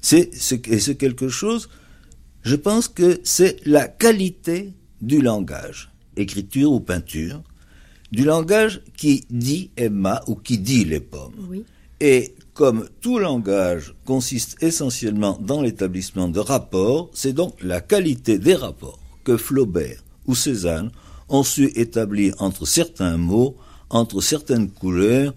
[0.01, 1.69] C'est ce, et ce quelque chose,
[2.41, 4.73] je pense que c'est la qualité
[5.03, 7.43] du langage, écriture ou peinture,
[8.13, 11.35] du langage qui dit Emma ou qui dit les pommes.
[11.49, 11.65] Oui.
[12.01, 18.55] Et comme tout langage consiste essentiellement dans l'établissement de rapports, c'est donc la qualité des
[18.55, 20.91] rapports que Flaubert ou Cézanne
[21.29, 23.57] ont su établir entre certains mots,
[23.91, 25.35] entre certaines couleurs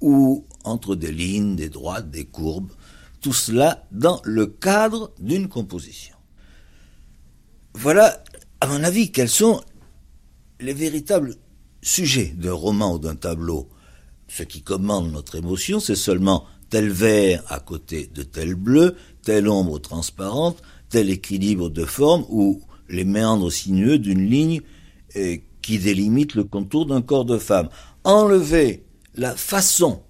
[0.00, 2.72] ou entre des lignes, des droites, des courbes,
[3.20, 6.14] tout cela dans le cadre d'une composition.
[7.74, 8.22] Voilà,
[8.60, 9.60] à mon avis, quels sont
[10.60, 11.34] les véritables
[11.82, 13.68] sujets d'un roman ou d'un tableau.
[14.28, 19.48] Ce qui commande notre émotion, c'est seulement tel vert à côté de tel bleu, telle
[19.48, 24.60] ombre transparente, tel équilibre de forme ou les méandres sinueux d'une ligne
[25.16, 27.68] euh, qui délimite le contour d'un corps de femme.
[28.04, 28.84] Enlever
[29.14, 30.02] la façon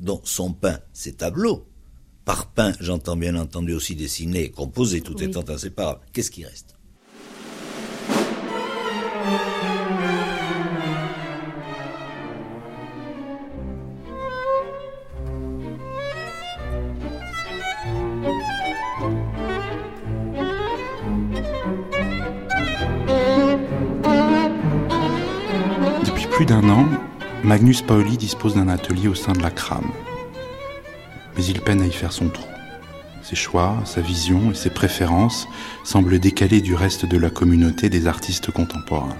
[0.00, 1.66] dont sont peints ces tableaux,
[2.26, 6.00] par peint, j'entends bien entendu aussi dessiner, composer, tout étant inséparable.
[6.12, 6.74] Qu'est-ce qui reste?
[26.36, 26.84] Plus d'un an,
[27.44, 29.90] Magnus Paoli dispose d'un atelier au sein de la CRAM.
[31.34, 32.44] Mais il peine à y faire son trou.
[33.22, 35.48] Ses choix, sa vision et ses préférences
[35.82, 39.16] semblent décalés du reste de la communauté des artistes contemporains.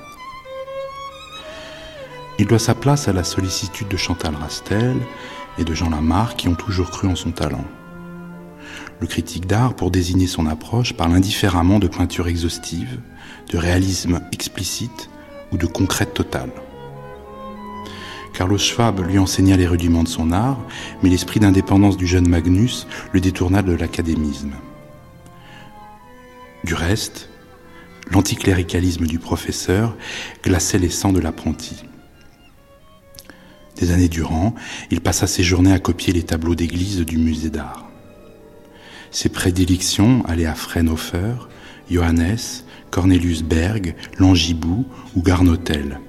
[2.39, 4.99] Il doit sa place à la sollicitude de Chantal Rastel
[5.57, 7.65] et de Jean Lamarck qui ont toujours cru en son talent.
[9.01, 13.01] Le critique d'art, pour désigner son approche, parle indifféremment de peinture exhaustive,
[13.51, 15.09] de réalisme explicite
[15.51, 16.51] ou de concrète totale.
[18.37, 20.61] Carlos Schwab lui enseigna les rudiments de son art,
[21.03, 24.53] mais l'esprit d'indépendance du jeune Magnus le détourna de l'académisme.
[26.63, 27.31] Du reste,
[28.11, 29.97] l'anticléricalisme du professeur
[30.45, 31.85] glaçait les sangs de l'apprenti.
[33.77, 34.55] Des années durant,
[34.91, 37.89] il passa ses journées à copier les tableaux d'église du musée d'art.
[39.13, 41.49] Ses prédilections allaient à Fraunhofer,
[41.91, 42.37] Johannes,
[42.91, 44.85] Cornelius Berg, Langibou
[45.15, 46.01] ou Garnotel.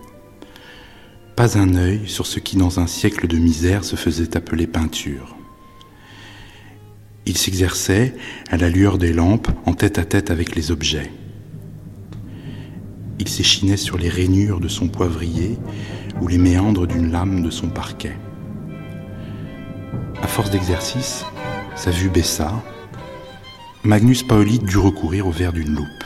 [1.38, 5.35] Pas un œil sur ce qui dans un siècle de misère se faisait appeler peinture.
[7.27, 8.15] Il s'exerçait
[8.49, 11.11] à la lueur des lampes en tête à tête avec les objets.
[13.19, 15.59] Il s'échinait sur les rainures de son poivrier
[16.22, 18.18] ou les méandres d'une lame de son parquet.
[20.23, 21.23] À force d'exercice,
[21.76, 22.51] sa vue baissa.
[23.84, 26.03] Magnus Paoli dut recourir au verre d'une loupe.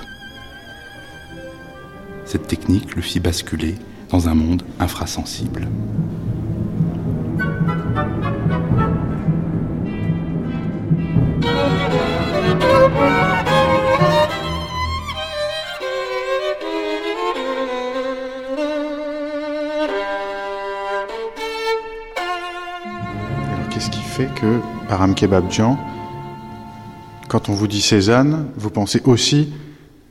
[2.26, 3.76] Cette technique le fit basculer
[4.12, 5.70] dans un monde infrasensible.
[23.48, 24.60] Alors qu'est-ce qui fait que
[24.90, 25.80] Aram Kebabjian,
[27.30, 29.54] quand on vous dit Cézanne, vous pensez aussi,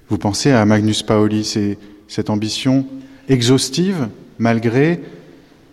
[0.08, 1.76] vous pensez à Magnus Paoli, c'est
[2.08, 2.86] cette ambition
[3.30, 4.08] exhaustive
[4.38, 5.00] malgré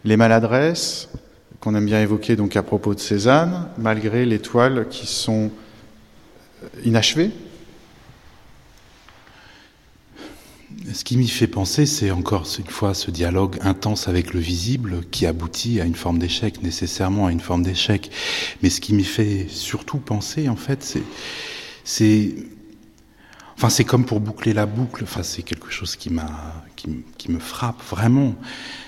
[0.06, 1.10] les maladresses
[1.60, 5.52] qu'on aime bien évoquer donc à propos de Cézanne, malgré les toiles qui sont
[6.86, 7.32] inachevées.
[10.94, 15.02] Ce qui m'y fait penser, c'est encore une fois ce dialogue intense avec le visible
[15.12, 18.12] qui aboutit à une forme d'échec, nécessairement à une forme d'échec.
[18.62, 20.98] Mais ce qui m'y fait surtout penser, en fait,
[21.84, 22.36] c'est,
[23.58, 25.04] enfin, c'est comme pour boucler la boucle.
[25.04, 28.36] Enfin, c'est quelque chose qui m'a, qui, me frappe vraiment.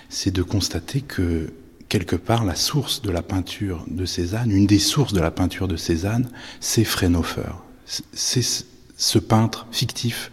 [0.10, 1.52] C'est de constater que
[1.90, 5.68] quelque part, la source de la peinture de Cézanne, une des sources de la peinture
[5.68, 6.30] de Cézanne,
[6.60, 7.56] c'est Fraunhofer.
[7.86, 8.66] C'est
[8.96, 10.32] ce peintre fictif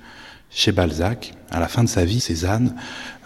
[0.51, 2.77] chez Balzac, à la fin de sa vie, Cézanne,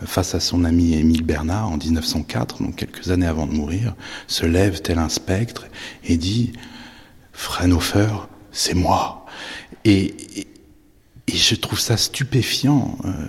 [0.04, 3.94] face à son ami Émile Bernard en 1904, donc quelques années avant de mourir,
[4.26, 5.66] se lève tel un spectre
[6.04, 6.52] et dit
[7.32, 9.26] Fraunhofer, c'est moi.
[9.84, 10.46] Et,
[11.32, 13.26] et, je trouve ça stupéfiant euh,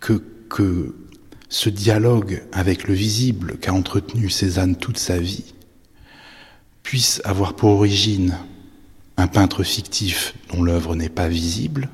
[0.00, 0.94] que, que
[1.48, 5.54] ce dialogue avec le visible qu'a entretenu Cézanne toute sa vie
[6.82, 8.36] puisse avoir pour origine
[9.16, 11.88] un peintre fictif dont l'œuvre n'est pas visible,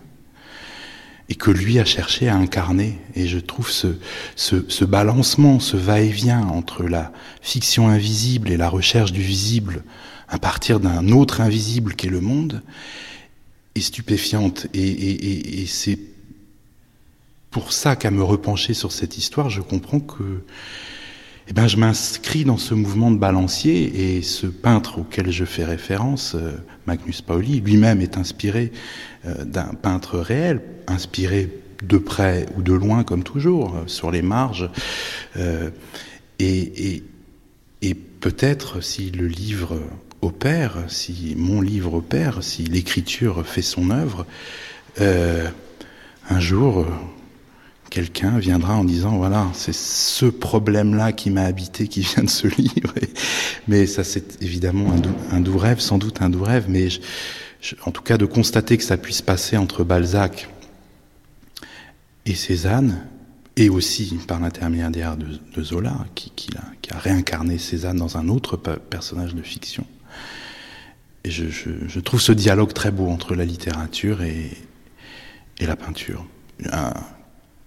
[1.28, 2.98] et que lui a cherché à incarner.
[3.14, 3.88] Et je trouve ce,
[4.36, 7.12] ce, ce balancement, ce va-et-vient entre la
[7.42, 9.82] fiction invisible et la recherche du visible
[10.28, 12.62] à partir d'un autre invisible qu'est le monde
[13.76, 14.66] est stupéfiante.
[14.74, 15.98] Et, c'est
[17.50, 20.42] pour ça qu'à me repencher sur cette histoire, je comprends que
[21.48, 25.64] eh ben, je m'inscris dans ce mouvement de balancier et ce peintre auquel je fais
[25.64, 26.52] référence, euh,
[26.86, 28.72] Magnus Pauli, lui-même est inspiré
[29.26, 31.48] euh, d'un peintre réel, inspiré
[31.84, 34.68] de près ou de loin comme toujours, euh, sur les marges.
[36.38, 37.02] Et,
[37.82, 39.80] et peut-être si le livre
[40.22, 44.26] opère, si mon livre opère, si l'écriture fait son œuvre,
[44.98, 46.86] un jour
[47.90, 52.46] quelqu'un viendra en disant voilà c'est ce problème-là qui m'a habité qui vient de ce
[52.60, 52.92] livre
[53.68, 54.92] mais ça c'est évidemment
[55.30, 56.88] un doux, rêve sans doute un doux rêve mais
[57.84, 60.48] en tout cas de constater que ça puisse passer entre Balzac
[62.26, 63.06] et Cézanne
[63.56, 68.58] et aussi par l'intermédiaire de, Zola, qui, a, qui, a, réincarné Cézanne dans un autre
[68.58, 69.86] personnage de fiction.
[71.26, 74.52] Et je, trouve ce dialogue très beau entre la littérature et,
[75.58, 76.24] la peinture,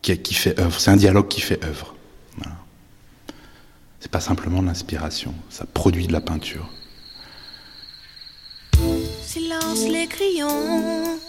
[0.01, 0.79] qui, fait œuvre.
[0.79, 1.93] C'est un dialogue qui fait œuvre.
[2.37, 2.55] Voilà.
[3.99, 6.69] C'est pas simplement l'inspiration, ça produit de la peinture.
[9.25, 11.19] Silence les crayons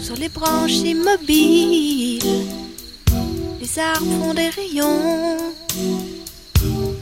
[0.00, 2.22] sur les branches immobiles.
[3.60, 5.36] Les arbres font des rayons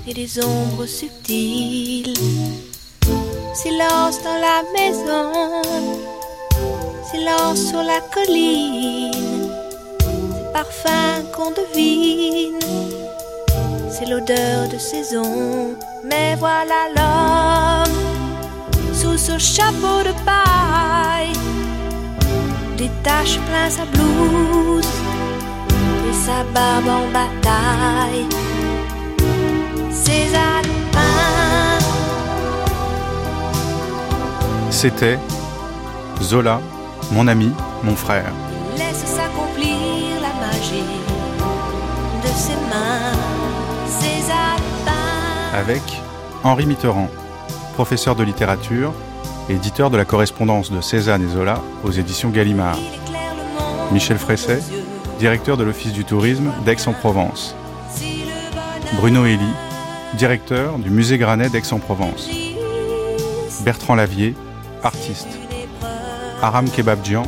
[0.09, 2.74] et des ombres subtiles.
[3.55, 5.63] Silence dans la maison,
[7.09, 9.13] silence sur la colline.
[10.01, 12.59] C'est parfum qu'on devine,
[13.89, 15.77] c'est l'odeur de saison.
[16.03, 17.95] Mais voilà l'homme
[18.93, 21.33] sous ce chapeau de paille,
[22.77, 24.85] détache plein sa blouse
[26.09, 28.27] et sa barbe en bataille.
[29.93, 30.74] Cézanne peint.
[34.75, 35.19] C'était
[36.21, 36.61] Zola,
[37.13, 37.53] mon ami,
[37.85, 38.33] mon frère.
[38.77, 39.77] Laisse s'accomplir
[40.21, 40.83] la magie
[42.23, 43.13] de ses mains.
[43.87, 45.57] Cézanne peint.
[45.59, 45.81] Avec
[46.43, 47.09] Henri Mitterrand,
[47.75, 48.93] professeur de littérature
[49.49, 52.79] éditeur de la correspondance de Cézanne et Zola aux éditions Gallimard.
[53.93, 54.61] Michel Fresset,
[55.21, 57.55] directeur de l'Office du tourisme d'Aix-en-Provence.
[58.97, 59.39] Bruno Elie,
[60.15, 62.29] directeur du Musée Granet d'Aix-en-Provence.
[63.65, 64.35] Bertrand Lavier,
[64.85, 65.39] artiste.
[66.43, 67.25] Aram Kebabdjian,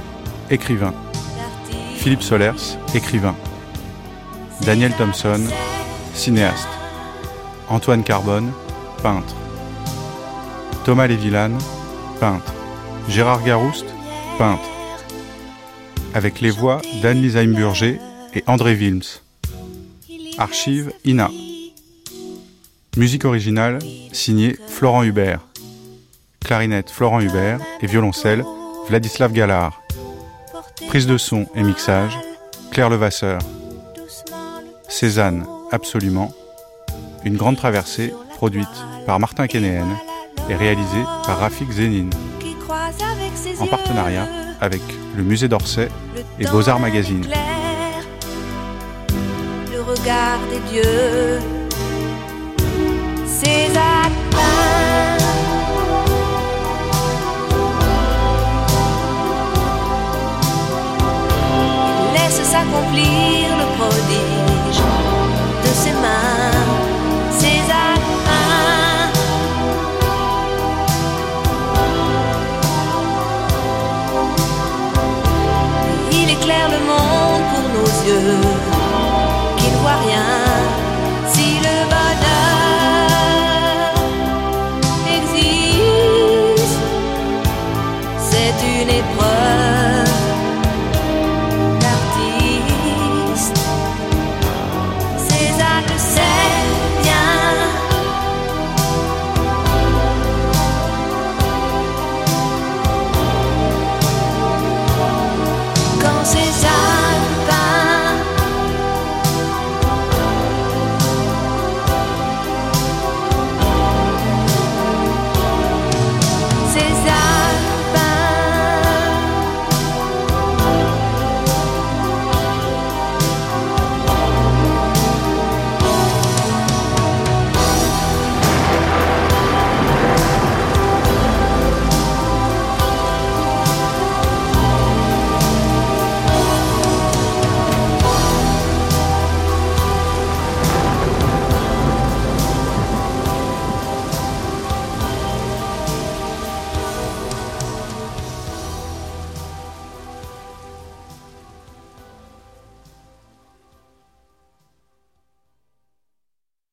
[0.50, 0.94] écrivain.
[1.96, 3.34] Philippe Solers, écrivain.
[4.64, 5.40] Daniel Thompson,
[6.14, 6.68] cinéaste.
[7.68, 8.52] Antoine Carbone,
[9.02, 9.34] peintre.
[10.84, 11.58] Thomas Lévillane,
[12.20, 12.52] peintre.
[13.08, 13.92] Gérard Garouste,
[14.38, 14.68] peintre.
[16.14, 17.98] Avec les voix d'Anne-Lisa Imburger
[18.34, 19.20] et André Wilms.
[20.38, 21.30] Archive INA.
[22.96, 23.78] Musique originale
[24.12, 25.40] signée Florent Hubert.
[26.46, 28.44] Clarinette Florent Hubert et violoncelle
[28.86, 29.82] Vladislav Galard.
[30.86, 32.16] Prise de son et mixage
[32.70, 33.40] Claire Levasseur.
[34.88, 36.32] Cézanne, absolument.
[37.24, 38.68] Une grande traversée produite
[39.06, 39.88] par Martin Kénéen
[40.48, 42.10] et réalisée par Rafik Zénine.
[43.58, 44.28] En partenariat
[44.60, 44.82] avec
[45.16, 45.88] le Musée d'Orsay
[46.38, 47.26] et Beaux-Arts Magazine.
[49.72, 51.40] Le regard des dieux